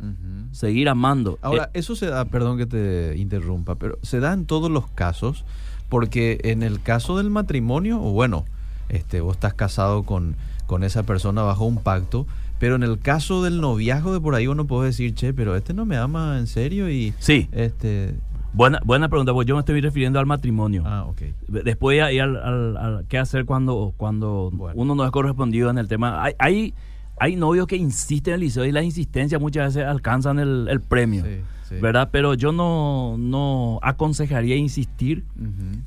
Seguir 0.53 0.89
amando. 0.89 1.39
Ahora, 1.43 1.65
eh, 1.65 1.81
eso 1.81 1.97
se 1.97 2.07
da, 2.07 2.25
perdón 2.27 2.59
que 2.59 2.67
te 2.67 3.17
interrumpa, 3.17 3.75
pero 3.75 3.99
se 4.03 4.21
da 4.21 4.33
en 4.33 4.47
todos 4.47 4.71
los 4.71 4.89
casos, 4.89 5.45
porque 5.89 6.39
en 6.45 6.63
el 6.63 6.81
caso 6.81 7.17
del 7.17 7.29
matrimonio, 7.29 7.99
bueno, 7.99 8.45
este, 8.89 9.21
vos 9.21 9.37
estás 9.37 9.55
casado 9.55 10.05
con 10.05 10.37
con 10.71 10.85
esa 10.85 11.03
persona 11.03 11.43
bajo 11.43 11.65
un 11.65 11.79
pacto. 11.79 12.29
Pero 12.61 12.77
en 12.77 12.85
el 12.85 13.01
caso 13.01 13.43
del 13.43 13.61
noviazgo 13.61 14.13
de 14.13 14.21
por 14.21 14.37
ahí 14.37 14.47
uno 14.47 14.69
puede 14.69 14.87
decir, 14.87 15.15
che, 15.15 15.35
pero 15.35 15.57
este 15.57 15.75
no 15.75 15.85
me 15.85 15.97
ama 15.97 16.39
en 16.39 16.47
serio 16.47 16.89
y... 16.89 17.13
Sí. 17.19 17.49
Este... 17.51 18.15
Buena, 18.53 18.81
buena 18.85 19.09
pregunta, 19.09 19.33
pues 19.33 19.49
yo 19.49 19.57
me 19.57 19.61
estoy 19.61 19.81
refiriendo 19.81 20.21
al 20.21 20.27
matrimonio. 20.27 20.85
Ah, 20.87 21.07
ok. 21.07 21.23
Después 21.65 21.97
ir 22.13 22.23
al, 22.23 22.37
al, 22.37 23.05
qué 23.09 23.19
hacer 23.19 23.47
cuando, 23.47 23.95
cuando 23.97 24.53
uno 24.75 24.95
no 24.95 25.05
es 25.05 25.11
correspondido 25.11 25.71
en 25.71 25.79
el 25.79 25.89
tema. 25.89 26.23
Hay, 26.23 26.35
hay, 26.39 26.75
hay 27.19 27.35
novios 27.35 27.67
que 27.67 27.77
insisten 27.77 28.35
en 28.35 28.35
el 28.35 28.41
liceo 28.43 28.65
y 28.65 28.71
las 28.71 28.85
insistencias 28.85 29.41
muchas 29.41 29.75
veces 29.75 29.89
alcanzan 29.89 30.39
el, 30.39 30.69
el 30.69 30.81
premio. 30.81 31.25
Sí. 31.25 31.41
¿Verdad? 31.81 32.11
Pero 32.11 32.35
yo 32.35 32.53
no, 32.53 33.17
no 33.19 33.79
aconsejaría 33.83 34.57
insistir 34.57 35.25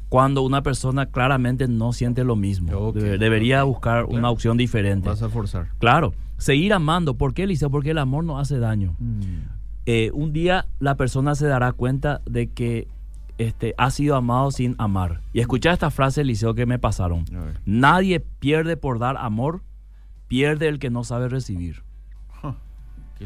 cuando 0.10 0.41
una 0.41 0.63
persona 0.63 1.08
claramente 1.08 1.67
no 1.67 1.93
siente 1.93 2.24
lo 2.24 2.36
mismo. 2.36 2.91
debería 2.93 3.63
buscar 3.63 4.06
una 4.06 4.30
opción 4.30 4.58
diferente. 4.58 5.10
Vas 5.10 5.22
a 5.22 5.30
forzar. 5.30 5.69
Claro. 5.80 6.13
Seguir 6.38 6.74
amando. 6.74 7.15
¿Por 7.15 7.34
qué, 7.34 7.43
Eliseo? 7.43 7.69
Porque 7.69 7.91
el 7.91 7.98
amor 7.98 8.24
no 8.24 8.39
hace 8.39 8.60
daño. 8.60 8.96
Mm. 9.00 9.22
Eh, 9.86 10.12
un 10.13 10.34
día 10.34 10.67
la 10.80 10.96
persona 10.96 11.36
se 11.36 11.48
dará 11.48 11.74
cuenta 11.74 12.22
de 12.26 12.48
que 12.48 12.88
este, 13.38 13.74
ha 13.78 13.89
sido 13.91 14.15
amado 14.15 14.52
sin 14.52 14.76
amar. 14.78 15.22
Y 15.34 15.39
escucha 15.39 15.74
esta 15.74 15.89
frase, 15.89 16.22
Eliseo, 16.22 16.54
que 16.54 16.65
me 16.65 16.80
pasaron. 16.80 17.26
Nadie 17.65 18.19
pierde 18.19 18.78
por 18.78 19.00
dar 19.00 19.17
amor, 19.17 19.62
pierde 20.28 20.67
el 20.67 20.80
que 20.80 20.89
no 20.89 21.04
sabe 21.04 21.30
recibir. 21.30 21.84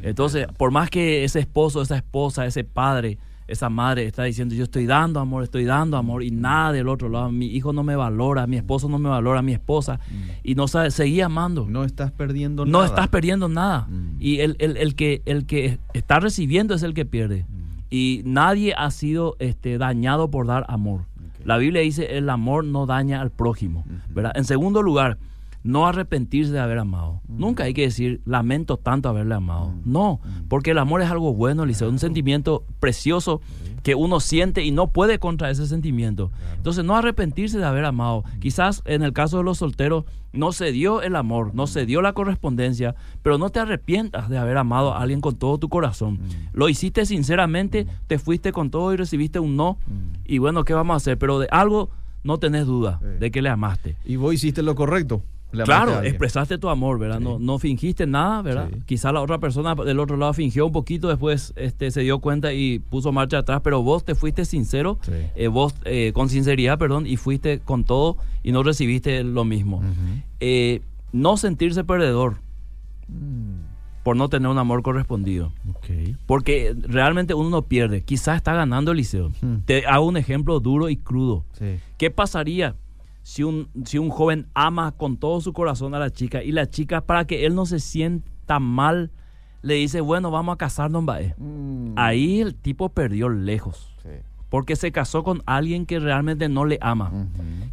Entonces, 0.04 0.48
por 0.58 0.72
más 0.72 0.90
que 0.90 1.24
ese 1.24 1.40
esposo, 1.40 1.82
esa 1.82 1.98
esposa, 1.98 2.46
ese 2.46 2.64
padre, 2.64 3.18
esa 3.48 3.70
madre 3.70 4.06
está 4.06 4.24
diciendo, 4.24 4.54
yo 4.56 4.64
estoy 4.64 4.86
dando 4.86 5.20
amor, 5.20 5.44
estoy 5.44 5.64
dando 5.64 5.98
amor 5.98 6.24
y 6.24 6.32
nada 6.32 6.74
del 6.74 6.90
otro 6.90 7.08
lado, 7.08 7.32
mi 7.32 7.48
hijo 7.48 7.72
no 7.72 7.84
me 7.84 7.96
valora, 7.96 8.46
mi 8.46 8.58
esposo 8.58 8.90
no 8.90 9.00
me 9.00 9.10
valora, 9.10 9.42
mi 9.42 9.54
esposa, 9.54 10.00
mm. 10.10 10.30
y 10.44 10.56
no 10.56 10.68
sabe, 10.68 10.92
seguí 10.92 11.22
amando. 11.22 11.66
No 11.68 11.84
estás 11.84 12.12
perdiendo 12.12 12.66
nada. 12.66 12.72
No 12.78 12.84
estás 12.84 13.08
perdiendo 13.08 13.48
nada. 13.48 13.88
Mm. 13.90 14.18
Y 14.20 14.40
el, 14.40 14.58
el, 14.60 14.96
que, 14.96 15.22
el 15.26 15.46
que 15.46 15.80
está 15.94 16.20
recibiendo 16.20 16.76
es 16.76 16.84
el 16.84 16.94
que 16.94 17.06
pierde. 17.06 17.46
Mm. 17.48 17.58
Y 17.90 18.22
nadie 18.26 18.74
ha 18.78 18.92
sido 18.92 19.38
este, 19.40 19.78
dañado 19.78 20.30
por 20.30 20.46
dar 20.46 20.66
amor. 20.68 21.06
La 21.46 21.58
Biblia 21.58 21.82
dice, 21.82 22.18
el 22.18 22.30
amor 22.30 22.66
no 22.66 22.86
daña 22.86 23.22
al 23.22 23.32
prójimo. 23.32 23.86
¿verdad? 24.10 24.34
En 24.36 24.44
segundo 24.44 24.82
lugar, 24.82 25.18
no 25.68 25.86
arrepentirse 25.86 26.54
de 26.54 26.60
haber 26.60 26.80
amado. 26.80 27.22
Mm. 27.28 27.40
Nunca 27.40 27.66
hay 27.66 27.74
que 27.74 27.82
decir, 27.82 28.22
lamento 28.26 28.78
tanto 28.78 29.10
haberle 29.10 29.36
amado. 29.36 29.68
Mm. 29.68 29.92
No, 29.92 30.22
mm. 30.24 30.48
porque 30.48 30.72
el 30.72 30.78
amor 30.78 31.02
es 31.02 31.12
algo 31.12 31.34
bueno, 31.34 31.66
Liceo, 31.66 31.90
un 31.90 32.00
sentimiento 32.00 32.64
precioso 32.80 33.42
que 33.84 33.94
uno 33.94 34.22
siente 34.22 34.64
y 34.64 34.72
no 34.72 34.88
puede 34.88 35.20
contra 35.20 35.50
ese 35.50 35.68
sentimiento. 35.68 36.32
Entonces, 36.56 36.86
no 36.86 36.96
arrepentirse 36.96 37.58
de 37.58 37.66
haber 37.66 37.84
amado. 37.84 38.24
Quizás 38.40 38.82
en 38.86 39.04
el 39.04 39.12
caso 39.12 39.40
de 39.40 39.44
los 39.44 39.58
solteros 39.58 40.06
no 40.32 40.54
se 40.54 40.72
dio 40.72 41.02
el 41.02 41.18
amor, 41.18 41.54
no 41.54 41.68
se 41.68 41.86
dio 41.86 42.02
la 42.02 42.14
correspondencia, 42.14 42.96
pero 43.22 43.38
no 43.38 43.50
te 43.50 43.60
arrepientas 43.60 44.30
de 44.30 44.38
haber 44.38 44.58
amado 44.58 44.94
a 44.94 45.02
alguien 45.02 45.20
con 45.20 45.36
todo 45.36 45.58
tu 45.58 45.68
corazón. 45.68 46.20
Lo 46.54 46.70
hiciste 46.70 47.06
sinceramente, 47.06 47.88
te 48.08 48.20
fuiste 48.20 48.54
con 48.54 48.70
todo 48.70 48.94
y 48.94 48.98
recibiste 48.98 49.40
un 49.40 49.58
no. 49.58 49.78
Y 50.26 50.38
bueno, 50.38 50.64
¿qué 50.64 50.74
vamos 50.74 50.94
a 50.94 50.98
hacer? 50.98 51.18
Pero 51.18 51.40
de 51.40 51.48
algo 51.52 51.90
no 52.24 52.40
tenés 52.40 52.66
duda 52.66 53.02
de 53.20 53.32
que 53.32 53.42
le 53.42 53.50
amaste. 53.50 53.98
Y 54.06 54.16
vos 54.16 54.34
hiciste 54.34 54.64
lo 54.64 54.76
correcto. 54.76 55.24
Claro, 55.52 56.02
expresaste 56.02 56.58
tu 56.58 56.70
amor, 56.70 57.00
¿verdad? 57.00 57.20
No, 57.20 57.40
no 57.40 57.58
fingiste 57.58 58.06
nada, 58.06 58.42
¿verdad? 58.42 58.70
Quizá 58.86 59.12
la 59.12 59.22
otra 59.22 59.38
persona 59.38 59.76
del 59.76 60.00
otro 60.00 60.18
lado 60.18 60.34
fingió 60.34 60.66
un 60.66 60.72
poquito, 60.72 61.08
después 61.08 61.54
este, 61.56 61.90
se 61.92 62.02
dio 62.02 62.20
cuenta 62.20 62.54
y 62.54 62.80
puso 62.80 63.12
marcha 63.12 63.40
atrás, 63.40 63.62
pero 63.64 63.82
vos 63.82 64.04
te 64.04 64.14
fuiste 64.14 64.46
sincero, 64.46 65.00
eh, 65.36 65.48
vos 65.48 65.74
eh, 65.86 66.12
con 66.14 66.30
sinceridad, 66.30 66.78
perdón, 66.78 67.08
y 67.08 67.18
fuiste 67.18 67.60
con 67.60 67.86
todo 67.86 68.18
y 68.44 68.52
no 68.52 68.64
recibiste 68.64 69.24
lo 69.24 69.46
mismo. 69.46 69.82
Eh, 70.40 70.82
no 71.14 71.38
sentirse 71.38 71.84
perdedor 71.86 72.38
mm. 73.08 74.04
por 74.04 74.18
no 74.18 74.28
tener 74.28 74.50
un 74.50 74.58
amor 74.58 74.84
correspondido. 74.84 75.54
Porque 76.26 76.76
realmente 76.82 77.34
uno 77.34 77.50
no 77.50 77.62
pierde, 77.62 78.02
quizás 78.02 78.38
está 78.38 78.54
ganando 78.54 78.92
el 78.92 78.98
liceo. 78.98 79.32
Te 79.66 79.86
hago 79.86 80.06
un 80.06 80.18
ejemplo 80.18 80.60
duro 80.60 80.90
y 80.90 80.98
crudo. 80.98 81.46
¿Qué 81.98 82.12
pasaría? 82.12 82.76
Si 83.28 83.44
un, 83.44 83.68
si 83.84 83.98
un 83.98 84.10
joven 84.10 84.48
ama 84.54 84.94
con 84.94 85.18
todo 85.18 85.42
su 85.42 85.52
corazón 85.52 85.94
a 85.94 86.00
la 86.00 86.10
chica 86.12 86.42
y 86.42 86.54
la 86.54 86.70
chica 86.70 87.02
para 87.02 87.28
que 87.28 87.46
él 87.46 87.56
no 87.56 87.66
se 87.66 87.82
sienta 87.82 88.62
mal 88.62 89.12
le 89.62 89.74
dice, 89.74 90.00
bueno, 90.00 90.32
vamos 90.32 90.54
a 90.54 90.58
casarnos, 90.58 91.04
mm. 91.04 91.92
Ahí 91.98 92.40
el 92.40 92.56
tipo 92.56 92.88
perdió 92.88 93.28
lejos. 93.28 93.94
Porque 94.48 94.78
se 94.78 94.94
casó 94.94 95.26
con 95.26 95.44
alguien 95.46 95.86
que 95.86 96.00
realmente 96.00 96.48
no 96.48 96.64
le 96.64 96.78
ama. 96.80 97.12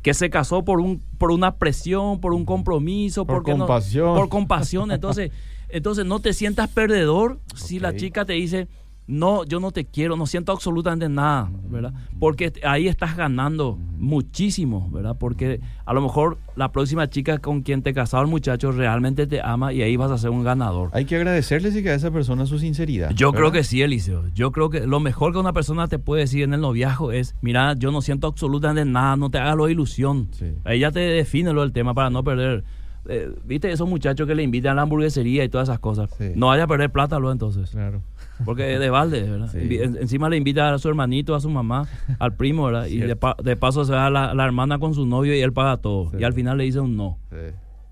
Que 0.02 0.12
se 0.12 0.28
casó 0.28 0.64
por, 0.64 0.80
un, 0.80 1.00
por 1.18 1.30
una 1.30 1.54
presión, 1.54 2.18
por 2.18 2.34
un 2.34 2.44
compromiso. 2.44 3.24
Por 3.24 3.44
compasión. 3.44 4.16
por 4.16 4.28
compasión. 4.28 4.90
Entonces, 4.90 5.30
entonces 5.68 6.04
no 6.04 6.18
te 6.18 6.32
sientas 6.32 6.68
perdedor 6.68 7.38
si 7.54 7.78
la 7.78 7.94
chica 7.94 8.24
te 8.24 8.32
dice, 8.32 8.66
no, 9.06 9.44
yo 9.44 9.60
no 9.60 9.70
te 9.70 9.84
quiero, 9.84 10.16
no 10.16 10.26
siento 10.26 10.52
absolutamente 10.52 11.08
nada, 11.08 11.50
¿verdad? 11.68 11.92
Porque 12.18 12.52
ahí 12.62 12.88
estás 12.88 13.16
ganando 13.16 13.76
muchísimo, 13.98 14.88
¿verdad? 14.90 15.16
Porque 15.18 15.60
a 15.84 15.92
lo 15.92 16.00
mejor 16.00 16.38
la 16.56 16.72
próxima 16.72 17.08
chica 17.08 17.38
con 17.38 17.62
quien 17.62 17.82
te 17.82 17.92
casado 17.92 18.22
el 18.22 18.30
muchacho 18.30 18.72
realmente 18.72 19.26
te 19.26 19.40
ama 19.42 19.72
y 19.72 19.82
ahí 19.82 19.96
vas 19.96 20.10
a 20.10 20.18
ser 20.18 20.30
un 20.30 20.42
ganador. 20.42 20.90
Hay 20.92 21.04
que 21.04 21.16
agradecerle 21.16 21.70
sí 21.70 21.82
que 21.82 21.90
a 21.90 21.94
esa 21.94 22.10
persona 22.10 22.46
su 22.46 22.58
sinceridad. 22.58 23.10
Yo 23.10 23.32
¿verdad? 23.32 23.40
creo 23.40 23.52
que 23.52 23.64
sí, 23.64 23.82
Eliseo. 23.82 24.28
Yo 24.34 24.52
creo 24.52 24.70
que 24.70 24.86
lo 24.86 25.00
mejor 25.00 25.32
que 25.32 25.38
una 25.38 25.52
persona 25.52 25.86
te 25.88 25.98
puede 25.98 26.22
decir 26.22 26.42
en 26.42 26.54
el 26.54 26.60
noviazgo 26.60 27.12
es, 27.12 27.34
mira, 27.42 27.74
yo 27.74 27.90
no 27.92 28.00
siento 28.00 28.26
absolutamente 28.26 28.90
nada, 28.90 29.16
no 29.16 29.30
te 29.30 29.38
hagas 29.38 29.56
lo 29.56 29.66
de 29.66 29.72
ilusión. 29.72 30.28
Sí. 30.32 30.54
Ya 30.78 30.90
te 30.90 31.00
define 31.00 31.52
lo 31.52 31.60
del 31.60 31.72
tema 31.72 31.92
para 31.92 32.10
no 32.10 32.24
perder. 32.24 32.64
Eh, 33.08 33.32
¿Viste 33.44 33.70
esos 33.70 33.88
muchachos 33.88 34.26
que 34.26 34.34
le 34.34 34.42
invitan 34.42 34.72
a 34.72 34.74
la 34.76 34.82
hamburguesería 34.82 35.44
y 35.44 35.48
todas 35.48 35.68
esas 35.68 35.78
cosas? 35.80 36.10
Sí. 36.18 36.32
No 36.36 36.48
vaya 36.48 36.64
a 36.64 36.66
perder 36.66 36.90
plata 36.90 37.18
luego 37.18 37.32
entonces. 37.32 37.70
Claro. 37.70 38.02
Porque 38.44 38.74
es 38.74 38.80
de 38.80 38.90
balde, 38.90 39.22
¿verdad? 39.30 39.48
Sí. 39.52 39.58
Envi- 39.58 39.82
en- 39.82 39.96
encima 39.96 40.28
le 40.28 40.36
invita 40.36 40.72
a 40.74 40.78
su 40.78 40.88
hermanito, 40.88 41.34
a 41.34 41.40
su 41.40 41.48
mamá, 41.50 41.86
al 42.18 42.34
primo, 42.34 42.64
¿verdad? 42.66 42.86
Y 42.86 42.98
de, 42.98 43.04
Cierto. 43.06 43.20
pa- 43.20 43.36
de 43.42 43.56
paso 43.56 43.84
se 43.84 43.92
va 43.92 44.10
la, 44.10 44.34
la 44.34 44.44
hermana 44.44 44.78
con 44.78 44.94
su 44.94 45.06
novio 45.06 45.34
y 45.36 45.40
él 45.40 45.52
paga 45.52 45.76
todo. 45.76 46.10
Sí. 46.10 46.16
Y 46.20 46.24
al 46.24 46.32
final 46.32 46.58
le 46.58 46.64
dice 46.64 46.80
un 46.80 46.96
no. 46.96 47.18
Sí, 47.30 47.36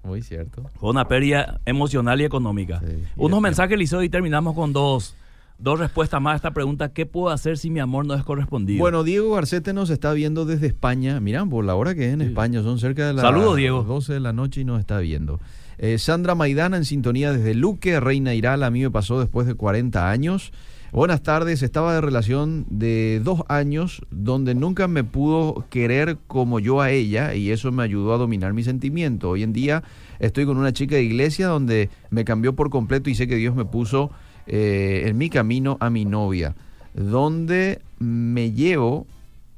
muy 0.04 0.20
cierto. 0.22 0.64
Fue 0.80 0.90
una 0.90 1.06
pérdida 1.06 1.60
emocional 1.64 2.20
y 2.20 2.24
económica. 2.24 2.82
Unos 3.16 3.40
mensajes, 3.40 3.78
Liceo, 3.78 4.02
y 4.02 4.08
terminamos 4.08 4.54
con 4.56 4.72
dos, 4.72 5.14
dos 5.62 5.78
respuestas 5.78 6.20
más 6.20 6.32
a 6.34 6.36
esta 6.36 6.50
pregunta. 6.52 6.92
¿Qué 6.92 7.06
puedo 7.06 7.30
hacer 7.30 7.56
si 7.56 7.70
mi 7.70 7.80
amor 7.80 8.04
no 8.04 8.14
es 8.14 8.24
correspondido? 8.24 8.80
Bueno, 8.80 9.04
Diego 9.04 9.34
Garcete 9.34 9.72
nos 9.72 9.90
está 9.90 10.12
viendo 10.12 10.44
desde 10.44 10.66
España. 10.66 11.20
Mirá, 11.20 11.46
por 11.46 11.64
la 11.64 11.74
hora 11.74 11.94
que 11.94 12.08
es 12.08 12.14
en 12.14 12.20
Sí. 12.20 12.26
España, 12.26 12.62
son 12.62 12.78
cerca 12.78 13.06
de 13.06 13.12
las 13.14 13.22
Saludos, 13.22 13.56
Diego. 13.56 13.82
12 13.84 14.14
de 14.14 14.20
la 14.20 14.32
noche 14.32 14.62
y 14.62 14.64
nos 14.64 14.80
está 14.80 14.98
viendo. 14.98 15.40
Eh, 15.78 15.98
Sandra 15.98 16.34
Maidana 16.34 16.76
en 16.76 16.84
sintonía 16.84 17.32
desde 17.32 17.54
Luque, 17.54 17.98
Reina 18.00 18.34
Iral, 18.34 18.62
a 18.62 18.70
mí 18.70 18.80
me 18.82 18.90
pasó 18.90 19.20
después 19.20 19.46
de 19.46 19.54
40 19.54 20.10
años. 20.10 20.52
Buenas 20.92 21.22
tardes, 21.22 21.62
estaba 21.62 21.94
de 21.94 22.02
relación 22.02 22.66
de 22.68 23.22
dos 23.24 23.40
años 23.48 24.02
donde 24.10 24.54
nunca 24.54 24.88
me 24.88 25.04
pudo 25.04 25.64
querer 25.70 26.18
como 26.26 26.58
yo 26.60 26.82
a 26.82 26.90
ella 26.90 27.34
y 27.34 27.50
eso 27.50 27.72
me 27.72 27.82
ayudó 27.82 28.12
a 28.12 28.18
dominar 28.18 28.52
mi 28.52 28.62
sentimiento. 28.62 29.30
Hoy 29.30 29.42
en 29.42 29.54
día 29.54 29.82
estoy 30.18 30.44
con 30.44 30.58
una 30.58 30.74
chica 30.74 30.96
de 30.96 31.02
iglesia 31.04 31.46
donde 31.46 31.88
me 32.10 32.26
cambió 32.26 32.54
por 32.54 32.68
completo 32.68 33.08
y 33.08 33.14
sé 33.14 33.26
que 33.26 33.36
Dios 33.36 33.54
me 33.56 33.64
puso 33.64 34.10
eh, 34.46 35.04
en 35.06 35.18
mi 35.18 35.30
camino 35.30 35.76
a 35.80 35.90
mi 35.90 36.04
novia, 36.04 36.54
donde 36.94 37.80
me 37.98 38.52
llevo, 38.52 39.06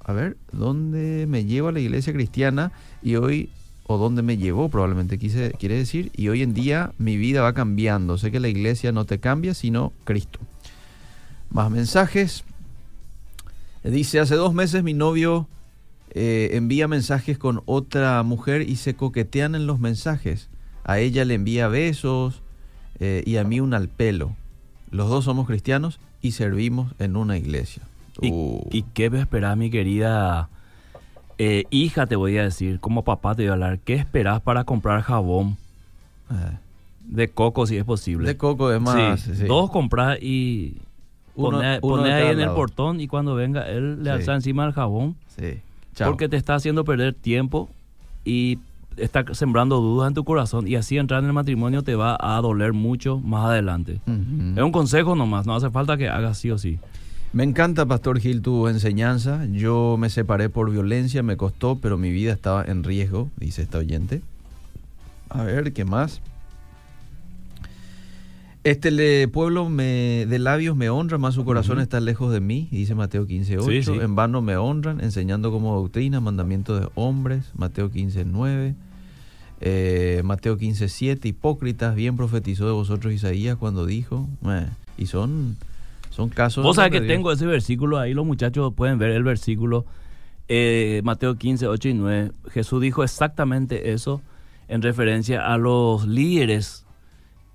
a 0.05 0.13
ver, 0.13 0.37
donde 0.53 1.27
me 1.29 1.45
llevo 1.45 1.69
a 1.69 1.73
la 1.73 1.81
iglesia 1.81 2.13
cristiana 2.13 2.73
y 3.03 3.17
hoy, 3.17 3.51
o 3.87 3.99
donde 3.99 4.23
me 4.23 4.37
llevó 4.37 4.69
probablemente 4.69 5.19
quise, 5.19 5.53
quiere 5.59 5.77
decir, 5.77 6.11
y 6.17 6.29
hoy 6.29 6.43
en 6.43 6.55
día 6.55 6.93
mi 6.99 7.17
vida 7.17 7.43
va 7.43 7.55
cambiando. 7.55 8.19
Sé 8.19 8.31
que 8.31 8.41
la 8.41 8.49
iglesia 8.49 8.93
no 8.93 9.05
te 9.05 9.21
cambia, 9.21 9.55
sino 9.55 9.93
Cristo. 10.05 10.39
Más 11.51 11.71
mensajes. 11.71 12.45
Dice, 13.83 14.21
hace 14.21 14.35
dos 14.35 14.55
meses 14.55 14.83
mi 14.83 14.95
novio 14.95 15.47
eh, 16.11 16.51
envía 16.53 16.89
mensajes 16.89 17.39
con 17.39 17.63
otra 17.67 18.23
mujer 18.23 18.63
y 18.63 18.77
se 18.77 18.95
coquetean 18.95 19.55
en 19.55 19.67
los 19.67 19.81
mensajes. 19.81 20.49
A 20.85 20.99
ella 20.99 21.25
le 21.25 21.35
envía 21.35 21.69
besos 21.69 22.43
eh, 23.01 23.23
y 23.27 23.37
a 23.37 23.45
mí 23.45 23.61
un 23.61 23.75
al 23.75 23.89
pelo. 23.89 24.37
Los 24.95 25.09
dos 25.09 25.25
somos 25.25 25.47
cristianos 25.47 25.99
y 26.23 26.33
servimos 26.33 26.93
en 26.99 27.17
una 27.17 27.37
iglesia. 27.37 27.83
¿Y, 28.21 28.31
Uh, 28.31 28.67
y 28.71 28.83
qué 28.95 29.07
esperás, 29.07 29.57
mi 29.57 29.71
querida 29.71 30.49
eh, 31.39 31.65
hija, 31.71 32.07
te 32.07 32.15
voy 32.17 32.39
a 32.39 32.45
decir? 32.45 32.79
Como 32.79 33.03
papá 33.03 33.35
te 33.35 33.43
voy 33.43 33.51
a 33.51 33.53
hablar. 33.55 33.79
¿Qué 33.81 33.95
esperás 33.95 34.41
para 34.41 34.63
comprar 34.65 35.01
jabón 35.03 35.57
eh, 36.31 36.35
de 37.09 37.29
coco 37.29 37.67
si 37.67 37.77
es 37.77 37.85
posible? 37.85 38.29
de 38.29 38.37
coco 38.37 38.73
es 38.73 38.81
más. 38.81 39.21
Sí, 39.21 39.35
sí. 39.35 39.45
Dos 39.47 39.69
comprar 39.71 40.23
y 40.23 40.77
Uno- 41.35 41.59
poner, 41.59 41.81
uno 41.83 41.97
de 41.97 42.03
poner 42.03 42.13
ahí 42.13 42.33
en 42.33 42.41
el 42.41 42.51
portón 42.51 43.01
y 43.01 43.09
cuando 43.09 43.35
venga 43.35 43.69
él 43.69 43.99
le 43.99 44.05
Sí. 44.05 44.09
alza 44.11 44.35
encima 44.35 44.65
el 44.65 44.73
jabón. 44.73 45.17
Sí. 45.37 45.59
Chao. 45.97 46.11
Porque 46.11 46.29
te 46.29 46.37
está 46.37 46.55
haciendo 46.55 46.85
perder 46.85 47.15
tiempo 47.15 47.69
y 48.25 48.59
está 48.97 49.25
sembrando 49.35 49.81
dudas 49.81 50.09
en 50.09 50.15
tu 50.15 50.25
corazón 50.25 50.69
y 50.69 50.77
así 50.77 50.97
entrar 50.97 51.21
en 51.21 51.27
el 51.27 51.33
matrimonio 51.33 51.83
te 51.83 51.95
va 51.95 52.17
a 52.21 52.41
doler 52.41 52.73
mucho 52.73 53.21
más 53.21 53.47
adelante. 53.47 54.01
Es 54.57 54.63
un 54.63 54.73
consejo 54.73 55.15
nomás, 55.15 55.47
no 55.47 55.55
hace 55.55 55.71
falta 55.71 55.97
que 55.97 56.09
hagas 56.09 56.39
sí 56.39 56.51
o 56.51 56.59
sí. 56.59 56.79
Me 57.33 57.43
encanta, 57.43 57.85
Pastor 57.85 58.21
Gil, 58.21 58.43
tu 58.43 58.69
enseñanza. 58.69 59.45
Yo 59.47 59.97
me 59.99 60.09
separé 60.09 60.49
por 60.49 60.71
violencia, 60.71 61.23
me 61.25 61.37
costó, 61.37 61.79
pero 61.81 61.99
mi 61.99 62.13
vida 62.13 62.33
estaba 62.33 62.65
en 62.65 62.85
riesgo, 62.85 63.29
dice 63.39 63.63
esta 63.63 63.79
oyente. 63.79 64.23
A 65.31 65.43
ver, 65.43 65.73
¿qué 65.73 65.85
más? 65.85 66.21
Este 68.65 68.91
le- 68.91 69.29
pueblo 69.29 69.69
me, 69.69 70.25
de 70.27 70.39
labios 70.39 70.75
me 70.75 70.89
honra, 70.89 71.19
más 71.19 71.35
su 71.35 71.45
corazón 71.45 71.75
Ujú. 71.77 71.83
está 71.83 72.01
lejos 72.01 72.33
de 72.33 72.41
mí, 72.41 72.69
dice 72.71 72.95
Mateo 72.95 73.27
15.8. 73.27 73.63
Sí, 73.67 73.83
sí. 73.83 73.93
En 74.01 74.15
vano 74.17 74.41
me 74.41 74.57
honran, 74.57 75.01
enseñando 75.03 75.53
como 75.53 75.75
doctrina, 75.77 76.21
mandamientos 76.21 76.81
de 76.81 76.89
hombres, 76.95 77.51
Mateo 77.55 77.91
15.9. 77.91 78.75
Eh, 79.61 80.23
Mateo 80.25 80.57
15.7, 80.59 81.27
hipócritas, 81.27 81.95
bien 81.95 82.17
profetizó 82.17 82.67
de 82.67 82.73
vosotros 82.73 83.13
Isaías 83.13 83.57
cuando 83.57 83.85
dijo, 83.87 84.27
eh, 84.47 84.67
y 84.99 85.07
son, 85.07 85.57
son 86.11 86.29
casos... 86.31 86.65
Vos 86.65 86.77
sabés 86.77 86.91
que 86.93 87.01
Dios- 87.01 87.09
tengo 87.15 87.33
ese 87.33 87.47
versículo 87.47 87.99
ahí, 87.99 88.15
los 88.15 88.25
muchachos 88.27 88.73
pueden 88.75 88.99
ver 88.99 89.11
el 89.11 89.25
versículo 89.25 89.85
eh, 90.49 91.03
Mateo 91.05 91.37
15, 91.37 91.67
8 91.69 91.89
y 91.91 91.95
9. 91.95 92.33
Jesús 92.51 92.81
dijo 92.83 93.05
exactamente 93.05 93.93
eso 93.93 94.23
en 94.69 94.81
referencia 94.83 95.47
a 95.53 95.57
los 95.59 96.07
líderes 96.07 96.84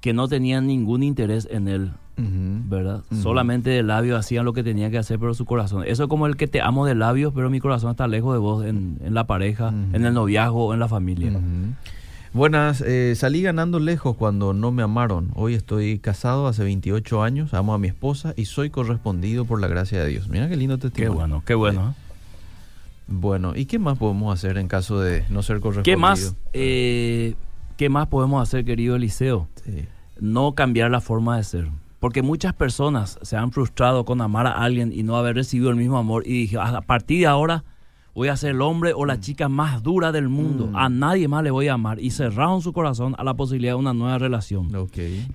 que 0.02 0.14
no 0.14 0.28
tenían 0.28 0.68
ningún 0.68 1.04
interés 1.04 1.48
en 1.52 1.68
él. 1.68 1.92
¿verdad? 2.22 3.04
Solamente 3.22 3.70
de 3.70 3.82
labios 3.82 4.20
hacían 4.20 4.44
lo 4.44 4.52
que 4.52 4.62
tenían 4.62 4.92
que 4.92 4.98
hacer, 4.98 5.20
pero 5.20 5.34
su 5.34 5.46
corazón. 5.46 5.86
Eso 5.88 6.04
es 6.04 6.10
como 6.10 6.28
el 6.28 6.36
que 6.36 6.48
te 6.48 6.62
amo 6.62 6.86
de 6.86 6.94
labios, 6.94 7.32
pero 7.34 7.50
mi 7.50 7.62
corazón 7.62 7.92
está 7.92 8.10
lejos 8.10 8.34
de 8.34 8.40
vos 8.40 8.66
en, 8.66 8.98
en 9.02 9.14
la 9.14 9.26
pareja, 9.26 9.70
en 9.70 10.06
el 10.06 10.14
noviazgo 10.14 10.66
o 10.66 10.74
en 10.74 10.80
la 10.82 10.90
familia. 10.90 11.32
Buenas, 12.34 12.82
eh, 12.82 13.14
salí 13.16 13.42
ganando 13.42 13.80
lejos 13.80 14.16
cuando 14.16 14.54
no 14.54 14.72
me 14.72 14.84
amaron. 14.84 15.32
Hoy 15.34 15.56
estoy 15.56 15.98
casado 15.98 16.48
hace 16.48 16.64
28 16.64 17.24
años, 17.24 17.54
amo 17.54 17.74
a 17.74 17.80
mi 17.80 17.88
esposa 17.88 18.34
y 18.36 18.46
soy 18.46 18.70
correspondido 18.70 19.46
por 19.46 19.60
la 19.60 19.68
gracia 19.68 20.04
de 20.04 20.10
Dios. 20.10 20.28
Mira 20.30 20.48
qué 20.48 20.56
lindo 20.56 20.78
Qué 20.78 20.90
testimonio. 20.90 21.16
bueno, 21.16 21.44
qué 21.46 21.56
bueno. 21.56 21.90
¿eh? 21.90 22.10
Bueno, 23.08 23.54
¿y 23.56 23.66
qué 23.66 23.80
más 23.80 23.98
podemos 23.98 24.32
hacer 24.32 24.58
en 24.60 24.68
caso 24.68 25.00
de 25.00 25.24
no 25.30 25.42
ser 25.42 25.60
correspondido? 25.60 25.84
¿Qué 25.84 25.98
más, 25.98 26.36
eh, 26.54 27.34
¿Qué 27.80 27.88
más 27.88 28.08
podemos 28.08 28.44
hacer, 28.44 28.66
querido 28.66 28.98
Eliseo? 28.98 29.48
Sí. 29.64 29.86
no 30.20 30.52
cambiar 30.54 30.92
la 30.92 31.00
forma 31.00 31.38
de 31.38 31.44
ser. 31.46 31.70
Porque 32.02 32.22
muchas 32.22 32.54
personas 32.54 33.18
se 33.22 33.38
han 33.38 33.54
frustrado 33.54 34.04
con 34.04 34.20
amar 34.20 34.48
a 34.48 34.52
alguien 34.52 34.92
y 34.94 35.02
no 35.04 35.16
haber 35.16 35.36
recibido 35.38 35.70
el 35.70 35.78
mismo 35.78 35.98
amor. 35.98 36.24
Y 36.28 36.42
dije, 36.42 36.58
a 36.60 36.82
partir 36.82 37.20
de 37.22 37.28
ahora 37.28 37.64
voy 38.14 38.28
a 38.28 38.36
ser 38.36 38.50
el 38.52 38.62
hombre 38.62 38.92
o 38.94 39.06
la 39.06 39.22
chica 39.22 39.48
más 39.48 39.82
dura 39.82 40.12
del 40.12 40.28
mundo. 40.28 40.68
Mm. 40.68 40.76
A 40.76 40.90
nadie 40.90 41.30
más 41.30 41.42
le 41.42 41.52
voy 41.52 41.70
a 41.70 41.76
amar. 41.76 42.02
Y 42.02 42.12
cerraron 42.12 42.62
su 42.62 42.74
corazón 42.74 43.16
a 43.18 43.24
la 43.24 43.34
posibilidad 43.36 43.72
de 43.72 43.80
una 43.80 43.94
nueva 43.94 44.18
relación. 44.18 44.70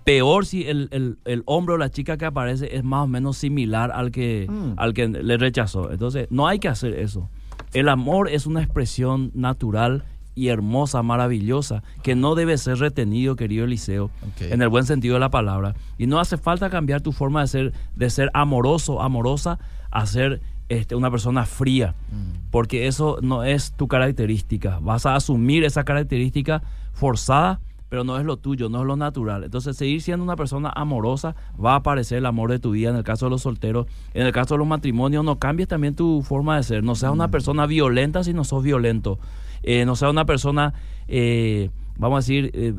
Peor 0.04 0.44
si 0.44 0.64
el, 0.64 0.88
el- 0.90 1.16
el 1.24 1.42
hombre 1.46 1.76
o 1.76 1.78
la 1.78 1.88
chica 1.90 2.18
que 2.18 2.26
aparece 2.26 2.76
es 2.76 2.84
más 2.84 3.04
o 3.04 3.06
menos 3.06 3.38
similar 3.38 3.90
al 3.90 4.10
que, 4.10 4.46
Mm. 4.50 4.74
al 4.76 4.92
que 4.92 5.08
le 5.08 5.38
rechazó. 5.38 5.90
Entonces, 5.90 6.26
no 6.28 6.46
hay 6.46 6.58
que 6.58 6.68
hacer 6.68 6.92
eso. 6.92 7.30
El 7.72 7.88
amor 7.88 8.28
es 8.28 8.46
una 8.46 8.62
expresión 8.62 9.30
natural 9.32 10.04
y 10.34 10.48
hermosa, 10.48 11.02
maravillosa, 11.02 11.82
que 12.02 12.14
no 12.14 12.34
debe 12.34 12.58
ser 12.58 12.78
retenido, 12.78 13.36
querido 13.36 13.64
Eliseo, 13.64 14.10
en 14.52 14.62
el 14.62 14.68
buen 14.68 14.84
sentido 14.84 15.14
de 15.14 15.20
la 15.20 15.30
palabra. 15.30 15.74
Y 15.98 16.06
no 16.06 16.18
hace 16.18 16.36
falta 16.38 16.70
cambiar 16.70 17.00
tu 17.02 17.12
forma 17.12 17.40
de 17.42 17.46
ser, 17.46 17.72
de 17.94 18.10
ser 18.10 18.30
amoroso, 18.34 19.00
amorosa, 19.00 19.58
a 19.90 20.06
ser 20.06 20.40
este, 20.68 20.96
una 20.96 21.10
persona 21.10 21.44
fría, 21.44 21.94
Mm. 22.10 22.48
porque 22.50 22.86
eso 22.86 23.18
no 23.22 23.44
es 23.44 23.72
tu 23.72 23.86
característica. 23.86 24.78
Vas 24.80 25.06
a 25.06 25.14
asumir 25.14 25.62
esa 25.62 25.84
característica 25.84 26.62
forzada, 26.94 27.60
pero 27.90 28.02
no 28.02 28.18
es 28.18 28.24
lo 28.24 28.36
tuyo, 28.38 28.68
no 28.68 28.80
es 28.80 28.86
lo 28.86 28.96
natural. 28.96 29.44
Entonces, 29.44 29.76
seguir 29.76 30.00
siendo 30.02 30.24
una 30.24 30.34
persona 30.36 30.72
amorosa 30.74 31.36
va 31.62 31.74
a 31.74 31.76
aparecer 31.76 32.18
el 32.18 32.26
amor 32.26 32.50
de 32.50 32.58
tu 32.58 32.72
vida 32.72 32.90
en 32.90 32.96
el 32.96 33.04
caso 33.04 33.26
de 33.26 33.30
los 33.30 33.42
solteros. 33.42 33.86
En 34.14 34.26
el 34.26 34.32
caso 34.32 34.54
de 34.54 34.58
los 34.58 34.66
matrimonios, 34.66 35.24
no 35.24 35.38
cambies 35.38 35.68
también 35.68 35.94
tu 35.94 36.22
forma 36.22 36.56
de 36.56 36.62
ser. 36.64 36.82
No 36.82 36.96
seas 36.96 37.12
una 37.12 37.28
persona 37.28 37.66
violenta 37.66 38.24
si 38.24 38.32
no 38.32 38.42
sos 38.42 38.64
violento. 38.64 39.18
Eh, 39.64 39.84
no 39.86 39.96
seas 39.96 40.10
una 40.12 40.24
persona, 40.26 40.74
eh, 41.08 41.70
vamos 41.96 42.16
a 42.16 42.20
decir, 42.20 42.50
eh, 42.54 42.72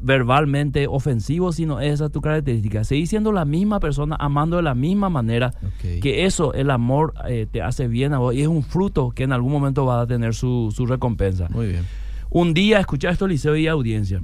verbalmente 0.00 0.86
ofensivo 0.86 1.52
si 1.52 1.66
no 1.66 1.80
es 1.80 1.94
esa 1.94 2.08
tu 2.08 2.20
característica. 2.20 2.84
Seguir 2.84 3.06
siendo 3.08 3.32
la 3.32 3.44
misma 3.44 3.80
persona, 3.80 4.16
amando 4.18 4.56
de 4.56 4.62
la 4.62 4.74
misma 4.74 5.10
manera. 5.10 5.52
Que 6.00 6.24
eso, 6.24 6.54
el 6.54 6.70
amor, 6.70 7.12
te 7.52 7.60
hace 7.62 7.88
bien 7.88 8.14
a 8.14 8.18
vos 8.18 8.34
y 8.34 8.40
es 8.42 8.48
un 8.48 8.62
fruto 8.62 9.10
que 9.10 9.24
en 9.24 9.32
algún 9.32 9.52
momento 9.52 9.84
va 9.84 10.00
a 10.00 10.06
tener 10.06 10.34
su, 10.34 10.72
su 10.74 10.86
recompensa. 10.86 11.48
Muy 11.50 11.66
bien. 11.68 11.84
Un 12.30 12.54
día, 12.54 12.78
escucha 12.80 13.10
esto, 13.10 13.26
Liceo 13.26 13.56
y 13.56 13.66
audiencia. 13.66 14.20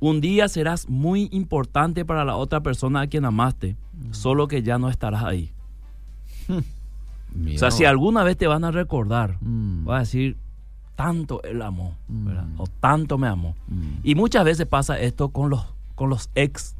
Un 0.00 0.20
día 0.20 0.48
serás 0.48 0.88
muy 0.88 1.28
importante 1.30 2.04
para 2.04 2.24
la 2.24 2.34
otra 2.36 2.60
persona 2.60 3.02
a 3.02 3.06
quien 3.06 3.24
amaste, 3.24 3.76
solo 4.10 4.48
que 4.48 4.62
ya 4.62 4.76
no 4.78 4.88
estarás 4.90 5.22
ahí. 5.24 5.50
O 7.54 7.58
sea, 7.58 7.70
si 7.70 7.86
alguna 7.86 8.24
vez 8.24 8.36
te 8.36 8.46
van 8.46 8.62
a 8.64 8.70
recordar, 8.70 9.38
Mm. 9.40 9.86
vas 9.86 9.96
a 9.96 10.00
decir, 10.00 10.36
tanto 10.96 11.42
él 11.42 11.62
amó, 11.62 11.94
¿verdad? 12.08 12.44
Mm. 12.44 12.60
o 12.60 12.66
tanto 12.66 13.18
me 13.18 13.26
amó. 13.28 13.54
Mm. 13.68 13.82
Y 14.04 14.14
muchas 14.14 14.44
veces 14.44 14.66
pasa 14.66 14.98
esto 15.00 15.30
con 15.30 15.50
los, 15.50 15.64
con 15.94 16.10
los 16.10 16.30
ex. 16.34 16.74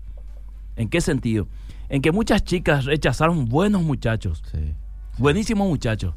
¿En 0.77 0.89
qué 0.89 1.01
sentido? 1.01 1.47
en 1.89 2.01
que 2.01 2.11
muchas 2.11 2.43
chicas 2.43 2.87
rechazaron 2.87 3.51
buenos 3.51 3.83
muchachos, 3.83 4.43
Sí. 4.51 4.73
buenísimos 5.19 5.69
muchachos. 5.69 6.15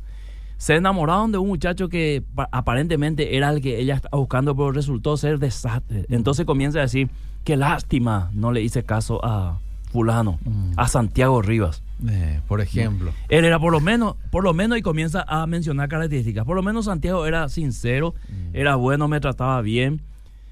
Se 0.58 0.74
enamoraron 0.76 1.34
de 1.34 1.38
un 1.38 1.50
muchacho 1.50 1.89
que 1.89 2.24
pa- 2.34 2.48
aparentemente 2.50 3.36
era 3.36 3.50
el 3.50 3.60
que 3.60 3.78
ella 3.82 3.96
estaba 3.96 4.18
buscando, 4.18 4.56
pero 4.56 4.72
resultó 4.72 5.18
ser 5.18 5.38
desastre. 5.38 6.06
Entonces 6.08 6.46
comienza 6.46 6.80
a 6.80 6.84
decir, 6.84 7.10
qué 7.43 7.58
lástima, 7.58 8.30
no 8.34 8.54
le 8.54 8.62
hice 8.62 8.84
caso 8.84 9.20
a 9.26 9.60
fulano, 9.91 10.39
a 10.78 10.88
Santiago 10.88 11.41
Rivas. 11.41 11.84
Eh, 12.08 12.41
por 12.48 12.62
ejemplo. 12.62 13.12
Él 13.30 13.46
era 13.46 13.58
por 13.60 13.72
lo 13.72 13.80
menos, 13.80 14.16
por 14.32 14.43
lo 14.43 14.54
menos, 14.54 14.78
y 14.78 14.82
comienza 14.82 15.24
a 15.28 15.48
mencionar 15.48 15.88
características. 15.89 16.46
Por 16.46 16.56
lo 16.56 16.64
menos 16.64 16.86
Santiago 16.86 17.26
era 17.26 17.48
sincero, 17.50 18.14
era 18.54 18.76
bueno, 18.76 19.08
me 19.08 19.20
trataba 19.22 19.62
bien, 19.62 20.02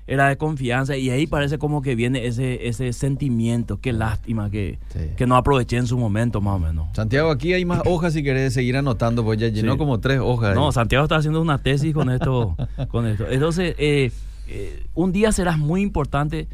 era 0.08 0.28
de 0.30 0.38
confianza, 0.38 0.98
y 0.98 1.10
ahí 1.10 1.28
parece 1.28 1.58
como 1.58 1.82
que 1.82 1.96
viene 1.96 2.26
ese, 2.28 2.68
ese 2.68 2.92
sentimiento, 2.94 3.80
qué 3.80 3.94
lástima 3.94 4.50
que, 4.50 4.78
Sí. 4.90 5.00
que 5.16 5.26
no 5.28 5.36
aproveché 5.38 5.78
en 5.78 5.88
su 5.88 5.98
momento, 5.98 6.42
más 6.42 6.56
o 6.56 6.60
menos. 6.60 6.88
Santiago, 6.94 7.30
aquí 7.32 7.54
hay 7.54 7.66
más 7.66 7.82
hojas 7.86 8.14
si 8.14 8.22
querés 8.24 8.54
seguir 8.54 8.76
anotando, 8.78 9.24
pues 9.24 9.40
ya 9.40 9.48
llenó 9.50 9.74
Sí. 9.74 9.78
como 9.78 10.00
tres 10.00 10.20
hojas. 10.22 10.56
No, 10.56 10.68
ahí. 10.68 10.72
Santiago 10.74 11.06
está 11.06 11.18
haciendo 11.18 11.42
una 11.42 11.58
tesis 11.58 11.94
con 11.94 12.10
esto. 12.10 12.56
con 12.90 13.06
esto. 13.08 13.26
Entonces, 13.30 13.76
eh, 13.78 14.12
eh, 14.48 14.84
un 14.94 15.12
día 15.14 15.32
serás 15.32 15.58
muy 15.58 15.82
importante. 15.82 16.48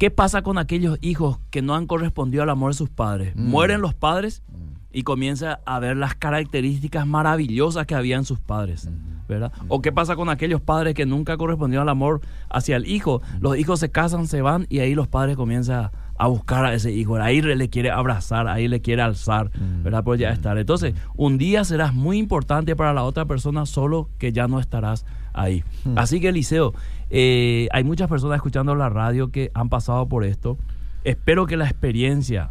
¿Qué 0.00 0.10
pasa 0.10 0.40
con 0.40 0.56
aquellos 0.56 0.96
hijos 1.02 1.40
que 1.50 1.60
no 1.60 1.74
han 1.74 1.86
correspondido 1.86 2.42
al 2.42 2.48
amor 2.48 2.72
de 2.72 2.78
sus 2.78 2.88
padres? 2.88 3.36
Mm. 3.36 3.50
Mueren 3.50 3.82
los 3.82 3.92
padres 3.92 4.42
y 4.90 5.02
comienza 5.02 5.60
a 5.66 5.78
ver 5.78 5.94
las 5.98 6.14
características 6.14 7.06
maravillosas 7.06 7.84
que 7.84 7.94
había 7.94 8.16
en 8.16 8.24
sus 8.24 8.40
padres. 8.40 8.88
¿verdad? 9.28 9.52
¿O 9.68 9.82
qué 9.82 9.92
pasa 9.92 10.16
con 10.16 10.30
aquellos 10.30 10.62
padres 10.62 10.94
que 10.94 11.04
nunca 11.04 11.36
correspondieron 11.36 11.82
al 11.82 11.92
amor 11.92 12.22
hacia 12.48 12.76
el 12.76 12.88
hijo? 12.88 13.20
Los 13.40 13.58
hijos 13.58 13.78
se 13.78 13.90
casan, 13.90 14.26
se 14.26 14.40
van 14.40 14.66
y 14.70 14.78
ahí 14.78 14.94
los 14.94 15.06
padres 15.06 15.36
comienzan 15.36 15.84
a 15.84 15.92
buscar 16.26 16.64
a 16.64 16.74
ese 16.74 16.92
hijo. 16.92 17.16
Ahí 17.16 17.40
le 17.40 17.68
quiere 17.70 17.90
abrazar, 17.90 18.48
ahí 18.48 18.68
le 18.68 18.80
quiere 18.80 19.02
alzar, 19.02 19.50
¿verdad? 19.82 20.04
Por 20.04 20.18
ya 20.18 20.30
estar. 20.30 20.58
Entonces, 20.58 20.94
un 21.16 21.38
día 21.38 21.64
serás 21.64 21.94
muy 21.94 22.18
importante 22.18 22.76
para 22.76 22.92
la 22.92 23.04
otra 23.04 23.24
persona, 23.24 23.66
solo 23.66 24.08
que 24.18 24.32
ya 24.32 24.46
no 24.48 24.60
estarás 24.60 25.06
ahí. 25.32 25.64
Así 25.96 26.20
que, 26.20 26.28
Eliseo, 26.28 26.74
eh, 27.10 27.68
hay 27.72 27.84
muchas 27.84 28.08
personas 28.08 28.36
escuchando 28.36 28.74
la 28.74 28.88
radio 28.88 29.30
que 29.30 29.50
han 29.54 29.68
pasado 29.68 30.08
por 30.08 30.24
esto. 30.24 30.58
Espero 31.04 31.46
que 31.46 31.56
la 31.56 31.64
experiencia, 31.64 32.50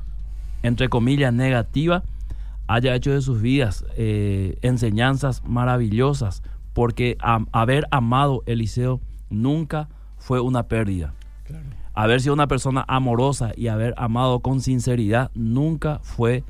entre 0.63 0.89
comillas, 0.89 1.33
negativa, 1.33 2.03
haya 2.67 2.93
hecho 2.95 3.11
de 3.11 3.21
sus 3.21 3.41
vidas 3.41 3.85
eh, 3.97 4.57
enseñanzas 4.61 5.43
maravillosas, 5.43 6.43
porque 6.73 7.17
haber 7.51 7.87
amado 7.91 8.43
Eliseo 8.45 9.01
nunca 9.29 9.89
fue 10.17 10.39
una 10.39 10.63
pérdida. 10.63 11.13
Haber 12.01 12.21
sido 12.21 12.33
una 12.33 12.47
persona 12.47 12.85
amorosa 12.87 13.51
y 13.57 13.67
haber 13.67 13.93
amado 13.97 14.39
con 14.39 14.61
sinceridad 14.61 15.31
nunca 15.35 15.99
fue 16.01 16.43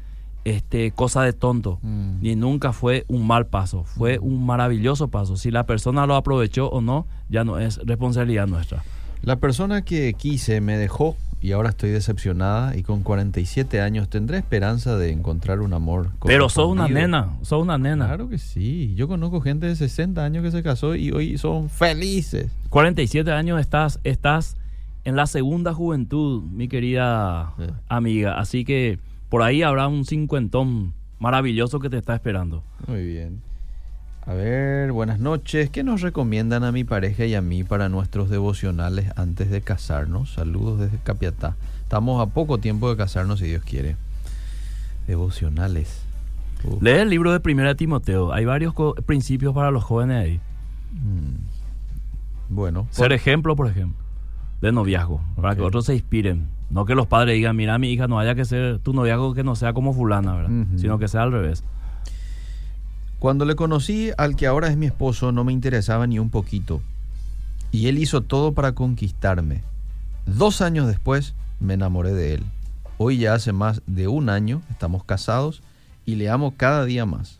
este, 0.45 0.91
cosa 0.91 1.24
de 1.24 1.34
tonto, 1.34 1.80
Mm. 1.82 2.22
ni 2.22 2.36
nunca 2.36 2.72
fue 2.72 3.04
un 3.08 3.26
mal 3.26 3.47
paso, 3.47 3.84
fue 3.84 4.20
un 4.20 4.45
maravilloso 4.45 5.08
paso. 5.08 5.38
Si 5.38 5.50
la 5.52 5.66
persona 5.66 6.06
lo 6.06 6.16
aprovechó 6.16 6.70
o 6.70 6.82
no, 6.82 7.08
ya 7.30 7.43
no 7.43 7.58
es 7.58 7.78
responsabilidad 7.84 8.47
nuestra. 8.47 8.84
La 9.24 9.38
persona 9.38 9.82
que 9.84 10.14
quise 10.14 10.62
me 10.62 10.78
dejó 10.78 11.16
y 11.41 11.52
ahora 11.54 11.70
estoy 11.70 11.89
decepcionada 11.89 12.76
y 12.78 12.84
con 12.84 13.02
47 13.02 13.82
años 13.82 14.08
tendré 14.10 14.38
esperanza 14.38 14.97
de 14.97 15.12
encontrar 15.12 15.62
un 15.62 15.74
amor. 15.74 16.10
Pero 16.26 16.47
sos 16.50 16.68
una 16.68 16.88
nena, 16.88 17.38
sos 17.41 17.62
una 17.64 17.78
nena. 17.78 18.06
Claro 18.06 18.30
que 18.30 18.38
sí. 18.38 18.93
Yo 18.95 19.08
conozco 19.08 19.41
gente 19.41 19.66
de 19.66 19.76
60 19.76 20.24
años 20.24 20.43
que 20.43 20.52
se 20.52 20.62
casó 20.64 20.95
y 20.95 21.12
hoy 21.12 21.38
son 21.38 21.70
felices. 21.70 22.52
47 22.70 23.32
años 23.32 23.60
estás, 23.60 24.00
estás 24.04 24.56
en 25.10 25.16
la 25.18 25.28
segunda 25.28 25.74
juventud, 25.74 26.43
mi 26.43 26.68
querida 26.68 27.53
Sí. 27.57 27.66
amiga. 27.89 28.39
Así 28.39 28.64
que 28.64 28.99
por 29.30 29.41
ahí 29.43 29.62
habrá 29.64 29.88
un 29.88 30.05
cincuentón 30.05 30.93
maravilloso 31.20 31.80
que 31.80 31.89
te 31.89 31.97
está 31.97 32.16
esperando. 32.16 32.64
Muy 32.88 33.05
bien. 33.05 33.41
A 34.26 34.34
ver, 34.34 34.91
buenas 34.91 35.20
noches. 35.20 35.70
¿Qué 35.72 35.84
nos 35.84 36.01
recomiendan 36.01 36.64
a 36.64 36.72
mi 36.72 36.84
pareja 36.84 37.26
y 37.26 37.34
a 37.36 37.41
mí 37.41 37.64
para 37.64 37.89
nuestros 37.89 38.30
devocionales 38.30 39.12
antes 39.18 39.49
de 39.49 39.62
casarnos? 39.62 40.34
Saludos 40.34 40.80
desde 40.80 40.97
Capiatá. 40.99 41.55
Estamos 41.82 42.22
a 42.22 42.32
poco 42.32 42.60
tiempo 42.60 42.89
de 42.89 42.95
casarnos, 42.97 43.39
si 43.39 43.45
Dios 43.47 43.64
quiere. 43.64 43.95
Devocionales. 45.07 46.03
Uf. 46.64 46.82
Lee 46.84 46.91
el 46.91 47.10
libro 47.10 47.32
de 47.32 47.39
Primera 47.39 47.74
Timoteo. 47.76 48.32
Hay 48.34 48.45
varios 48.45 48.74
principios 49.05 49.53
para 49.55 49.72
los 49.72 49.84
jóvenes 49.84 50.24
ahí. 50.24 50.39
Mm. 50.93 52.53
Bueno, 52.53 52.88
Ser 52.91 53.12
ejemplo, 53.14 53.55
por 53.55 53.68
ejemplo, 53.68 53.97
de 54.62 54.72
noviazgo, 54.72 55.22
para 55.36 55.55
que 55.55 55.62
otros 55.62 55.86
se 55.86 55.93
inspiren. 55.93 56.47
No 56.70 56.86
que 56.86 56.95
los 56.95 57.07
padres 57.07 57.36
digan, 57.36 57.55
mira, 57.55 57.78
mi 57.80 57.91
hija, 57.91 58.07
no 58.07 58.20
haya 58.20 58.36
que 58.36 58.45
ser 58.45 58.80
tu 58.80 58.93
noviazgo 58.93 59.34
que 59.34 59.43
no 59.43 59.55
sea 59.55 59.74
como 59.74 59.93
fulana, 59.93 60.36
¿verdad? 60.36 60.66
Sino 60.76 60.99
que 60.99 61.07
sea 61.07 61.24
al 61.24 61.32
revés. 61.32 61.64
Cuando 63.20 63.45
le 63.45 63.55
conocí 63.55 64.12
al 64.18 64.36
que 64.36 64.47
ahora 64.47 64.70
es 64.70 64.78
mi 64.78 64.86
esposo 64.86 65.32
no 65.32 65.43
me 65.43 65.51
interesaba 65.51 66.07
ni 66.07 66.20
un 66.20 66.30
poquito. 66.30 66.82
Y 67.72 67.88
él 67.88 67.97
hizo 67.97 68.22
todo 68.22 68.53
para 68.53 68.74
conquistarme. 68.74 69.64
Dos 70.26 70.62
años 70.62 70.88
después 70.88 71.34
me 71.60 71.74
enamoré 71.74 72.14
de 72.14 72.36
él. 72.36 72.43
Hoy 72.97 73.18
ya 73.18 73.34
hace 73.34 73.51
más 73.51 73.82
de 73.88 74.07
un 74.07 74.30
año 74.30 74.62
estamos 74.70 75.03
casados 75.03 75.62
y 76.05 76.16
le 76.16 76.30
amo 76.30 76.53
cada 76.55 76.86
día 76.86 77.05
más. 77.05 77.39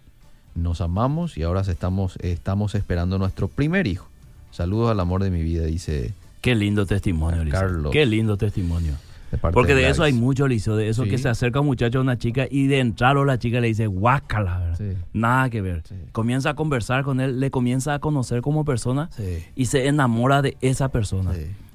Nos 0.56 0.82
amamos 0.82 1.38
y 1.38 1.44
ahora 1.44 1.62
estamos, 1.62 2.18
estamos 2.22 2.76
esperando 2.76 3.18
nuestro 3.18 3.48
primer 3.48 3.88
hijo. 3.88 4.08
Saludos 4.52 4.92
al 4.92 5.00
amor 5.00 5.24
de 5.24 5.32
mi 5.32 5.44
vida, 5.44 5.66
dice 5.66 6.14
Qué 6.42 6.56
lindo 6.56 6.86
testimonio. 6.86 7.44
Carlos. 7.52 7.92
Qué 7.92 8.06
lindo 8.06 8.38
testimonio. 8.38 8.94
de 9.32 9.38
Porque 9.38 9.76
de 9.76 9.88
eso 9.90 10.04
hay 10.04 10.14
mucho, 10.14 10.48
Liceo, 10.48 10.76
de 10.76 10.90
eso 10.90 11.04
Sí. 11.04 11.10
que 11.12 11.18
se 11.20 11.30
acerca 11.30 11.60
un 11.60 11.68
muchacho 11.68 12.00
a 12.00 12.02
una 12.02 12.18
chica 12.18 12.48
y 12.50 12.68
de 12.68 12.80
entrarlo 12.80 13.26
la 13.26 13.38
chica 13.38 13.60
le 13.60 13.68
dice, 13.68 13.86
guácala, 13.88 14.58
¿verdad? 14.60 14.78
Sí. 14.78 14.98
Nada 15.14 15.50
que 15.52 15.62
ver. 15.62 15.84
Sí. 15.88 15.96
Comienza 16.12 16.52
a 16.52 16.54
conversar 16.56 17.04
con 17.04 17.20
él, 17.20 17.40
le 17.40 17.52
comienza 17.52 17.94
a 17.94 18.00
conocer 18.00 18.42
como 18.42 18.66
persona 18.66 19.10
y 19.56 19.66
se 19.68 19.88
enamora 19.88 20.42
de 20.42 20.58
esa 20.62 20.90
persona. 20.90 21.32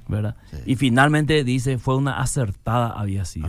¿verdad? 0.06 0.36
Y 0.66 0.74
finalmente 0.76 1.44
dice, 1.44 1.78
fue 1.78 1.96
una 1.96 2.18
acertada 2.20 2.88
había 2.88 3.24
sido. 3.24 3.48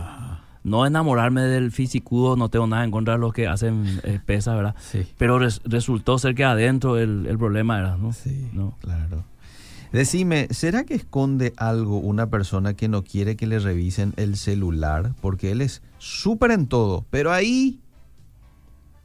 No 0.64 0.84
enamorarme 0.86 1.42
del 1.42 1.70
fisicudo, 1.70 2.34
no 2.36 2.48
tengo 2.48 2.66
nada 2.66 2.82
en 2.82 2.90
contra 2.90 3.14
de 3.14 3.20
los 3.20 3.32
que 3.32 3.46
hacen 3.46 4.00
eh, 4.02 4.18
pesas, 4.24 4.56
¿verdad? 4.56 4.74
Sí. 4.80 5.06
Pero 5.16 5.38
res- 5.38 5.60
resultó 5.64 6.18
ser 6.18 6.34
que 6.34 6.44
adentro 6.44 6.98
el, 6.98 7.26
el 7.28 7.38
problema 7.38 7.78
era, 7.78 7.96
¿no? 7.96 8.12
Sí, 8.12 8.48
¿No? 8.52 8.74
claro. 8.80 9.22
Decime, 9.92 10.48
¿será 10.50 10.84
que 10.84 10.94
esconde 10.94 11.52
algo 11.56 11.98
una 11.98 12.28
persona 12.28 12.74
que 12.74 12.88
no 12.88 13.04
quiere 13.04 13.36
que 13.36 13.46
le 13.46 13.58
revisen 13.58 14.12
el 14.16 14.36
celular? 14.36 15.14
Porque 15.20 15.52
él 15.52 15.60
es 15.60 15.82
súper 15.98 16.50
en 16.50 16.66
todo, 16.66 17.06
pero 17.10 17.32
ahí, 17.32 17.80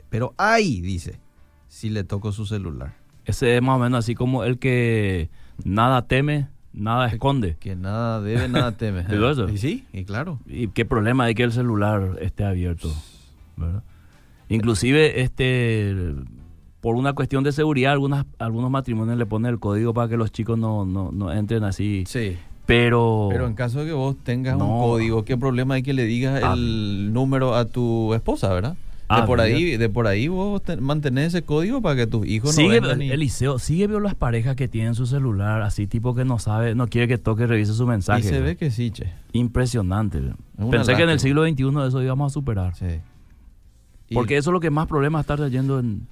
pero 0.10 0.34
ahí, 0.38 0.82
dice, 0.82 1.20
si 1.68 1.90
le 1.90 2.04
toco 2.04 2.32
su 2.32 2.46
celular. 2.46 2.96
Ese 3.26 3.56
es 3.56 3.62
más 3.62 3.76
o 3.76 3.80
menos 3.80 4.00
así 4.00 4.16
como 4.16 4.44
el 4.44 4.58
que 4.58 5.30
nada 5.64 6.08
teme, 6.08 6.50
nada 6.74 7.08
esconde. 7.08 7.56
Que 7.60 7.76
nada 7.76 8.20
debe, 8.22 8.50
nada 8.50 8.72
teme. 8.78 9.04
¿Digo 9.04 9.30
eso? 9.30 9.48
Y 9.50 9.58
sí, 9.58 9.86
y 9.94 10.04
claro. 10.06 10.40
¿Y 10.48 10.70
qué 10.70 10.86
problema 10.86 11.26
hay 11.26 11.36
que 11.36 11.44
el 11.44 11.52
celular 11.52 12.18
esté 12.22 12.44
abierto? 12.44 12.92
¿verdad? 13.58 13.84
Inclusive, 14.50 15.22
este, 15.22 15.96
por 16.82 16.96
una 16.96 17.14
cuestión 17.14 17.44
de 17.44 17.52
seguridad, 17.52 17.92
algunas, 17.94 18.26
algunos 18.40 18.70
matrimonios 18.72 19.18
le 19.18 19.26
ponen 19.26 19.52
el 19.54 19.60
código 19.60 19.94
para 19.94 20.10
que 20.10 20.18
los 20.18 20.32
chicos 20.32 20.58
no, 20.58 20.86
no, 20.86 21.12
no 21.12 21.32
entren 21.32 21.64
así. 21.64 22.04
Sí. 22.08 22.38
Pero, 22.66 23.28
Pero 23.32 23.48
en 23.48 23.54
caso 23.54 23.80
de 23.80 23.88
que 23.88 23.92
vos 23.94 24.16
tengas 24.24 24.56
un 24.56 24.68
código, 24.68 25.24
¿qué 25.26 25.38
problema 25.38 25.76
hay 25.76 25.84
que 25.84 25.94
le 25.94 26.06
digas 26.06 26.42
Ah. 26.44 26.54
el 26.54 27.12
número 27.14 27.56
a 27.56 27.66
tu 27.66 28.14
esposa, 28.14 28.50
verdad? 28.54 28.72
De 28.74 28.78
Ah, 29.18 29.26
por 29.26 29.40
mira. 29.44 29.58
ahí, 29.58 29.76
de 29.76 29.90
por 29.90 30.08
ahí 30.08 30.30
vos 30.30 30.64
te- 30.64 30.78
mantenés 30.78 31.28
ese 31.34 31.42
código 31.42 31.82
para 31.82 31.98
que 31.98 32.08
tus 32.08 32.26
hijos 32.26 32.56
sigue, 32.56 32.80
no 32.80 32.88
vengan 32.88 33.02
y- 33.02 33.12
Eliseo, 33.12 33.60
sigue 33.60 33.88
veo 33.88 34.00
las 34.00 34.16
parejas 34.16 34.56
que 34.56 34.70
tienen 34.70 34.96
su 34.96 35.06
celular 35.06 35.62
así 35.64 35.86
tipo 35.86 36.16
que 36.16 36.24
no 36.24 36.40
sabe, 36.40 36.76
no 36.76 36.88
quiere 36.88 37.10
que 37.10 37.18
toque, 37.18 37.46
revise 37.46 37.74
su 37.74 37.86
mensaje. 37.86 38.22
Y 38.22 38.24
se 38.24 38.40
ve 38.40 38.56
que 38.56 38.72
sí, 38.72 38.90
che. 38.92 39.12
Impresionante. 39.34 40.22
Pensé 40.70 40.96
que 40.96 41.04
en 41.04 41.10
el 41.10 41.20
siglo 41.20 41.44
XXI 41.46 41.88
eso 41.88 42.02
íbamos 42.02 42.32
a 42.32 42.34
superar. 42.34 42.74
Sí. 42.76 42.86
Y- 44.08 44.14
Porque 44.16 44.38
eso 44.38 44.50
es 44.52 44.54
lo 44.54 44.60
que 44.62 44.70
más 44.70 44.88
problemas 44.88 45.22
está 45.22 45.36
trayendo 45.36 45.80
en 45.80 46.08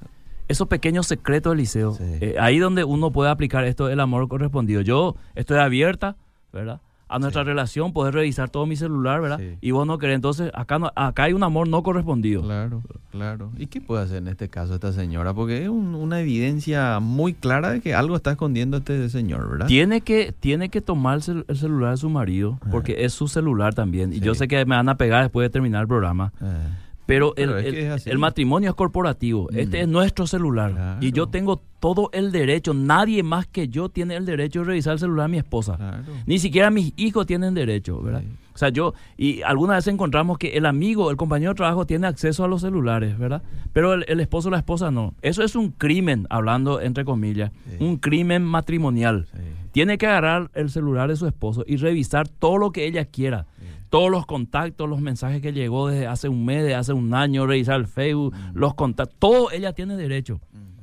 esos 0.49 0.67
pequeños 0.67 1.07
secretos 1.07 1.51
del 1.51 1.59
liceo. 1.59 1.93
Sí. 1.93 2.03
Eh, 2.19 2.35
ahí 2.39 2.59
donde 2.59 2.83
uno 2.83 3.11
puede 3.11 3.29
aplicar 3.31 3.63
esto, 3.63 3.87
el 3.89 3.99
amor 4.01 4.27
correspondido. 4.27 4.81
Yo 4.81 5.15
estoy 5.35 5.59
abierta, 5.59 6.17
¿verdad? 6.51 6.81
A 7.11 7.17
nuestra 7.17 7.43
relación, 7.43 7.91
poder 7.91 8.13
revisar 8.13 8.51
todo 8.51 8.67
mi 8.67 8.75
celular, 8.75 9.19
¿verdad? 9.19 9.39
Sí. 9.39 9.57
Y 9.61 9.71
vos 9.71 9.87
no 9.87 9.97
querés. 9.97 10.13
Entonces, 10.17 10.51
acá, 10.53 10.77
no- 10.77 10.91
acá 10.95 11.23
hay 11.23 11.33
un 11.33 11.41
amor 11.41 11.67
no 11.67 11.81
correspondido. 11.81 12.43
Claro, 12.43 12.83
claro. 13.11 13.51
¿Y 13.57 13.65
qué 13.65 13.81
puede 13.81 14.03
hacer 14.03 14.17
en 14.17 14.27
este 14.27 14.47
caso 14.47 14.75
esta 14.75 14.93
señora? 14.93 15.33
Porque 15.33 15.63
es 15.63 15.69
un- 15.69 15.95
una 15.95 16.19
evidencia 16.21 16.99
muy 16.99 17.33
clara 17.33 17.71
de 17.71 17.81
que 17.81 17.95
algo 17.95 18.15
está 18.15 18.29
escondiendo 18.31 18.77
este 18.77 19.09
señor, 19.09 19.49
¿verdad? 19.49 19.65
Tiene 19.65 20.01
que, 20.01 20.35
tiene 20.39 20.69
que 20.69 20.81
tomar 20.81 21.15
el, 21.15 21.21
cel- 21.23 21.45
el 21.47 21.57
celular 21.57 21.91
de 21.91 21.97
su 21.97 22.11
marido, 22.11 22.59
porque 22.69 23.03
es 23.03 23.11
su 23.13 23.27
celular 23.27 23.73
también. 23.73 24.13
Y 24.13 24.19
yo 24.19 24.35
sé 24.35 24.47
que 24.47 24.63
me 24.65 24.75
van 24.75 24.87
a 24.89 24.95
pegar 24.95 25.23
después 25.23 25.45
de 25.45 25.49
terminar 25.49 25.81
el 25.81 25.87
programa. 25.87 26.31
Eh, 26.41 26.67
Pero, 27.09 27.33
Pero 27.35 27.57
el, 27.57 28.17
matrimonio 28.19 28.69
es 28.69 28.75
corporativo. 28.75 29.49
Este 29.51 29.79
Mm. 29.79 29.81
es 29.81 29.87
nuestro 29.87 30.27
celular. 30.27 30.71
Claro. 30.73 30.97
Y 31.05 31.11
yo 31.11 31.27
tengo 31.27 31.59
todo 31.79 32.09
el 32.13 32.31
derecho. 32.31 32.73
Nadie 32.75 33.23
más 33.23 33.47
que 33.47 33.67
yo 33.67 33.89
tiene 33.89 34.15
el 34.15 34.25
derecho 34.25 34.59
de 34.59 34.65
revisar 34.65 34.93
el 34.93 34.99
celular 34.99 35.25
de 35.27 35.31
mi 35.31 35.37
esposa. 35.39 35.75
claro. 35.75 36.03
Ni 36.27 36.37
siquiera 36.37 36.69
mis 36.69 36.93
hijos 36.97 37.25
tienen 37.25 37.53
derecho, 37.55 37.99
¿verdad? 38.01 38.21
Sí. 38.21 38.27
O 38.53 38.57
sea, 38.59 38.69
yo, 38.69 38.93
y 39.17 39.41
algunas 39.41 39.77
veces 39.77 39.93
encontramos 39.93 40.37
que 40.37 40.49
el 40.57 40.65
amigo, 40.65 41.09
el 41.09 41.17
compañero 41.17 41.51
de 41.51 41.55
trabajo 41.55 41.85
tiene 41.85 42.05
acceso 42.07 42.43
a 42.43 42.47
los 42.47 42.61
celulares, 42.61 43.17
¿verdad? 43.17 43.41
Pero 43.73 43.93
el, 43.93 44.05
el 44.07 44.19
esposo 44.19 44.49
o 44.49 44.51
la 44.51 44.57
esposa 44.57 44.91
no. 44.91 45.13
Eso 45.21 45.43
es 45.43 45.55
un 45.55 45.69
crimen, 45.71 46.27
hablando 46.29 46.79
entre 46.81 47.05
comillas, 47.05 47.51
Sí. 47.69 47.83
un 47.83 47.97
crimen 47.97 48.43
matrimonial. 48.43 49.27
Sí. 49.33 49.39
Tiene 49.71 49.97
que 49.97 50.07
agarrar 50.07 50.49
el 50.55 50.69
celular 50.69 51.09
de 51.09 51.15
su 51.15 51.25
esposo 51.27 51.63
y 51.65 51.77
revisar 51.77 52.27
todo 52.27 52.57
lo 52.57 52.71
que 52.71 52.85
ella 52.85 53.05
quiera. 53.05 53.45
Todos 53.89 54.11
los 54.11 54.25
contactos, 54.25 54.87
los 54.89 55.01
mensajes 55.01 55.41
que 55.41 55.51
llegó 55.53 55.87
desde 55.87 56.07
hace 56.07 56.29
un 56.29 56.45
mes, 56.45 56.63
de 56.63 56.75
hace 56.75 56.93
un 56.93 57.13
año, 57.13 57.45
revisar 57.47 57.79
el 57.79 57.87
Facebook, 57.87 58.33
los 58.53 58.75
contactos, 58.75 59.17
todo 59.19 59.51
ella 59.51 59.73
tiene 59.73 59.95
derecho. 59.97 60.39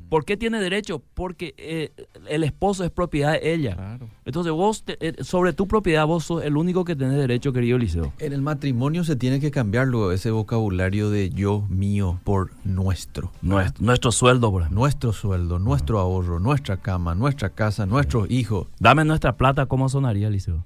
¿Por 0.08 0.24
qué 0.24 0.36
tiene 0.36 0.60
derecho? 0.60 1.02
Porque 1.14 1.52
eh, 1.58 1.90
el 2.28 2.44
esposo 2.44 2.84
es 2.84 2.92
propiedad 2.92 3.32
de 3.32 3.54
ella. 3.54 3.74
Claro. 3.74 4.08
Entonces 4.24 4.52
vos, 4.52 4.84
te- 4.84 4.96
eh, 5.00 5.16
sobre 5.24 5.52
tu 5.52 5.66
propiedad, 5.66 6.06
vos 6.06 6.22
sos 6.22 6.44
el 6.44 6.56
único 6.56 6.84
que 6.84 6.94
tenés 6.94 7.16
derecho, 7.16 7.52
querido 7.52 7.76
Liceo. 7.76 8.12
En 8.20 8.32
el 8.32 8.40
matrimonio 8.40 9.02
se 9.02 9.16
tiene 9.16 9.40
que 9.40 9.50
cambiar 9.50 9.88
luego 9.88 10.12
ese 10.12 10.30
vocabulario 10.30 11.10
de 11.10 11.30
yo, 11.30 11.64
mío, 11.68 12.20
por 12.22 12.52
nuestro. 12.64 13.32
Nuestro, 13.42 13.84
nuestro 13.84 14.12
sueldo, 14.12 14.52
por 14.52 14.62
ejemplo. 14.62 14.80
Nuestro 14.80 15.12
sueldo, 15.12 15.58
nuestro 15.58 15.98
ahorro, 15.98 16.38
nuestra 16.38 16.76
cama, 16.76 17.16
nuestra 17.16 17.50
casa, 17.50 17.84
nuestros 17.84 18.30
hijos. 18.30 18.68
Dame 18.78 19.04
nuestra 19.04 19.36
plata, 19.36 19.66
¿cómo 19.66 19.88
sonaría, 19.88 20.30
Liceo? 20.30 20.64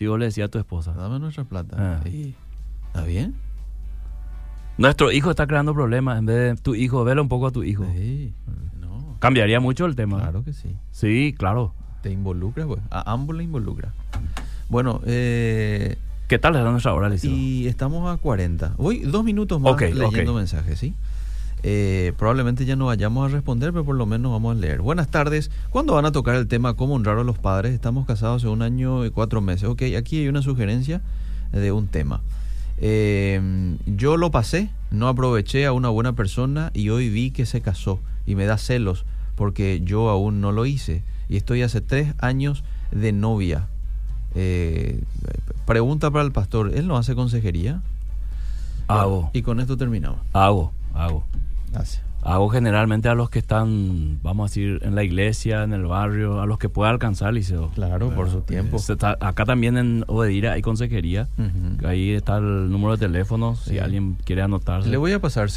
Si 0.00 0.06
vos 0.06 0.18
le 0.18 0.24
decías 0.24 0.46
a 0.46 0.50
tu 0.50 0.58
esposa. 0.58 0.94
Dame 0.94 1.18
nuestra 1.18 1.44
plata. 1.44 1.76
Ah. 1.78 2.00
Sí. 2.04 2.34
¿Está 2.86 3.04
bien? 3.04 3.34
Nuestro 4.78 5.12
hijo 5.12 5.28
está 5.28 5.46
creando 5.46 5.74
problemas. 5.74 6.18
En 6.18 6.24
vez 6.24 6.56
de 6.56 6.62
tu 6.62 6.74
hijo, 6.74 7.04
vele 7.04 7.20
un 7.20 7.28
poco 7.28 7.48
a 7.48 7.50
tu 7.50 7.62
hijo. 7.64 7.84
Sí. 7.94 8.32
No. 8.80 9.16
Cambiaría 9.18 9.60
mucho 9.60 9.84
el 9.84 9.96
tema. 9.96 10.18
Claro 10.20 10.42
que 10.42 10.54
sí. 10.54 10.74
Sí, 10.90 11.34
claro. 11.36 11.74
Te 12.00 12.10
involucra, 12.10 12.66
pues. 12.66 12.80
A 12.88 13.12
ambos 13.12 13.36
le 13.36 13.44
involucra. 13.44 13.92
Bueno, 14.70 15.02
eh, 15.04 15.98
¿Qué 16.28 16.38
tal 16.38 16.56
era 16.56 16.70
nuestra 16.70 16.94
hora, 16.94 17.10
Liceo? 17.10 17.30
y 17.30 17.66
estamos 17.66 18.10
a 18.10 18.16
40. 18.16 18.76
Voy 18.78 19.00
dos 19.00 19.22
minutos 19.22 19.60
más 19.60 19.74
Ok, 19.74 19.82
leyendo 19.82 20.32
mensajes, 20.32 20.78
¿sí? 20.78 20.94
Eh, 21.62 22.12
probablemente 22.16 22.64
ya 22.64 22.74
no 22.76 22.86
vayamos 22.86 23.28
a 23.28 23.32
responder, 23.32 23.72
pero 23.72 23.84
por 23.84 23.96
lo 23.96 24.06
menos 24.06 24.32
vamos 24.32 24.56
a 24.56 24.60
leer. 24.60 24.80
Buenas 24.80 25.08
tardes. 25.08 25.50
¿Cuándo 25.70 25.94
van 25.94 26.06
a 26.06 26.12
tocar 26.12 26.36
el 26.36 26.48
tema 26.48 26.74
cómo 26.74 26.94
honrar 26.94 27.18
a 27.18 27.24
los 27.24 27.38
padres? 27.38 27.74
Estamos 27.74 28.06
casados 28.06 28.42
hace 28.42 28.48
un 28.48 28.62
año 28.62 29.04
y 29.04 29.10
cuatro 29.10 29.40
meses. 29.40 29.68
Ok, 29.68 29.82
aquí 29.96 30.18
hay 30.20 30.28
una 30.28 30.42
sugerencia 30.42 31.02
de 31.52 31.72
un 31.72 31.88
tema. 31.88 32.22
Eh, 32.78 33.76
yo 33.86 34.16
lo 34.16 34.30
pasé, 34.30 34.70
no 34.90 35.08
aproveché 35.08 35.66
a 35.66 35.72
una 35.72 35.90
buena 35.90 36.14
persona 36.14 36.70
y 36.72 36.88
hoy 36.88 37.10
vi 37.10 37.30
que 37.30 37.44
se 37.44 37.60
casó 37.60 38.00
y 38.26 38.34
me 38.36 38.46
da 38.46 38.56
celos 38.56 39.04
porque 39.34 39.80
yo 39.84 40.08
aún 40.08 40.40
no 40.40 40.52
lo 40.52 40.64
hice 40.64 41.02
y 41.28 41.36
estoy 41.36 41.62
hace 41.62 41.80
tres 41.82 42.14
años 42.20 42.64
de 42.90 43.12
novia. 43.12 43.66
Eh, 44.34 45.02
pregunta 45.66 46.10
para 46.10 46.24
el 46.24 46.32
pastor, 46.32 46.72
¿él 46.74 46.86
no 46.86 46.96
hace 46.96 47.14
consejería? 47.14 47.82
Hago, 48.88 49.30
Y 49.34 49.42
con 49.42 49.60
esto 49.60 49.76
terminamos. 49.76 50.20
hago, 50.32 50.72
hago. 50.94 51.24
Hago 52.22 52.50
generalmente 52.50 53.08
a 53.08 53.14
los 53.14 53.30
que 53.30 53.38
están, 53.38 54.18
vamos 54.22 54.44
a 54.44 54.48
decir, 54.50 54.80
en 54.82 54.94
la 54.94 55.02
iglesia, 55.02 55.62
en 55.62 55.72
el 55.72 55.86
barrio, 55.86 56.42
a 56.42 56.46
los 56.46 56.58
que 56.58 56.68
pueda 56.68 56.90
alcanzar, 56.90 57.32
Liceo. 57.32 57.70
Claro, 57.74 58.10
por 58.10 58.28
su 58.28 58.42
tiempo. 58.42 58.78
Se 58.78 58.92
está- 58.92 59.16
acá 59.20 59.46
también 59.46 59.78
en 59.78 60.04
Obedira 60.06 60.52
hay 60.52 60.60
consejería. 60.60 61.28
Ahí 61.82 62.10
está 62.10 62.36
el 62.36 62.70
número 62.70 62.98
de 62.98 63.06
teléfono, 63.06 63.56
si 63.56 63.78
alguien 63.78 64.18
quiere 64.26 64.42
anotarse. 64.42 64.90
Le 64.90 64.98
voy 64.98 65.12
a 65.12 65.18
pasar 65.20 65.48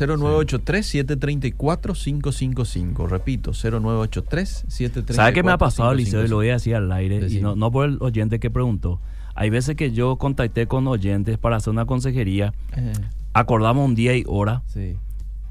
0983-734-555. 1.74 3.08
Repito, 3.08 3.52
0983-734-555. 3.52 5.14
¿Sabe 5.14 5.34
qué 5.34 5.44
me 5.44 5.52
ha 5.52 5.58
pasado, 5.58 5.94
Liceo? 5.94 6.24
Y 6.24 6.28
lo 6.30 6.36
voy 6.38 6.50
a 6.50 6.54
decir 6.54 6.76
al 6.76 6.92
aire, 6.92 7.20
y 7.28 7.42
no, 7.42 7.56
no 7.56 7.72
por 7.72 7.86
el 7.90 7.98
oyente 8.00 8.40
que 8.40 8.50
preguntó. 8.50 9.00
Hay 9.36 9.50
veces 9.50 9.76
que 9.76 9.92
yo 9.92 10.16
contacté 10.18 10.68
con 10.68 10.88
oyentes 10.88 11.38
para 11.38 11.58
hacer 11.58 11.72
una 11.72 11.86
consejería, 11.86 12.54
Eh, 12.76 12.94
acordamos 13.34 13.86
un 13.86 13.96
día 13.96 14.16
y 14.16 14.24
hora, 14.28 14.62
sí. 14.68 14.96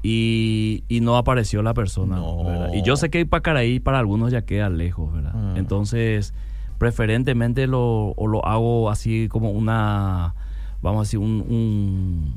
Y, 0.03 0.83
y 0.89 0.99
no 0.99 1.15
apareció 1.15 1.63
la 1.63 1.73
persona. 1.73 2.21
Y 2.73 2.83
yo 2.83 2.97
sé 2.97 3.09
que 3.09 3.25
Pacaraí 3.25 3.79
para 3.79 3.99
algunos 3.99 4.31
ya 4.31 4.41
queda 4.41 4.69
lejos, 4.69 5.11
¿verdad? 5.13 5.31
Ah. 5.33 5.53
Entonces, 5.55 6.33
preferentemente 6.77 7.65
lo, 7.67 8.09
o 8.11 8.27
lo 8.27 8.45
hago 8.45 8.89
así 8.89 9.29
como 9.29 9.51
una, 9.51 10.35
vamos 10.81 10.99
a 10.99 11.03
decir, 11.03 11.19
un, 11.19 11.45
un 11.47 12.33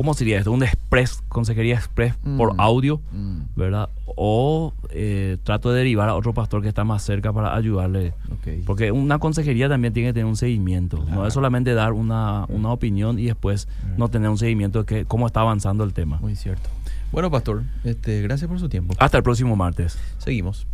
¿cómo 0.00 0.14
sería 0.14 0.38
esto? 0.38 0.50
Un 0.50 0.62
express, 0.62 1.20
consejería 1.28 1.74
express 1.74 2.14
por 2.38 2.54
Mm. 2.54 2.60
audio, 2.60 3.02
Mm, 3.12 3.40
¿verdad? 3.54 3.90
O 4.16 4.72
eh, 4.88 5.36
trato 5.44 5.70
de 5.72 5.78
derivar 5.80 6.08
a 6.08 6.14
otro 6.14 6.32
pastor 6.32 6.62
que 6.62 6.68
está 6.68 6.84
más 6.84 7.02
cerca 7.02 7.34
para 7.34 7.54
ayudarle. 7.54 8.14
Porque 8.64 8.92
una 8.92 9.18
consejería 9.18 9.68
también 9.68 9.92
tiene 9.92 10.08
que 10.08 10.12
tener 10.14 10.24
un 10.24 10.36
seguimiento. 10.36 11.04
No 11.10 11.26
es 11.26 11.34
solamente 11.34 11.74
dar 11.74 11.92
una, 11.92 12.46
una 12.48 12.72
opinión 12.72 13.18
y 13.18 13.26
después 13.26 13.68
no 13.98 14.08
tener 14.08 14.30
un 14.30 14.38
seguimiento 14.38 14.78
de 14.78 14.84
que, 14.86 15.04
cómo 15.04 15.26
está 15.26 15.40
avanzando 15.42 15.84
el 15.84 15.92
tema. 15.92 16.16
Muy 16.22 16.34
cierto. 16.34 16.70
Bueno, 17.12 17.30
pastor, 17.30 17.64
este, 17.84 18.22
gracias 18.22 18.48
por 18.48 18.58
su 18.58 18.70
tiempo. 18.70 18.94
Hasta 18.98 19.18
el 19.18 19.22
próximo 19.22 19.54
martes. 19.54 19.98
Seguimos. 20.16 20.66